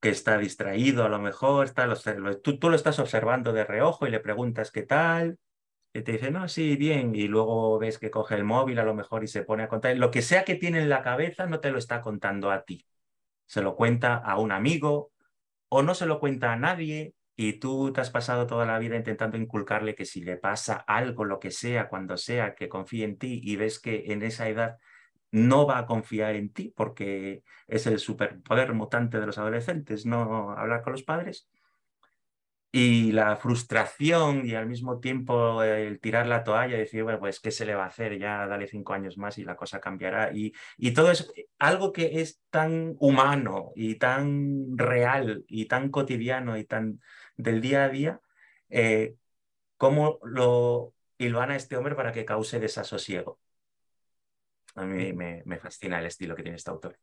que 0.00 0.10
está 0.10 0.38
distraído 0.38 1.04
a 1.04 1.08
lo 1.08 1.18
mejor, 1.18 1.64
está, 1.66 1.88
tú, 2.42 2.58
tú 2.58 2.68
lo 2.68 2.76
estás 2.76 2.98
observando 2.98 3.52
de 3.52 3.64
reojo 3.64 4.06
y 4.06 4.10
le 4.10 4.20
preguntas 4.20 4.70
qué 4.70 4.82
tal, 4.82 5.38
y 5.94 6.02
te 6.02 6.12
dice, 6.12 6.30
no, 6.32 6.48
sí, 6.48 6.76
bien, 6.76 7.14
y 7.14 7.28
luego 7.28 7.78
ves 7.78 7.98
que 7.98 8.10
coge 8.10 8.34
el 8.34 8.44
móvil 8.44 8.80
a 8.80 8.84
lo 8.84 8.94
mejor 8.94 9.22
y 9.22 9.28
se 9.28 9.44
pone 9.44 9.62
a 9.62 9.68
contar. 9.68 9.96
Lo 9.96 10.10
que 10.10 10.22
sea 10.22 10.44
que 10.44 10.56
tiene 10.56 10.80
en 10.82 10.88
la 10.88 11.02
cabeza 11.02 11.46
no 11.46 11.60
te 11.60 11.70
lo 11.70 11.78
está 11.78 12.00
contando 12.00 12.50
a 12.50 12.64
ti. 12.64 12.84
Se 13.46 13.62
lo 13.62 13.76
cuenta 13.76 14.16
a 14.16 14.36
un 14.38 14.50
amigo 14.50 15.12
o 15.68 15.82
no 15.82 15.94
se 15.94 16.06
lo 16.06 16.18
cuenta 16.18 16.52
a 16.52 16.56
nadie 16.56 17.14
y 17.36 17.54
tú 17.54 17.92
te 17.92 18.00
has 18.00 18.10
pasado 18.10 18.46
toda 18.46 18.66
la 18.66 18.78
vida 18.78 18.96
intentando 18.96 19.36
inculcarle 19.36 19.94
que 19.94 20.04
si 20.04 20.22
le 20.22 20.36
pasa 20.36 20.76
algo, 20.86 21.24
lo 21.24 21.40
que 21.40 21.50
sea, 21.50 21.88
cuando 21.88 22.16
sea, 22.16 22.54
que 22.54 22.68
confíe 22.68 23.04
en 23.04 23.18
ti 23.18 23.40
y 23.42 23.56
ves 23.56 23.78
que 23.80 24.12
en 24.12 24.22
esa 24.22 24.48
edad 24.48 24.78
no 25.30 25.66
va 25.66 25.78
a 25.78 25.86
confiar 25.86 26.36
en 26.36 26.52
ti 26.52 26.72
porque 26.76 27.42
es 27.66 27.86
el 27.86 27.98
superpoder 27.98 28.72
mutante 28.72 29.18
de 29.18 29.26
los 29.26 29.38
adolescentes, 29.38 30.06
no 30.06 30.52
hablar 30.52 30.82
con 30.82 30.92
los 30.92 31.02
padres 31.02 31.48
y 32.76 33.12
la 33.12 33.36
frustración 33.36 34.44
y 34.44 34.56
al 34.56 34.66
mismo 34.66 34.98
tiempo 34.98 35.62
el 35.62 36.00
tirar 36.00 36.26
la 36.26 36.42
toalla 36.42 36.74
y 36.74 36.80
decir, 36.80 37.04
bueno, 37.04 37.20
pues 37.20 37.38
qué 37.38 37.52
se 37.52 37.64
le 37.64 37.76
va 37.76 37.84
a 37.84 37.86
hacer, 37.86 38.18
ya 38.18 38.48
dale 38.48 38.66
cinco 38.66 38.94
años 38.94 39.16
más 39.16 39.38
y 39.38 39.44
la 39.44 39.54
cosa 39.54 39.78
cambiará. 39.78 40.32
Y, 40.32 40.52
y 40.76 40.90
todo 40.90 41.12
es 41.12 41.32
algo 41.60 41.92
que 41.92 42.20
es 42.20 42.42
tan 42.50 42.96
humano 42.98 43.70
y 43.76 43.94
tan 43.94 44.76
real 44.76 45.44
y 45.46 45.66
tan 45.66 45.88
cotidiano 45.88 46.58
y 46.58 46.64
tan 46.64 47.00
del 47.36 47.60
día 47.60 47.84
a 47.84 47.88
día, 47.90 48.20
eh, 48.70 49.14
¿cómo 49.76 50.18
lo 50.24 50.94
hilvana 51.16 51.54
este 51.54 51.76
hombre 51.76 51.94
para 51.94 52.10
que 52.10 52.24
cause 52.24 52.58
desasosiego? 52.58 53.38
A 54.74 54.84
mí 54.84 55.12
me, 55.12 55.44
me 55.46 55.60
fascina 55.60 56.00
el 56.00 56.06
estilo 56.06 56.34
que 56.34 56.42
tiene 56.42 56.56
este 56.56 56.72
autor. 56.72 56.98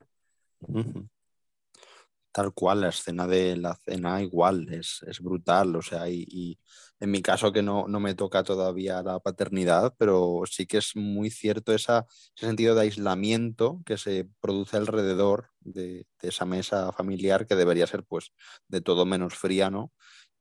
Tal 2.32 2.54
cual, 2.54 2.82
la 2.82 2.90
escena 2.90 3.28
de 3.28 3.58
la 3.58 3.76
cena 3.76 4.22
igual, 4.22 4.72
es, 4.74 5.04
es 5.08 5.20
brutal, 5.20 5.76
o 5.76 5.82
sea, 5.82 6.10
y, 6.10 6.58
en 7.00 7.12
mi 7.12 7.22
caso 7.22 7.52
que 7.52 7.62
no, 7.64 7.88
no 7.88 8.00
me 8.00 8.14
toca 8.16 8.44
todavía 8.44 9.02
la 9.02 9.20
paternidad, 9.20 9.94
pero 9.98 10.44
sí 10.50 10.66
que 10.66 10.78
es 10.78 10.96
muy 10.96 11.30
cierto 11.32 11.74
ese 11.74 12.04
sentido 12.36 12.76
de 12.76 12.82
aislamiento 12.82 13.82
que 13.86 13.98
se 13.98 14.30
produce 14.40 14.78
alrededor 14.78 15.50
de, 15.60 16.06
de, 16.22 16.30
esa 16.30 16.46
mesa 16.46 16.92
familiar 16.92 17.48
que 17.48 17.56
debería 17.56 17.88
ser 17.88 18.04
pues 18.04 18.32
de 18.68 18.82
todo 18.82 19.06
menos 19.06 19.36
fría, 19.36 19.70
¿no? 19.72 19.92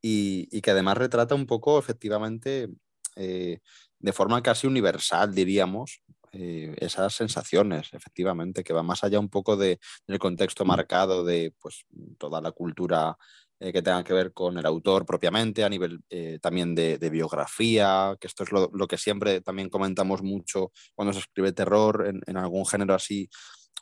Y, 0.03 0.49
y 0.51 0.61
que 0.61 0.70
además 0.70 0.99
retrata 0.99 1.34
un 1.34 1.47
poco 1.47 1.78
efectivamente 1.78 2.68
eh, 3.16 3.59
de 3.99 4.12
forma 4.12 4.43
casi 4.43 4.66
universal, 4.66 5.34
diríamos, 5.34 6.03
eh, 6.33 6.74
esas 6.78 7.14
sensaciones, 7.14 7.89
efectivamente, 7.93 8.62
que 8.64 8.72
va 8.72 8.83
más 8.83 9.05
allá 9.05 9.18
un 9.18 9.28
poco 9.28 9.57
de, 9.57 9.78
del 10.07 10.18
contexto 10.18 10.64
marcado 10.64 11.24
de 11.24 11.55
pues, 11.61 11.85
toda 12.18 12.41
la 12.41 12.53
cultura 12.53 13.16
eh, 13.62 13.74
que 13.74 13.83
tenga 13.83 14.03
que 14.03 14.14
ver 14.14 14.33
con 14.33 14.57
el 14.57 14.64
autor 14.64 15.05
propiamente, 15.05 15.64
a 15.64 15.68
nivel 15.68 16.01
eh, 16.09 16.39
también 16.41 16.74
de, 16.74 16.97
de, 16.97 17.11
biografía, 17.11 18.16
que 18.18 18.26
esto 18.26 18.45
es 18.45 18.53
lo, 18.53 18.70
lo, 18.72 18.89
que 18.89 18.97
siempre 18.97 19.43
también 19.43 19.68
comentamos 19.68 20.22
mucho 20.22 20.72
cuando 20.95 21.12
se 21.12 21.18
escribe 21.18 21.53
terror 21.53 22.07
en, 22.09 22.22
en 22.26 22.39
algún 22.39 22.64
género 22.64 22.95
así 22.95 23.28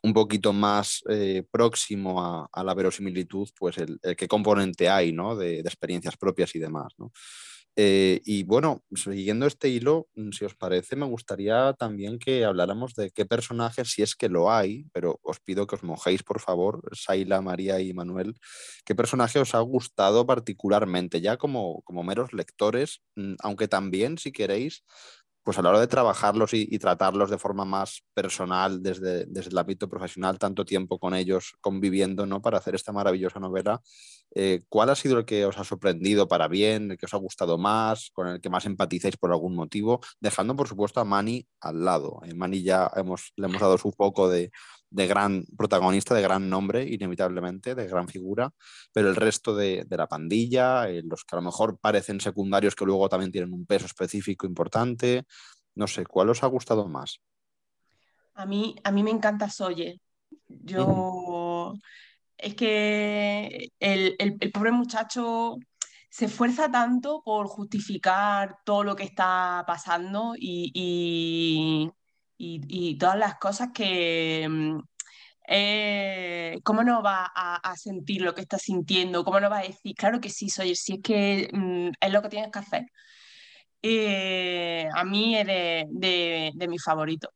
un 0.02 0.12
poquito 0.12 0.52
más 0.52 1.04
eh, 1.08 1.44
próximo 1.48 2.20
a, 2.20 2.48
a, 2.52 2.64
la 2.64 2.74
verosimilitud, 2.74 3.48
pues 3.56 3.78
el, 3.78 4.00
el, 4.02 4.16
qué 4.16 4.26
componente 4.26 4.88
hay, 4.88 5.12
¿no? 5.12 5.36
De, 5.36 5.62
de 5.62 5.68
experiencias 5.68 6.16
propias 6.16 6.56
y 6.56 6.58
demás, 6.58 6.92
¿no? 6.98 7.12
Eh, 7.80 8.20
y 8.24 8.42
bueno, 8.42 8.82
siguiendo 8.92 9.46
este 9.46 9.68
hilo, 9.68 10.08
mm, 10.16 10.30
si 10.32 10.44
os 10.44 10.56
parece, 10.56 10.96
me 10.96 11.06
gustaría 11.06 11.72
también 11.74 12.18
que 12.18 12.44
habláramos 12.44 12.94
de 12.94 13.10
qué 13.10 13.24
personajes, 13.24 13.92
si 13.92 14.02
es 14.02 14.16
que 14.16 14.28
lo 14.28 14.50
hay, 14.50 14.86
pero 14.92 15.20
os 15.22 15.38
pido 15.38 15.68
que 15.68 15.76
os 15.76 15.84
mojéis, 15.84 16.24
por 16.24 16.40
favor, 16.40 16.82
Saila, 16.92 17.40
María 17.40 17.80
y 17.80 17.92
Manuel, 17.92 18.34
qué 18.84 18.96
personaje 18.96 19.38
os 19.38 19.54
ha 19.54 19.60
gustado 19.60 20.26
particularmente, 20.26 21.20
ya 21.20 21.36
como, 21.36 21.82
como 21.82 22.02
meros 22.02 22.32
lectores, 22.32 23.00
mm, 23.14 23.34
aunque 23.44 23.68
también, 23.68 24.18
si 24.18 24.32
queréis, 24.32 24.82
pues 25.42 25.58
a 25.58 25.62
la 25.62 25.70
hora 25.70 25.80
de 25.80 25.86
trabajarlos 25.86 26.52
y, 26.52 26.78
tratarlos 26.78 27.30
de 27.30 27.38
forma 27.38 27.64
más 27.64 28.02
personal 28.14 28.82
desde, 28.82 29.24
desde, 29.26 29.50
el 29.50 29.58
ámbito 29.58 29.88
profesional, 29.88 30.38
tanto 30.38 30.64
tiempo 30.64 30.98
con 30.98 31.14
ellos 31.14 31.54
conviviendo, 31.60 32.26
¿no? 32.26 32.42
Para 32.42 32.58
hacer 32.58 32.74
esta 32.74 32.92
maravillosa 32.92 33.40
novela, 33.40 33.80
eh, 34.34 34.62
¿cuál 34.68 34.90
ha 34.90 34.94
sido 34.94 35.18
el 35.18 35.24
que 35.24 35.46
os 35.46 35.58
ha 35.58 35.64
sorprendido 35.64 36.28
para 36.28 36.48
bien, 36.48 36.90
el 36.90 36.98
que 36.98 37.06
os 37.06 37.14
ha 37.14 37.18
gustado 37.18 37.56
más, 37.56 38.10
con 38.12 38.28
el 38.28 38.40
que 38.40 38.50
más 38.50 38.66
empatizáis 38.66 39.16
por 39.16 39.32
algún 39.32 39.54
motivo? 39.54 40.00
Dejando, 40.20 40.54
por 40.54 40.68
supuesto, 40.68 41.00
a 41.00 41.04
Mani 41.04 41.46
al 41.60 41.84
lado. 41.84 42.20
En 42.24 42.36
Mani 42.36 42.62
ya 42.62 42.90
hemos, 42.96 43.32
le 43.36 43.46
hemos 43.46 43.60
dado 43.60 43.78
su 43.78 43.90
poco 43.92 44.28
de, 44.28 44.50
de 44.90 45.06
gran 45.06 45.44
protagonista, 45.56 46.14
de 46.14 46.22
gran 46.22 46.48
nombre, 46.48 46.82
inevitablemente, 46.82 47.74
de 47.74 47.86
gran 47.86 48.08
figura, 48.08 48.50
pero 48.92 49.08
el 49.08 49.16
resto 49.16 49.54
de, 49.54 49.84
de, 49.86 49.96
la 49.96 50.06
pandilla, 50.06 50.88
eh, 50.88 51.02
los 51.04 51.24
que 51.24 51.36
a 51.36 51.40
lo 51.40 51.42
mejor 51.42 51.78
parecen 51.78 52.20
secundarios 52.20 52.74
que 52.74 52.84
luego 52.84 53.08
también 53.08 53.32
tienen 53.32 53.52
un 53.52 53.66
peso 53.66 53.86
específico 53.86 54.46
importante, 54.46 55.24
no 55.74 55.86
sé, 55.86 56.06
¿cuál 56.06 56.30
os 56.30 56.42
ha 56.42 56.46
gustado 56.46 56.88
más? 56.88 57.20
A 58.34 58.46
mí, 58.46 58.74
a 58.84 58.90
mí 58.92 59.02
me 59.02 59.10
encanta 59.10 59.50
Soye. 59.50 60.00
Yo, 60.46 61.74
es 62.36 62.54
que 62.54 63.70
el, 63.78 64.16
el, 64.18 64.36
el 64.40 64.52
pobre 64.52 64.70
muchacho 64.70 65.56
se 66.10 66.24
esfuerza 66.24 66.70
tanto 66.70 67.22
por 67.22 67.46
justificar 67.46 68.58
todo 68.64 68.82
lo 68.82 68.96
que 68.96 69.04
está 69.04 69.62
pasando 69.66 70.34
y, 70.36 70.70
y, 70.74 71.90
y, 72.38 72.96
todas 72.98 73.18
las 73.18 73.38
cosas 73.38 73.70
que... 73.74 74.46
Mm, 74.48 74.80
eh, 75.50 76.58
¿Cómo 76.62 76.84
no 76.84 77.02
va 77.02 77.24
a, 77.34 77.74
sentir 77.76 78.20
lo 78.20 78.34
que 78.34 78.42
está 78.42 78.58
sintiendo? 78.58 79.24
¿Cómo 79.24 79.40
no 79.40 79.48
va 79.48 79.60
a 79.60 79.62
decir, 79.62 79.94
claro 79.96 80.20
que 80.20 80.28
sí, 80.28 80.50
soy, 80.50 80.74
si 80.76 80.94
es 80.94 81.00
que 81.02 81.48
mm, 81.50 81.88
es 81.98 82.12
lo 82.12 82.20
que 82.20 82.28
tienes 82.28 82.52
que 82.52 82.58
hacer? 82.58 82.86
Eh, 83.80 84.86
a 84.94 85.04
mí 85.04 85.38
es 85.38 85.46
de, 85.46 85.86
de, 85.88 86.52
de 86.54 86.68
mi 86.68 86.78
favorito. 86.78 87.30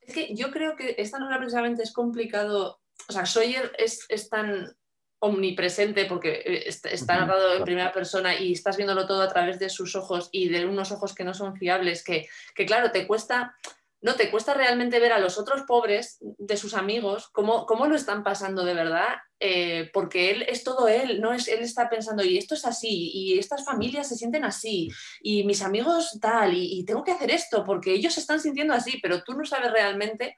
Es 0.00 0.14
que 0.14 0.34
yo 0.34 0.50
creo 0.50 0.76
que 0.76 0.96
esta 0.98 1.18
novela 1.18 1.38
precisamente 1.38 1.82
es 1.82 1.92
complicado. 1.92 2.80
O 3.08 3.12
sea, 3.12 3.26
Sawyer 3.26 3.72
es, 3.78 4.04
es 4.08 4.28
tan 4.28 4.76
omnipresente 5.18 6.04
porque 6.04 6.42
eh, 6.44 6.62
está, 6.66 6.90
está 6.90 7.16
narrado 7.16 7.54
en 7.54 7.64
primera 7.64 7.92
persona 7.92 8.38
y 8.38 8.52
estás 8.52 8.76
viéndolo 8.76 9.06
todo 9.06 9.22
a 9.22 9.28
través 9.28 9.58
de 9.58 9.70
sus 9.70 9.96
ojos 9.96 10.28
y 10.32 10.48
de 10.48 10.66
unos 10.66 10.92
ojos 10.92 11.14
que 11.14 11.24
no 11.24 11.34
son 11.34 11.56
fiables, 11.56 12.04
que, 12.04 12.28
que 12.54 12.66
claro, 12.66 12.90
te 12.90 13.06
cuesta, 13.06 13.56
no, 14.02 14.14
te 14.14 14.30
cuesta 14.30 14.52
realmente 14.52 15.00
ver 15.00 15.12
a 15.12 15.18
los 15.18 15.38
otros 15.38 15.62
pobres 15.62 16.18
de 16.20 16.56
sus 16.56 16.74
amigos 16.74 17.28
cómo, 17.32 17.64
cómo 17.64 17.86
lo 17.86 17.96
están 17.96 18.22
pasando 18.22 18.64
de 18.64 18.74
verdad, 18.74 19.16
eh, 19.40 19.90
porque 19.92 20.30
él 20.30 20.44
es 20.48 20.64
todo 20.64 20.86
él, 20.86 21.20
no 21.20 21.32
es, 21.32 21.48
él 21.48 21.60
está 21.60 21.88
pensando, 21.88 22.22
y 22.22 22.36
esto 22.36 22.54
es 22.54 22.66
así, 22.66 23.10
y 23.12 23.38
estas 23.38 23.64
familias 23.64 24.08
se 24.08 24.16
sienten 24.16 24.44
así, 24.44 24.88
y 25.22 25.44
mis 25.44 25.62
amigos 25.62 26.18
tal, 26.20 26.54
y, 26.54 26.78
y 26.78 26.84
tengo 26.84 27.02
que 27.02 27.12
hacer 27.12 27.30
esto, 27.30 27.64
porque 27.64 27.92
ellos 27.92 28.14
se 28.14 28.20
están 28.20 28.40
sintiendo 28.40 28.74
así, 28.74 28.98
pero 29.02 29.22
tú 29.22 29.32
no 29.32 29.44
sabes 29.46 29.72
realmente 29.72 30.36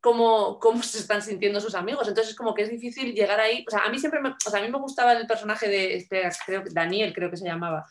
cómo, 0.00 0.58
cómo 0.58 0.82
se 0.82 0.98
están 0.98 1.22
sintiendo 1.22 1.60
sus 1.60 1.74
amigos. 1.74 2.08
Entonces, 2.08 2.34
como 2.34 2.54
que 2.54 2.62
es 2.62 2.70
difícil 2.70 3.14
llegar 3.14 3.40
ahí. 3.40 3.64
O 3.66 3.70
sea, 3.70 3.80
a 3.80 3.90
mí 3.90 3.98
siempre 3.98 4.20
me, 4.20 4.30
o 4.30 4.50
sea, 4.50 4.60
a 4.60 4.62
mí 4.62 4.70
me 4.70 4.78
gustaba 4.78 5.12
el 5.12 5.26
personaje 5.26 5.68
de, 5.68 5.96
este, 5.96 6.28
creo, 6.46 6.62
Daniel, 6.70 7.12
creo 7.12 7.30
que 7.30 7.36
se 7.36 7.46
llamaba, 7.46 7.86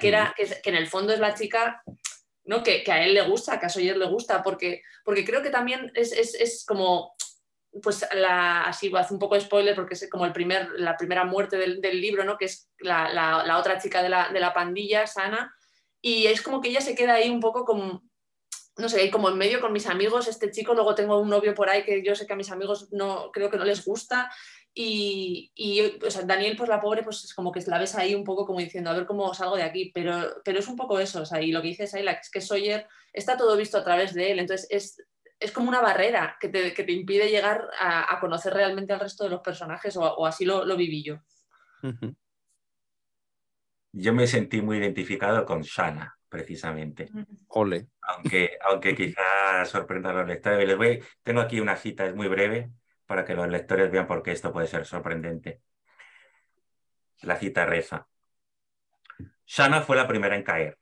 que, 0.00 0.08
era, 0.08 0.34
que, 0.36 0.46
que 0.62 0.70
en 0.70 0.76
el 0.76 0.88
fondo 0.88 1.12
es 1.12 1.20
la 1.20 1.34
chica 1.34 1.82
¿no? 2.44 2.62
Que, 2.62 2.82
que, 2.84 2.92
a 2.92 3.04
él 3.04 3.14
le 3.14 3.22
gusta, 3.22 3.58
que 3.58 3.66
a 3.66 3.68
Sawyer 3.68 3.96
le 3.96 4.06
gusta, 4.06 4.42
porque, 4.42 4.82
porque 5.04 5.24
creo 5.24 5.42
que 5.42 5.50
también 5.50 5.90
es, 5.94 6.12
es, 6.12 6.34
es 6.34 6.64
como, 6.66 7.14
pues 7.82 8.06
la, 8.14 8.64
así 8.64 8.92
hace 8.94 9.14
un 9.14 9.20
poco 9.20 9.34
de 9.34 9.40
spoiler 9.40 9.74
porque 9.74 9.94
es 9.94 10.08
como 10.10 10.26
el 10.26 10.32
primer, 10.32 10.68
la 10.76 10.96
primera 10.96 11.24
muerte 11.24 11.56
del, 11.56 11.80
del 11.80 12.00
libro, 12.00 12.24
¿no? 12.24 12.36
que 12.36 12.44
es 12.44 12.70
la, 12.78 13.08
la, 13.12 13.44
la 13.44 13.58
otra 13.58 13.78
chica 13.78 14.02
de 14.02 14.08
la, 14.08 14.28
de 14.28 14.40
la, 14.40 14.52
pandilla, 14.52 15.06
Sana, 15.06 15.54
y 16.00 16.26
es 16.26 16.42
como 16.42 16.60
que 16.60 16.68
ella 16.68 16.80
se 16.80 16.94
queda 16.94 17.14
ahí 17.14 17.30
un 17.30 17.40
poco 17.40 17.64
como, 17.64 18.02
no 18.76 18.88
sé, 18.88 19.10
como 19.10 19.28
en 19.28 19.38
medio 19.38 19.60
con 19.60 19.72
mis 19.72 19.86
amigos, 19.86 20.26
este 20.26 20.50
chico, 20.50 20.74
luego 20.74 20.94
tengo 20.94 21.20
un 21.20 21.28
novio 21.28 21.54
por 21.54 21.68
ahí 21.68 21.84
que 21.84 22.02
yo 22.02 22.14
sé 22.14 22.26
que 22.26 22.32
a 22.32 22.36
mis 22.36 22.50
amigos 22.50 22.88
no, 22.92 23.30
creo 23.32 23.50
que 23.50 23.56
no 23.56 23.64
les 23.64 23.84
gusta, 23.84 24.30
y, 24.76 25.52
y 25.54 25.98
Daniel, 26.26 26.56
pues 26.56 26.68
la 26.68 26.80
pobre, 26.80 27.04
pues 27.04 27.22
es 27.24 27.32
como 27.32 27.52
que 27.52 27.60
la 27.66 27.78
ves 27.78 27.94
ahí 27.94 28.14
un 28.14 28.24
poco 28.24 28.44
como 28.44 28.58
diciendo, 28.58 28.90
a 28.90 28.94
ver 28.94 29.06
cómo 29.06 29.32
salgo 29.32 29.56
de 29.56 29.62
aquí, 29.62 29.92
pero, 29.94 30.42
pero 30.44 30.58
es 30.58 30.66
un 30.66 30.74
poco 30.74 30.98
eso, 30.98 31.22
o 31.22 31.26
sea, 31.26 31.40
y 31.40 31.52
lo 31.52 31.62
que 31.62 31.68
dices 31.68 31.94
ahí, 31.94 32.04
es 32.06 32.30
que 32.30 32.40
Sawyer 32.40 32.88
está 33.12 33.36
todo 33.36 33.56
visto 33.56 33.78
a 33.78 33.84
través 33.84 34.14
de 34.14 34.32
él, 34.32 34.40
entonces 34.40 34.66
es, 34.70 35.00
es 35.38 35.52
como 35.52 35.68
una 35.68 35.80
barrera 35.80 36.36
que 36.40 36.48
te, 36.48 36.74
que 36.74 36.82
te 36.82 36.92
impide 36.92 37.30
llegar 37.30 37.70
a, 37.78 38.12
a, 38.12 38.18
conocer 38.18 38.52
realmente 38.52 38.92
al 38.92 39.00
resto 39.00 39.22
de 39.22 39.30
los 39.30 39.42
personajes, 39.42 39.96
o, 39.96 40.02
o 40.02 40.26
así 40.26 40.44
lo, 40.44 40.64
lo, 40.64 40.76
viví 40.76 41.04
yo. 41.04 41.20
Yo 43.92 44.12
me 44.12 44.26
sentí 44.26 44.60
muy 44.60 44.78
identificado 44.78 45.44
con 45.44 45.62
Shana, 45.62 46.18
precisamente. 46.34 47.08
Ole. 47.46 47.86
Aunque, 48.00 48.58
aunque 48.68 48.96
quizás 48.96 49.68
sorprenda 49.68 50.10
a 50.10 50.14
los 50.14 50.26
lectores. 50.26 50.66
Les 50.66 50.76
voy, 50.76 51.00
tengo 51.22 51.40
aquí 51.40 51.60
una 51.60 51.76
cita, 51.76 52.06
es 52.06 52.14
muy 52.16 52.26
breve, 52.26 52.72
para 53.06 53.24
que 53.24 53.34
los 53.34 53.48
lectores 53.48 53.88
vean 53.92 54.08
por 54.08 54.20
qué 54.20 54.32
esto 54.32 54.52
puede 54.52 54.66
ser 54.66 54.84
sorprendente. 54.84 55.60
La 57.22 57.36
cita 57.36 57.64
reza. 57.66 58.08
Shana 59.46 59.82
fue 59.82 59.94
la 59.94 60.08
primera 60.08 60.34
en 60.34 60.42
caer, 60.42 60.76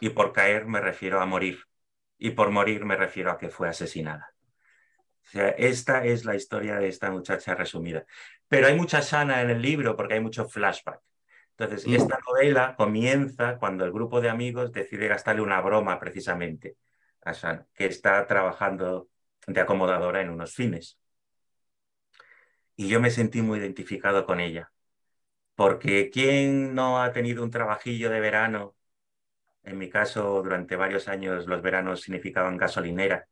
y 0.00 0.10
por 0.10 0.32
caer 0.32 0.66
me 0.66 0.80
refiero 0.80 1.20
a 1.20 1.26
morir, 1.26 1.60
y 2.18 2.30
por 2.30 2.50
morir 2.50 2.84
me 2.84 2.96
refiero 2.96 3.30
a 3.30 3.38
que 3.38 3.50
fue 3.50 3.68
asesinada. 3.68 4.34
O 5.24 5.28
sea, 5.28 5.50
esta 5.50 6.04
es 6.04 6.24
la 6.24 6.34
historia 6.34 6.78
de 6.78 6.88
esta 6.88 7.08
muchacha 7.12 7.54
resumida. 7.54 8.04
Pero 8.48 8.66
hay 8.66 8.74
mucha 8.74 8.98
Shana 8.98 9.42
en 9.42 9.50
el 9.50 9.62
libro 9.62 9.94
porque 9.94 10.14
hay 10.14 10.20
mucho 10.20 10.48
flashback. 10.48 11.00
Entonces, 11.56 11.86
mm. 11.86 11.94
esta 11.94 12.18
novela 12.26 12.74
comienza 12.76 13.58
cuando 13.58 13.84
el 13.84 13.92
grupo 13.92 14.20
de 14.20 14.30
amigos 14.30 14.72
decide 14.72 15.08
gastarle 15.08 15.42
una 15.42 15.60
broma 15.60 15.98
precisamente 15.98 16.76
a 17.22 17.32
Shana, 17.32 17.66
que 17.74 17.86
está 17.86 18.26
trabajando 18.26 19.08
de 19.46 19.60
acomodadora 19.60 20.20
en 20.20 20.30
unos 20.30 20.54
fines 20.54 20.98
y 22.76 22.88
yo 22.88 23.00
me 23.00 23.10
sentí 23.10 23.42
muy 23.42 23.58
identificado 23.58 24.26
con 24.26 24.40
ella. 24.40 24.72
Porque 25.54 26.10
¿quién 26.10 26.74
no 26.74 27.02
ha 27.02 27.12
tenido 27.12 27.44
un 27.44 27.50
trabajillo 27.50 28.10
de 28.10 28.20
verano? 28.20 28.76
En 29.64 29.78
mi 29.78 29.90
caso, 29.90 30.42
durante 30.42 30.76
varios 30.76 31.08
años 31.08 31.46
los 31.46 31.62
veranos 31.62 32.02
significaban 32.02 32.56
gasolinera. 32.56 33.28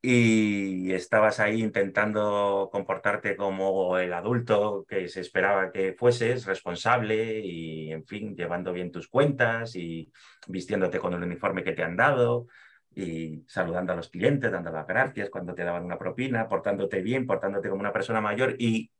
Y 0.00 0.92
estabas 0.92 1.40
ahí 1.40 1.60
intentando 1.60 2.68
comportarte 2.70 3.36
como 3.36 3.98
el 3.98 4.12
adulto 4.12 4.84
que 4.88 5.08
se 5.08 5.20
esperaba 5.20 5.72
que 5.72 5.92
fueses, 5.92 6.46
responsable 6.46 7.40
y, 7.40 7.90
en 7.92 8.06
fin, 8.06 8.36
llevando 8.36 8.72
bien 8.72 8.92
tus 8.92 9.08
cuentas 9.08 9.74
y 9.74 10.12
vistiéndote 10.46 11.00
con 11.00 11.14
el 11.14 11.22
uniforme 11.24 11.64
que 11.64 11.72
te 11.72 11.82
han 11.82 11.96
dado 11.96 12.46
y 12.94 13.44
saludando 13.48 13.92
a 13.92 13.96
los 13.96 14.08
clientes, 14.08 14.52
dando 14.52 14.70
las 14.70 14.86
gracias 14.86 15.30
cuando 15.30 15.54
te 15.54 15.64
daban 15.64 15.84
una 15.84 15.98
propina, 15.98 16.48
portándote 16.48 17.02
bien, 17.02 17.26
portándote 17.26 17.68
como 17.68 17.80
una 17.80 17.92
persona 17.92 18.20
mayor 18.20 18.54
y 18.58 18.92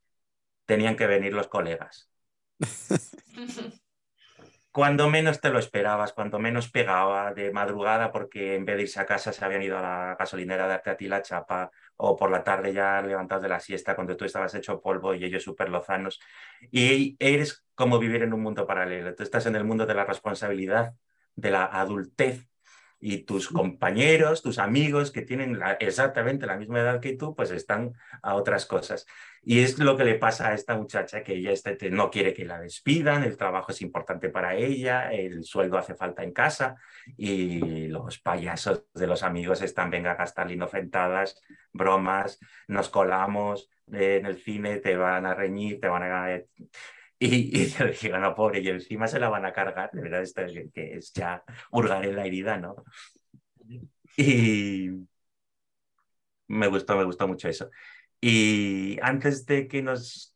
tenían 0.66 0.96
que 0.96 1.07
venir 1.07 1.32
los 1.32 1.49
colegas. 1.49 2.11
cuando 4.78 5.10
menos 5.10 5.40
te 5.40 5.50
lo 5.50 5.58
esperabas, 5.58 6.12
cuando 6.12 6.38
menos 6.38 6.70
pegaba 6.70 7.34
de 7.34 7.50
madrugada 7.50 8.12
porque 8.12 8.54
en 8.54 8.64
vez 8.64 8.76
de 8.76 8.82
irse 8.82 9.00
a 9.00 9.06
casa 9.06 9.32
se 9.32 9.44
habían 9.44 9.60
ido 9.60 9.76
a 9.76 9.82
la 9.82 10.16
gasolinera 10.16 10.66
a 10.66 10.68
darte 10.68 10.90
a 10.90 10.96
ti 10.96 11.08
la 11.08 11.20
chapa 11.20 11.72
o 11.96 12.14
por 12.14 12.30
la 12.30 12.44
tarde 12.44 12.72
ya 12.72 13.02
levantados 13.02 13.42
de 13.42 13.48
la 13.48 13.58
siesta 13.58 13.96
cuando 13.96 14.16
tú 14.16 14.24
estabas 14.24 14.54
hecho 14.54 14.80
polvo 14.80 15.14
y 15.14 15.24
ellos 15.24 15.42
súper 15.42 15.68
lozanos. 15.68 16.20
Y 16.70 17.16
eres 17.18 17.66
como 17.74 17.98
vivir 17.98 18.22
en 18.22 18.32
un 18.32 18.40
mundo 18.40 18.68
paralelo. 18.68 19.16
Tú 19.16 19.24
estás 19.24 19.46
en 19.46 19.56
el 19.56 19.64
mundo 19.64 19.84
de 19.84 19.94
la 19.94 20.04
responsabilidad, 20.04 20.94
de 21.34 21.50
la 21.50 21.64
adultez 21.64 22.46
y 23.01 23.18
tus 23.18 23.49
compañeros, 23.49 24.42
tus 24.42 24.59
amigos 24.59 25.12
que 25.12 25.22
tienen 25.22 25.59
exactamente 25.78 26.46
la 26.46 26.57
misma 26.57 26.80
edad 26.80 27.01
que 27.01 27.14
tú, 27.14 27.34
pues 27.34 27.51
están 27.51 27.92
a 28.22 28.34
otras 28.34 28.66
cosas. 28.66 29.07
Y 29.42 29.61
es 29.61 29.78
lo 29.78 29.96
que 29.96 30.05
le 30.05 30.16
pasa 30.16 30.49
a 30.49 30.55
esta 30.55 30.76
muchacha, 30.76 31.22
que 31.22 31.34
ella 31.34 31.53
este, 31.53 31.90
no 31.90 32.11
quiere 32.11 32.34
que 32.34 32.44
la 32.44 32.59
despidan, 32.59 33.22
el 33.22 33.36
trabajo 33.36 33.70
es 33.72 33.82
importante 33.82 34.28
para 34.30 34.57
ella, 34.57 35.12
el 35.12 35.44
sueldo 35.44 35.78
hace 35.78 35.94
falta 35.94 36.24
en 36.24 36.32
casa 36.32 36.76
y 37.16 37.86
los 37.86 38.18
payasos 38.18 38.84
de 38.94 39.07
los 39.07 39.22
amigos 39.22 39.62
están, 39.62 39.90
venga 39.90 40.12
a 40.12 40.16
gastar 40.16 40.49
bromas, 41.72 42.40
nos 42.66 42.88
colamos 42.88 43.70
en 43.92 44.26
el 44.26 44.38
cine, 44.38 44.78
te 44.78 44.96
van 44.96 45.24
a 45.24 45.34
reñir, 45.34 45.80
te 45.80 45.88
van 45.88 46.03
a 46.03 46.40
y, 47.18 47.62
y 47.62 47.66
yo 47.66 47.86
dije, 47.86 48.10
no, 48.10 48.34
pobre, 48.34 48.60
y 48.60 48.68
encima 48.68 49.08
se 49.08 49.18
la 49.18 49.28
van 49.28 49.44
a 49.44 49.52
cargar, 49.52 49.90
de 49.92 50.02
verdad, 50.02 50.22
esto 50.22 50.42
es, 50.42 50.52
que 50.72 50.94
es 50.94 51.12
ya 51.12 51.42
hurgar 51.70 52.04
en 52.04 52.16
la 52.16 52.26
herida, 52.26 52.56
¿no? 52.56 52.76
Y 54.16 54.90
me 56.48 56.66
gustó, 56.66 56.96
me 56.96 57.04
gustó 57.04 57.28
mucho 57.28 57.48
eso. 57.48 57.70
Y 58.20 58.98
antes 59.02 59.46
de 59.46 59.68
que 59.68 59.82
nos 59.82 60.34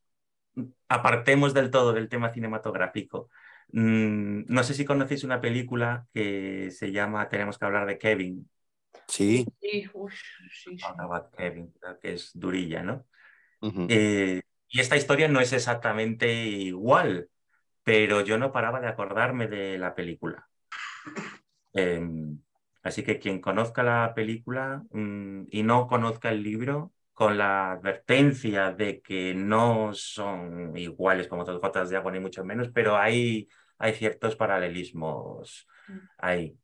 apartemos 0.89 1.55
del 1.55 1.71
todo 1.71 1.93
del 1.93 2.09
tema 2.09 2.33
cinematográfico, 2.33 3.31
mmm, 3.73 4.43
no 4.47 4.63
sé 4.63 4.75
si 4.75 4.85
conocéis 4.85 5.25
una 5.25 5.41
película 5.41 6.07
que 6.13 6.71
se 6.71 6.93
llama 6.93 7.29
Tenemos 7.29 7.59
que 7.59 7.65
hablar 7.65 7.87
de 7.87 7.99
Kevin. 7.99 8.49
Sí. 9.09 9.47
Sí, 9.61 9.89
uf, 9.95 10.13
sí, 10.53 10.77
sí. 10.79 10.85
Kevin, 11.37 11.73
que 12.01 12.13
es 12.13 12.31
durilla, 12.35 12.83
¿no? 12.83 13.07
Uh 13.61 13.71
-huh. 13.71 13.87
eh, 13.89 14.43
y 14.73 14.81
esta 14.81 14.97
historia 14.97 15.29
no 15.29 15.41
es 15.41 15.53
exactamente 15.53 16.33
igual, 16.33 17.29
pero 17.85 18.23
yo 18.23 18.39
no 18.39 18.53
paraba 18.53 18.81
de 18.81 18.89
acordarme 18.89 19.47
de 19.47 19.79
la 19.79 19.95
película. 19.95 20.49
Eh, 21.75 22.01
así 22.83 23.03
que 23.03 23.19
quien 23.19 23.41
conozca 23.41 23.83
la 23.83 24.13
película 24.15 24.83
mmm, 24.91 25.45
y 25.51 25.63
no 25.63 25.87
conozca 25.87 26.31
el 26.31 26.43
libro, 26.43 26.93
con 27.13 27.37
la 27.37 27.73
advertencia 27.73 28.73
de 28.73 29.01
que 29.03 29.35
no 29.35 29.93
son 29.93 30.77
iguales 30.77 31.29
como 31.29 31.45
dos 31.45 31.61
gotas 31.61 31.91
de 31.91 31.97
agua, 31.97 32.11
ni 32.11 32.21
mucho 32.21 32.45
menos, 32.45 32.71
pero 32.73 32.97
hay, 32.97 33.49
hay 33.79 33.93
ciertos 33.93 34.35
paralelismos 34.35 35.69
ahí. 36.19 36.57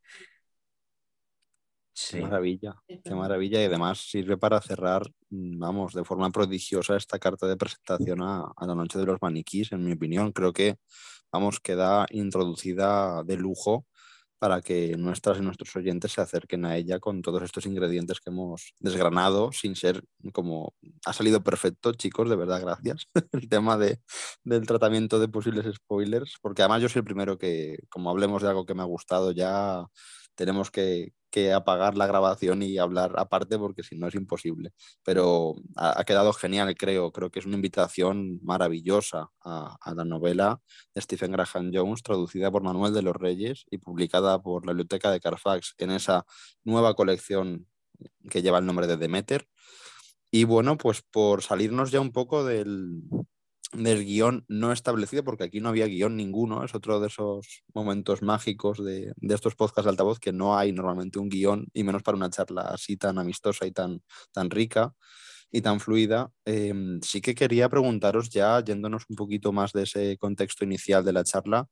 Sí. 2.01 2.15
Qué 2.15 2.23
maravilla, 2.23 2.75
qué 2.87 3.13
maravilla. 3.13 3.61
Y 3.61 3.65
además 3.65 3.99
sirve 3.99 4.37
para 4.37 4.61
cerrar, 4.61 5.03
vamos, 5.29 5.93
de 5.93 6.05
forma 6.05 6.31
prodigiosa 6.31 6.95
esta 6.95 7.19
carta 7.19 7.45
de 7.45 7.57
presentación 7.57 8.21
a, 8.21 8.53
a, 8.55 8.65
la 8.65 8.73
noche 8.73 8.97
de 8.97 9.05
los 9.05 9.21
maniquís, 9.21 9.73
en 9.73 9.83
mi 9.83 9.91
opinión. 9.91 10.31
Creo 10.31 10.53
que, 10.53 10.77
vamos, 11.29 11.59
queda 11.59 12.05
introducida 12.11 13.21
de 13.25 13.35
lujo 13.35 13.85
para 14.39 14.61
que 14.61 14.95
nuestras 14.95 15.39
y 15.39 15.41
nuestros 15.41 15.75
oyentes 15.75 16.13
se 16.13 16.21
acerquen 16.21 16.63
a 16.63 16.77
ella 16.77 16.99
con 17.01 17.21
todos 17.21 17.43
estos 17.43 17.65
ingredientes 17.65 18.21
que 18.21 18.29
hemos 18.29 18.73
desgranado, 18.79 19.51
sin 19.51 19.75
ser 19.75 20.01
como 20.31 20.73
ha 21.05 21.11
salido 21.11 21.43
perfecto, 21.43 21.91
chicos, 21.91 22.29
de 22.29 22.37
verdad, 22.37 22.61
gracias. 22.61 23.07
el 23.33 23.49
tema 23.49 23.77
de, 23.77 23.99
del 24.45 24.65
tratamiento 24.65 25.19
de 25.19 25.27
posibles 25.27 25.75
spoilers, 25.75 26.37
porque 26.41 26.61
además 26.61 26.81
yo 26.81 26.87
soy 26.87 26.99
el 26.99 27.05
primero 27.05 27.37
que, 27.37 27.79
como 27.89 28.09
hablemos 28.09 28.41
de 28.41 28.47
algo 28.47 28.65
que 28.65 28.73
me 28.73 28.83
ha 28.83 28.85
gustado, 28.85 29.33
ya 29.33 29.85
tenemos 30.35 30.71
que, 30.71 31.11
que 31.29 31.53
apagar 31.53 31.97
la 31.97 32.07
grabación 32.07 32.61
y 32.63 32.77
hablar 32.77 33.13
aparte 33.17 33.57
porque 33.57 33.83
si 33.83 33.95
no 33.97 34.07
es 34.07 34.15
imposible. 34.15 34.71
Pero 35.03 35.55
ha, 35.75 36.03
quedado 36.03 36.33
genial, 36.33 36.75
creo. 36.75 37.11
Creo 37.11 37.31
que 37.31 37.39
es 37.39 37.45
una 37.45 37.55
invitación 37.55 38.39
maravillosa 38.43 39.31
a, 39.41 39.77
a, 39.81 39.93
la 39.93 40.05
novela 40.05 40.61
de 40.93 41.01
Stephen 41.01 41.31
Graham 41.31 41.71
Jones, 41.73 42.03
traducida 42.03 42.51
por 42.51 42.63
Manuel 42.63 42.93
de 42.93 43.01
los 43.01 43.15
Reyes 43.15 43.65
y 43.69 43.77
publicada 43.77 44.41
por 44.41 44.65
la 44.65 44.73
Biblioteca 44.73 45.11
de 45.11 45.19
Carfax 45.19 45.75
en 45.77 45.91
esa 45.91 46.25
nueva 46.63 46.93
colección 46.95 47.67
que 48.29 48.41
lleva 48.41 48.59
el 48.59 48.65
nombre 48.65 48.87
de 48.87 48.97
Demeter. 48.97 49.47
Y 50.31 50.43
bueno, 50.43 50.77
pues 50.77 51.01
por 51.01 51.41
salirnos 51.41 51.91
ya 51.91 51.99
un 52.01 52.11
poco 52.11 52.45
del, 52.45 53.01
del 53.71 54.03
guion 54.03 54.45
no 54.47 54.71
establecido, 54.71 55.23
porque 55.23 55.43
aquí 55.45 55.59
no 55.59 55.69
había 55.69 55.85
guion 55.85 56.17
ninguno, 56.17 56.63
es 56.63 56.73
otro 56.73 56.99
de 56.99 57.07
esos 57.07 57.63
momentos 57.73 58.21
mágicos 58.21 58.83
de, 58.83 59.13
de 59.15 59.35
estos 59.35 59.55
podcasts 59.55 59.85
de 59.85 59.91
altavoz 59.91 60.19
que 60.19 60.33
no 60.33 60.57
hay 60.57 60.71
normalmente 60.71 61.19
un 61.19 61.29
guion, 61.29 61.67
y 61.73 61.83
menos 61.83 62.03
para 62.03 62.17
una 62.17 62.29
charla 62.29 62.63
así 62.63 62.97
tan 62.97 63.19
amistosa 63.19 63.65
y 63.67 63.71
tan, 63.71 64.01
tan 64.31 64.49
rica 64.49 64.93
y 65.51 65.61
tan 65.61 65.79
fluida. 65.79 66.31
Eh, 66.45 66.73
sí 67.01 67.21
que 67.21 67.35
quería 67.35 67.69
preguntaros 67.69 68.29
ya, 68.29 68.63
yéndonos 68.63 69.03
un 69.09 69.15
poquito 69.15 69.51
más 69.51 69.71
de 69.73 69.83
ese 69.83 70.17
contexto 70.17 70.63
inicial 70.65 71.03
de 71.05 71.13
la 71.13 71.23
charla, 71.23 71.67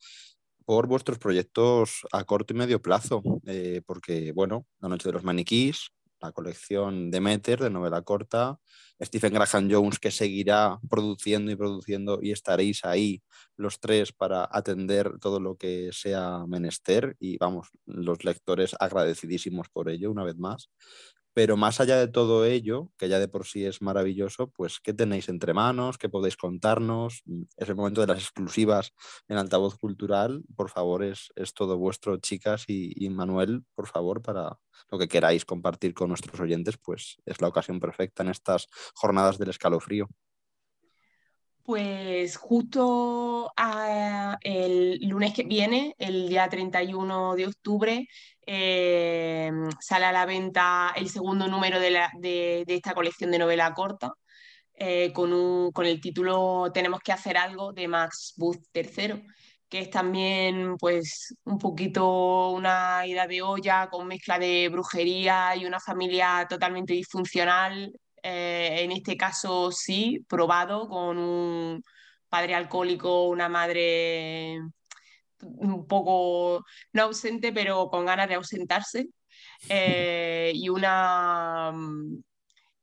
por 0.65 0.87
vuestros 0.87 1.17
proyectos 1.17 2.01
a 2.11 2.25
corto 2.25 2.53
y 2.53 2.57
medio 2.57 2.81
plazo, 2.81 3.23
eh, 3.45 3.81
porque, 3.85 4.33
bueno, 4.33 4.65
La 4.81 4.89
Noche 4.89 5.09
de 5.09 5.13
los 5.13 5.23
Maniquís, 5.23 5.91
la 6.22 6.32
colección 6.32 7.11
Demeter 7.11 7.59
de 7.59 7.70
novela 7.70 8.01
corta, 8.01 8.59
Stephen 9.01 9.34
Graham 9.34 9.70
Jones 9.72 9.99
que 9.99 10.11
seguirá 10.11 10.80
produciendo 10.89 11.51
y 11.51 11.55
produciendo 11.55 12.20
y 12.22 12.32
estaréis 12.32 12.84
ahí 12.86 13.22
los 13.55 13.80
tres 13.80 14.11
para 14.11 14.47
atender 14.51 15.20
todo 15.20 15.39
lo 15.39 15.55
que 15.57 15.89
sea 15.93 16.45
menester 16.47 17.15
y 17.20 17.38
vamos, 17.38 17.70
los 17.86 18.24
lectores 18.24 18.76
agradecidísimos 18.80 19.70
por 19.70 19.89
ello 19.89 20.11
una 20.11 20.24
vez 20.24 20.38
más. 20.38 20.70
Pero 21.38 21.55
más 21.55 21.79
allá 21.79 21.97
de 21.97 22.07
todo 22.07 22.45
ello, 22.45 22.89
que 22.97 23.09
ya 23.09 23.19
de 23.19 23.27
por 23.27 23.45
sí 23.45 23.63
es 23.63 23.79
maravilloso, 23.83 24.49
pues 24.49 24.79
¿qué 24.79 24.91
tenéis 24.91 25.29
entre 25.29 25.53
manos? 25.53 25.99
¿Qué 25.99 26.09
podéis 26.09 26.35
contarnos? 26.35 27.21
Es 27.57 27.69
el 27.69 27.75
momento 27.75 28.01
de 28.01 28.07
las 28.07 28.17
exclusivas 28.17 28.91
en 29.27 29.38
Altavoz 29.38 29.77
Cultural. 29.77 30.43
Por 30.55 30.71
favor, 30.71 31.03
es, 31.03 31.31
es 31.35 31.53
todo 31.53 31.77
vuestro, 31.77 32.17
chicas 32.17 32.63
y, 32.67 32.91
y, 32.95 33.11
Manuel, 33.11 33.63
por 33.75 33.85
favor, 33.85 34.23
para 34.23 34.57
lo 34.89 34.97
que 34.97 35.07
queráis 35.07 35.45
compartir 35.45 35.93
con 35.93 36.09
nuestros 36.09 36.39
oyentes, 36.39 36.77
pues 36.79 37.17
es 37.23 37.39
la 37.39 37.49
ocasión 37.49 37.79
perfecta 37.79 38.23
en 38.23 38.29
estas 38.29 38.67
jornadas 38.95 39.38
del 39.38 39.51
escalofrío. 39.51 40.09
Pues 41.68 42.38
justo 42.38 43.51
el 44.41 44.99
lunes 45.01 45.34
que 45.34 45.43
viene, 45.43 45.95
el 45.97 46.30
día 46.30 46.47
31 46.47 47.36
de 47.36 47.45
octubre, 47.45 48.07
eh, 48.45 49.51
sale 49.82 50.05
a 50.05 50.13
la 50.13 50.26
venta 50.26 50.93
el 50.95 51.09
segundo 51.09 51.45
número 51.49 51.78
de, 51.82 52.63
esta 52.68 52.93
colección 52.93 53.32
de 53.32 53.39
novela 53.39 53.74
corta, 53.74 54.13
eh, 54.76 55.11
con, 55.13 55.72
con, 55.74 55.86
el 55.86 55.99
título 55.99 56.72
Tenemos 56.74 57.01
que 57.01 57.11
hacer 57.11 57.38
algo 57.38 57.74
de 57.74 57.89
Max 57.89 58.34
Booth 58.38 58.63
III, 58.74 59.26
que 59.68 59.82
es 59.82 59.89
también 59.89 60.78
pues 60.78 61.36
un 61.43 61.57
poquito 61.59 62.51
una 62.51 63.05
ida 63.05 63.28
de 63.28 63.41
olla 63.41 63.89
con 63.89 64.07
mezcla 64.07 64.39
de 64.39 64.70
brujería 64.70 65.53
y 65.57 65.65
una 65.65 65.82
familia 65.82 66.47
totalmente 66.49 66.93
disfuncional 66.93 67.91
eh, 68.30 68.84
en 68.84 68.91
este 68.91 69.15
caso 69.15 69.71
sí, 69.71 70.25
probado 70.28 70.89
con 70.89 71.17
un 71.17 71.82
padre 72.28 72.55
alcohólico, 72.55 73.30
una 73.30 73.47
madre 73.47 74.59
un 75.41 75.88
poco 75.88 76.65
no 76.93 77.03
ausente, 77.03 77.53
pero 77.53 77.89
con 77.89 78.05
ganas 78.05 78.28
de 78.28 78.36
ausentarse, 78.36 79.07
eh, 79.69 80.51
y 80.53 80.67
una 80.69 81.71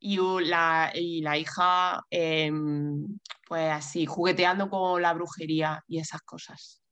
y 0.01 0.18
la, 0.18 0.92
y 0.95 1.20
la 1.22 1.36
hija 1.38 2.03
em, 2.11 3.18
pues 3.47 3.70
así, 3.70 4.07
jugueteando 4.07 4.70
con 4.70 5.03
la 5.03 5.12
brujería 5.12 5.82
y 5.88 5.99
esas 5.99 6.22
cosas. 6.22 6.84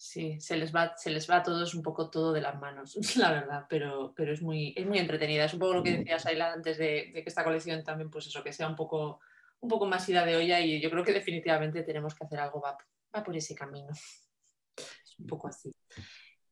Sí, 0.00 0.40
se 0.40 0.56
les, 0.56 0.72
va, 0.72 0.96
se 0.96 1.10
les 1.10 1.28
va 1.28 1.38
a 1.38 1.42
todos 1.42 1.74
un 1.74 1.82
poco 1.82 2.08
todo 2.08 2.32
de 2.32 2.40
las 2.40 2.56
manos, 2.60 2.96
la 3.16 3.32
verdad, 3.32 3.66
pero, 3.68 4.14
pero 4.14 4.32
es, 4.32 4.40
muy, 4.40 4.72
es 4.76 4.86
muy 4.86 4.98
entretenida. 4.98 5.44
Es 5.44 5.54
un 5.54 5.58
poco 5.58 5.74
lo 5.74 5.82
que 5.82 5.98
decías, 5.98 6.24
Ayla, 6.24 6.52
antes 6.52 6.78
de, 6.78 7.10
que 7.12 7.24
esta 7.26 7.42
colección 7.42 7.82
también, 7.82 8.08
pues 8.08 8.28
eso, 8.28 8.44
que 8.44 8.52
sea 8.52 8.68
un 8.68 8.76
poco, 8.76 9.18
un 9.58 9.68
poco 9.68 9.86
más 9.86 10.08
ida 10.08 10.24
de 10.24 10.36
olla 10.36 10.60
y 10.60 10.80
yo 10.80 10.88
creo 10.88 11.02
que 11.02 11.12
definitivamente 11.12 11.82
tenemos 11.82 12.14
que 12.14 12.24
hacer 12.24 12.38
algo, 12.38 12.60
va, 12.60 12.78
va 13.14 13.24
por 13.24 13.36
ese 13.36 13.56
camino. 13.56 13.90
Es 13.90 15.18
un 15.18 15.26
poco 15.26 15.48
así. 15.48 15.72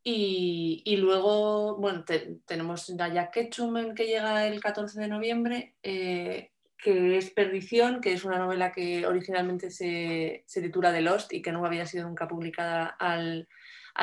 Y, 0.03 0.83
y 0.85 0.97
luego, 0.97 1.77
bueno, 1.77 2.05
tenemos 2.45 2.89
ya 2.97 3.31
Ketchum, 3.31 3.95
que 3.95 4.07
llega 4.07 4.49
el 4.49 4.61
14 4.61 5.01
de 5.01 5.09
noviembre. 5.09 5.77
Eh, 5.85 6.51
que 6.79 7.16
es 7.16 7.31
Perdición, 7.31 8.01
que 8.01 8.12
es 8.12 8.24
una 8.24 8.39
novela 8.39 8.72
que 8.72 9.07
originalmente 9.07 9.70
se, 9.70 10.45
titula 10.47 10.93
The 10.93 11.01
Lost 11.01 11.33
y 11.33 11.43
que 11.43 11.53
no 11.53 11.64
había 11.64 11.87
sido 11.87 12.07
nunca 12.07 12.29
publicada 12.29 12.87
al, 12.87 13.49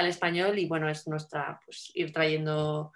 español. 0.07 0.57
Y 0.57 0.67
bueno, 0.67 0.89
es 0.89 1.07
nuestra, 1.07 1.59
pues 1.65 1.91
ir 1.93 2.11
trayendo 2.11 2.91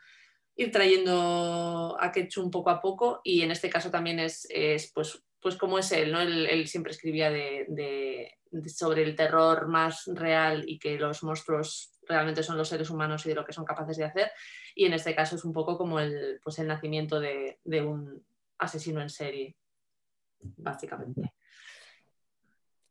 ir 0.59 0.71
trayendo 0.71 1.95
a 1.99 2.11
Ketchum 2.11 2.49
poco 2.49 2.71
a 2.71 2.82
poco. 2.82 3.21
Y 3.23 3.43
en 3.43 3.51
este 3.51 3.69
caso 3.69 3.91
también 3.91 4.19
es, 4.19 4.47
pues, 4.95 5.23
pues 5.39 5.55
como 5.55 5.78
es 5.78 5.91
él, 5.91 6.11
¿no? 6.11 6.19
Él, 6.19 6.67
siempre 6.67 6.91
escribía 6.91 7.30
de, 7.30 8.32
sobre 8.65 9.03
el 9.03 9.15
terror 9.15 9.67
más 9.67 10.05
real 10.07 10.63
y 10.67 10.80
que 10.80 10.97
los 10.97 11.21
monstruos 11.21 11.91
realmente 12.07 12.41
son 12.41 12.57
los 12.57 12.69
seres 12.69 12.89
humanos 12.89 13.25
y 13.25 13.30
de 13.30 13.36
lo 13.36 13.45
que 13.45 13.53
son 13.53 13.65
capaces 13.65 13.97
de 13.97 14.05
hacer. 14.05 14.32
Y 14.73 14.86
en 14.86 14.93
este 14.93 15.13
caso 15.13 15.36
es 15.36 15.45
un 15.45 15.53
poco 15.53 15.78
como 15.78 15.99
el, 15.99 16.39
pues 16.43 16.57
el 16.57 16.67
nacimiento 16.67 17.19
de 17.19 17.59
un 17.63 18.25
asesino 18.57 19.01
en 19.01 19.09
serie 19.11 19.55
básicamente. 20.39 21.33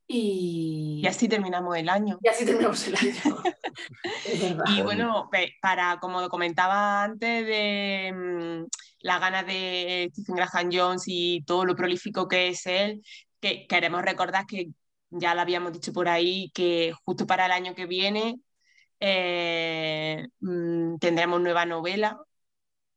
Y... 0.09 1.05
así 1.09 1.28
terminamos 1.28 1.76
el 1.76 1.88
año. 1.88 2.18
Y 2.22 2.28
así 2.28 2.44
terminamos 2.44 2.86
el 2.86 2.97
año. 2.97 3.42
y 4.76 4.82
bueno, 4.82 5.28
para, 5.61 5.99
como 5.99 6.28
comentaba 6.28 7.03
antes, 7.03 7.44
de 7.44 8.12
mm, 8.14 8.66
la 9.01 9.18
gana 9.18 9.42
de 9.42 10.09
Stephen 10.12 10.36
Graham 10.36 10.70
Jones 10.72 11.05
y 11.07 11.42
todo 11.42 11.64
lo 11.64 11.74
prolífico 11.74 12.28
que 12.28 12.49
es 12.49 12.66
él, 12.66 13.03
que 13.40 13.66
queremos 13.66 14.03
recordar 14.03 14.47
que 14.47 14.70
ya 15.11 15.34
lo 15.34 15.40
habíamos 15.40 15.72
dicho 15.72 15.92
por 15.92 16.09
ahí, 16.09 16.51
que 16.55 16.92
justo 17.05 17.26
para 17.26 17.47
el 17.47 17.53
año 17.53 17.74
que 17.74 17.86
viene 17.86 18.40
eh, 19.01 20.26
mm, 20.40 20.97
tendremos 20.99 21.40
nueva 21.40 21.66
novela 21.66 22.18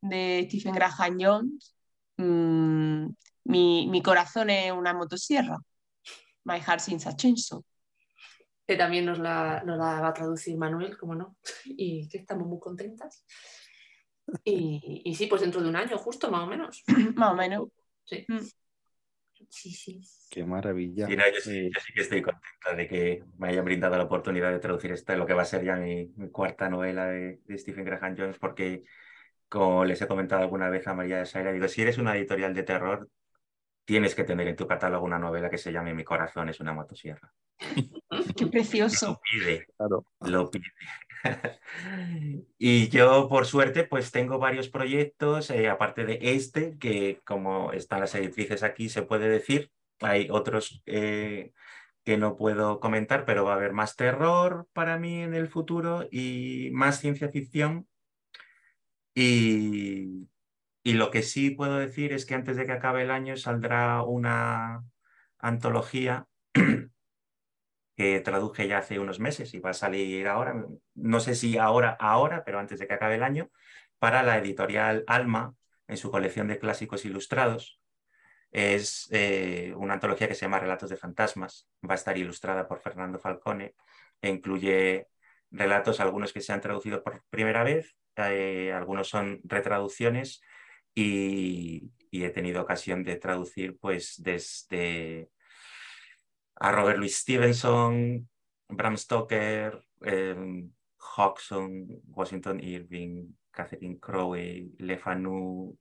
de 0.02 0.46
Stephen 0.48 0.74
Graham 0.74 1.18
Jones. 1.20 1.76
Mm, 2.18 3.08
mi, 3.50 4.02
corazón 4.02 4.50
es 4.50 4.72
una 4.72 4.94
motosierra. 4.94 5.58
My 6.46 6.60
heart 6.60 6.80
sings 6.80 7.08
a 7.08 7.16
chainsaw. 7.16 7.64
Que 8.68 8.76
también 8.76 9.06
nos 9.06 9.18
la, 9.18 9.64
va 9.66 10.08
a 10.08 10.14
traducir 10.14 10.58
Manuel, 10.58 10.98
como 10.98 11.16
no, 11.16 11.38
y 11.66 12.08
que 12.08 12.20
estamos 12.20 12.48
muy 12.48 12.60
contentas. 12.60 13.26
Y, 14.44 15.14
sí, 15.16 15.26
pues 15.26 15.42
dentro 15.42 15.62
de 15.62 15.70
un 15.70 15.76
año, 15.76 15.98
justo, 15.98 16.30
más 16.30 16.44
o 16.44 16.48
menos. 16.48 16.84
más 17.16 17.32
o 17.32 17.36
menos. 17.36 17.70
Sí. 18.06 18.26
Mm. 18.28 18.38
Sí, 19.50 19.72
sí. 19.72 20.02
Qué 20.30 20.44
maravilla. 20.44 21.08
yo, 21.08 21.42
sí, 21.42 21.72
que 21.96 22.02
estoy 22.02 22.22
contenta 22.22 22.76
de 22.76 22.88
que 22.88 23.24
me 23.38 23.48
hayan 23.48 23.66
brindado 23.66 23.98
la 23.98 24.04
oportunidad 24.04 24.52
de 24.52 24.60
traducir 24.60 24.92
esta, 24.92 25.16
lo 25.16 25.26
que 25.26 25.34
va 25.34 25.42
a 25.42 25.46
ser 25.46 25.64
ya 25.64 25.76
mi, 25.76 26.12
cuarta 26.32 26.70
novela 26.70 27.08
de, 27.08 27.40
Stephen 27.58 27.86
Graham 27.86 28.16
Jones, 28.18 28.38
porque 28.38 28.84
como 29.48 29.86
les 29.86 30.02
he 30.02 30.08
comentado 30.08 30.44
alguna 30.44 30.70
vez 30.70 30.86
a 30.88 30.94
María 30.94 31.18
de 31.18 31.26
Saira, 31.26 31.52
digo, 31.52 31.68
si 31.68 31.82
eres 31.82 31.98
una 31.98 32.16
editorial 32.16 32.54
de 32.54 32.64
terror, 32.64 33.10
tienes 33.90 34.14
que 34.14 34.24
tener 34.24 34.48
en 34.48 34.56
tu 34.56 34.68
catálogo 34.68 35.04
una 35.04 35.18
novela 35.18 35.50
que 35.50 35.58
se 35.58 35.72
llame 35.72 35.96
Mi 35.96 36.04
corazón 36.04 36.48
es 36.48 36.60
una 36.60 36.74
motosierra. 36.74 37.34
Qué 38.38 38.46
precioso. 38.46 39.08
Lo 39.08 39.20
pide, 39.20 39.68
lo 40.20 40.52
pide. 40.52 40.68
y 42.60 42.88
yo, 42.90 43.28
por 43.28 43.48
suerte, 43.48 43.86
pues 43.86 44.12
tengo 44.12 44.38
varios 44.38 44.70
proyectos, 44.70 45.50
eh, 45.50 45.70
aparte 45.70 46.06
de 46.06 46.20
este, 46.22 46.78
que 46.78 47.20
como 47.26 47.74
están 47.74 48.02
las 48.02 48.14
editrices 48.14 48.62
aquí, 48.62 48.90
se 48.90 49.02
puede 49.02 49.28
decir, 49.28 49.72
hay 50.02 50.28
otros 50.30 50.84
eh, 50.86 51.52
que 52.04 52.16
no 52.16 52.38
puedo 52.38 52.80
comentar, 52.80 53.26
pero 53.26 53.44
va 53.44 53.54
a 53.54 53.56
haber 53.56 53.74
más 53.74 53.96
terror 53.96 54.68
para 54.72 55.00
mí 55.00 55.24
en 55.24 55.34
el 55.34 55.48
futuro 55.48 56.08
y 56.12 56.70
más 56.74 57.00
ciencia 57.00 57.30
ficción. 57.30 57.88
Y, 59.16 60.28
y 60.90 60.94
lo 60.94 61.12
que 61.12 61.22
sí 61.22 61.52
puedo 61.52 61.78
decir 61.78 62.14
es 62.14 62.26
que 62.26 62.34
antes 62.34 62.58
de 62.58 62.66
que 62.66 62.72
acabe 62.72 63.04
el 63.04 63.12
año 63.12 63.38
saldrá 63.38 64.02
una 64.02 64.84
antología 65.38 66.26
que 67.96 68.20
traduje 68.22 68.68
ya 68.68 68.80
hace 68.80 68.98
unos 68.98 69.20
meses 69.20 69.54
y 69.54 69.60
va 69.60 69.70
a 69.70 69.74
salir 69.74 70.28
ahora, 70.28 70.66
no 70.96 71.20
sé 71.20 71.36
si 71.36 71.60
ahora, 71.60 71.96
ahora, 72.00 72.44
pero 72.44 72.58
antes 72.58 72.80
de 72.80 72.88
que 72.88 72.96
acabe 72.96 73.16
el 73.16 73.24
año, 73.24 73.52
para 74.00 74.24
la 74.24 74.40
editorial 74.40 75.04
Alma 75.06 75.54
en 75.88 75.98
su 75.98 76.10
colección 76.10 76.48
de 76.48 76.58
clásicos 76.58 77.06
ilustrados. 77.06 77.80
Es 78.50 79.10
eh, 79.12 79.76
una 79.78 79.94
antología 79.94 80.28
que 80.28 80.34
se 80.34 80.48
llama 80.48 80.58
Relatos 80.58 80.90
de 80.90 80.98
Fantasmas. 80.98 81.70
Va 81.88 81.94
a 81.94 81.98
estar 81.98 82.18
ilustrada 82.18 82.68
por 82.68 82.80
Fernando 82.80 83.20
Falcone 83.20 83.76
e 84.24 84.30
incluye 84.30 85.08
relatos, 85.52 86.00
algunos 86.00 86.34
que 86.34 86.42
se 86.42 86.52
han 86.52 86.62
traducido 86.62 87.04
por 87.04 87.24
primera 87.30 87.64
vez, 87.64 87.96
eh, 88.16 88.74
algunos 88.74 89.08
son 89.08 89.40
retraducciones 89.44 90.42
y, 90.96 91.92
he 92.12 92.30
tenido 92.32 92.62
ocasión 92.62 93.04
de 93.04 93.18
traducir 93.18 93.78
pues 93.80 94.16
desde 94.18 95.30
a 96.56 96.72
Robert 96.72 96.98
Louis 96.98 97.16
Stevenson, 97.16 98.28
Bram 98.68 98.98
Stoker, 98.98 99.82
eh, 100.06 100.36
Hodgson, 101.18 101.88
Washington 102.08 102.60
Irving, 102.62 103.34
Catherine 103.52 104.00
Crowley, 104.00 104.74
Le 104.80 104.98
Fanu, 104.98 105.78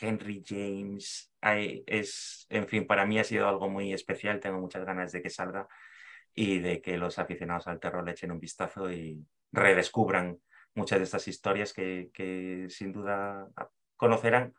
Henry 0.00 0.42
James. 0.44 1.32
es, 1.40 2.46
en 2.48 2.66
fin, 2.66 2.86
para 2.86 3.06
mí 3.06 3.18
ha 3.18 3.24
sido 3.24 3.48
algo 3.48 3.68
muy 3.68 3.92
especial. 3.92 4.40
Tengo 4.40 4.58
muchas 4.58 4.84
ganas 4.84 5.12
de 5.12 5.22
que 5.22 5.30
salga 5.30 5.68
y 6.34 6.60
de 6.60 6.80
que 6.80 6.96
los 6.96 7.18
aficionados 7.18 7.66
al 7.66 7.80
terror 7.80 8.04
le 8.04 8.12
echen 8.12 8.32
un 8.32 8.40
vistazo 8.40 8.90
y 8.90 9.24
redescubran 9.52 10.40
muchas 10.74 10.98
de 10.98 11.04
estas 11.04 11.28
historias 11.28 11.72
que, 11.72 12.10
que 12.14 12.66
sin 12.70 12.92
duda 12.92 13.48
conocerán 14.02 14.52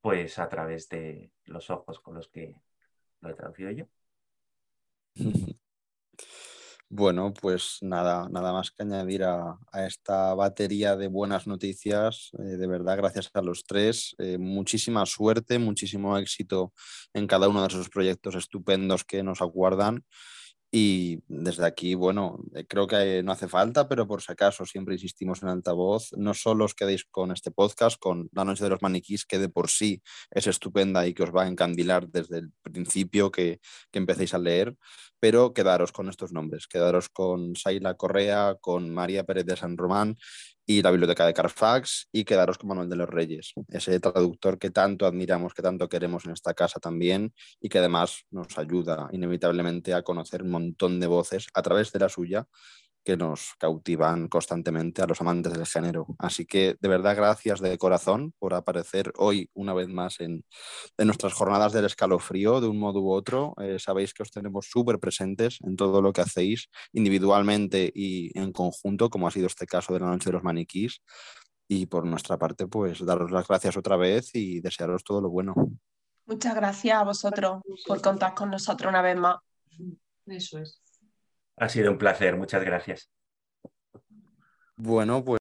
pues 0.00 0.38
a 0.38 0.48
través 0.48 0.88
de 0.88 1.30
los 1.44 1.68
ojos 1.68 2.00
con 2.00 2.14
los 2.14 2.28
que 2.28 2.56
lo 3.20 3.28
he 3.28 3.34
traducido 3.34 3.70
yo. 3.70 3.84
Bueno, 6.94 7.32
pues 7.32 7.78
nada, 7.80 8.28
nada 8.28 8.52
más 8.52 8.70
que 8.70 8.82
añadir 8.82 9.24
a, 9.24 9.58
esta 9.86 10.34
batería 10.34 10.94
de 10.94 11.08
buenas 11.08 11.46
noticias. 11.46 12.30
Eh, 12.38 12.58
de 12.58 12.66
verdad, 12.66 12.98
gracias 12.98 13.30
a 13.32 13.40
los 13.40 13.64
tres. 13.64 14.14
Eh, 14.18 14.36
muchísima 14.36 15.06
suerte, 15.06 15.58
muchísimo 15.58 16.18
éxito 16.18 16.74
en 17.14 17.26
cada 17.26 17.48
uno 17.48 17.62
de 17.62 17.68
esos 17.68 17.88
proyectos 17.88 18.34
estupendos 18.34 19.04
que 19.04 19.22
nos 19.22 19.40
aguardan. 19.40 20.04
Y 20.74 21.22
desde 21.28 21.66
aquí, 21.66 21.94
bueno, 21.94 22.38
eh, 22.54 22.64
creo 22.66 22.86
que 22.86 23.22
no 23.22 23.32
hace 23.32 23.46
falta, 23.46 23.86
pero 23.88 24.06
por 24.08 24.22
si 24.22 24.32
acaso 24.32 24.64
siempre 24.64 24.94
insistimos 24.94 25.42
en 25.42 25.50
altavoz, 25.50 26.12
no 26.16 26.32
solo 26.32 26.64
os 26.64 26.74
quedéis 26.74 27.04
con 27.04 27.30
este 27.30 27.50
podcast, 27.50 27.98
con 28.00 28.30
La 28.32 28.46
Noche 28.46 28.64
de 28.64 28.70
los 28.70 28.80
Maniquís, 28.80 29.26
que 29.26 29.38
de 29.38 29.50
por 29.50 29.68
sí 29.68 30.02
es 30.30 30.46
estupenda 30.46 31.06
y 31.06 31.12
que 31.12 31.24
os 31.24 31.30
va 31.30 31.42
a 31.42 31.48
encandilar 31.48 32.08
desde 32.08 32.38
el 32.38 32.52
principio 32.62 33.30
que, 33.30 33.60
que 33.90 33.98
empecéis 33.98 34.32
a 34.32 34.38
leer, 34.38 34.74
pero 35.20 35.52
quedaros 35.52 35.92
con 35.92 36.08
estos 36.08 36.32
nombres, 36.32 36.66
quedaros 36.66 37.10
con 37.10 37.54
Saila 37.54 37.94
Correa, 37.94 38.56
con 38.58 38.88
María 38.88 39.24
Pérez 39.24 39.44
de 39.44 39.56
San 39.56 39.76
Román 39.76 40.16
y 40.66 40.82
la 40.82 40.90
Biblioteca 40.90 41.26
de 41.26 41.34
Carfax 41.34 42.08
y 42.12 42.24
quedaros 42.24 42.58
con 42.58 42.68
Manuel 42.68 42.88
de 42.88 42.96
los 42.96 43.08
Reyes, 43.08 43.52
ese 43.68 43.98
traductor 44.00 44.58
que 44.58 44.70
tanto 44.70 45.06
admiramos, 45.06 45.54
que 45.54 45.62
tanto 45.62 45.88
queremos 45.88 46.24
en 46.24 46.32
esta 46.32 46.54
casa 46.54 46.80
también 46.80 47.34
y 47.60 47.68
que 47.68 47.78
además 47.78 48.24
nos 48.30 48.56
ayuda 48.58 49.08
inevitablemente 49.12 49.94
a 49.94 50.02
conocer 50.02 50.42
un 50.42 50.50
montón 50.50 51.00
de 51.00 51.06
voces 51.06 51.46
a 51.54 51.62
través 51.62 51.92
de 51.92 51.98
la 51.98 52.08
suya 52.08 52.46
que 53.04 53.16
nos 53.16 53.54
cautivan 53.58 54.28
constantemente 54.28 55.02
a 55.02 55.06
los 55.06 55.20
amantes 55.20 55.52
del 55.52 55.66
género. 55.66 56.06
Así 56.18 56.46
que 56.46 56.76
de 56.80 56.88
verdad 56.88 57.16
gracias 57.16 57.60
de 57.60 57.76
corazón 57.78 58.32
por 58.38 58.54
aparecer 58.54 59.12
hoy 59.16 59.50
una 59.54 59.74
vez 59.74 59.88
más 59.88 60.20
en, 60.20 60.44
nuestras 60.98 61.32
jornadas 61.32 61.72
del 61.72 61.84
escalofrío 61.84 62.60
de 62.60 62.68
un 62.68 62.78
modo 62.78 63.00
u 63.00 63.12
otro. 63.12 63.54
Eh, 63.60 63.78
sabéis 63.78 64.14
que 64.14 64.22
os 64.22 64.30
tenemos 64.30 64.66
súper 64.70 64.98
presentes 64.98 65.58
en 65.62 65.76
todo 65.76 66.00
lo 66.00 66.12
que 66.12 66.20
hacéis 66.20 66.68
individualmente 66.92 67.90
y 67.94 68.36
en 68.38 68.52
conjunto, 68.52 69.10
como 69.10 69.26
ha 69.26 69.30
sido 69.30 69.46
este 69.46 69.66
caso 69.66 69.92
de 69.92 70.00
la 70.00 70.06
noche 70.06 70.30
de 70.30 70.34
los 70.34 70.44
maniquís. 70.44 71.00
Y 71.68 71.86
por 71.86 72.04
nuestra 72.04 72.38
parte, 72.38 72.66
pues 72.66 73.04
daros 73.04 73.30
las 73.30 73.48
gracias 73.48 73.76
otra 73.76 73.96
vez 73.96 74.34
y 74.34 74.60
desearos 74.60 75.04
todo 75.04 75.20
lo 75.20 75.30
bueno. 75.30 75.54
Muchas 76.26 76.54
gracias 76.54 76.98
a 76.98 77.04
vosotros 77.04 77.62
por 77.86 78.00
contar 78.00 78.34
con 78.34 78.50
nosotros 78.50 78.88
una 78.88 79.02
vez 79.02 79.16
más. 79.16 79.36
Eso 80.26 80.58
es. 80.58 80.81
Ha 81.56 81.68
sido 81.70 81.90
un 81.90 81.96
placer, 81.98 82.36
muchas 82.36 82.62
gracias. 82.62 83.10
Bueno, 84.76 85.24
pues 85.24 85.30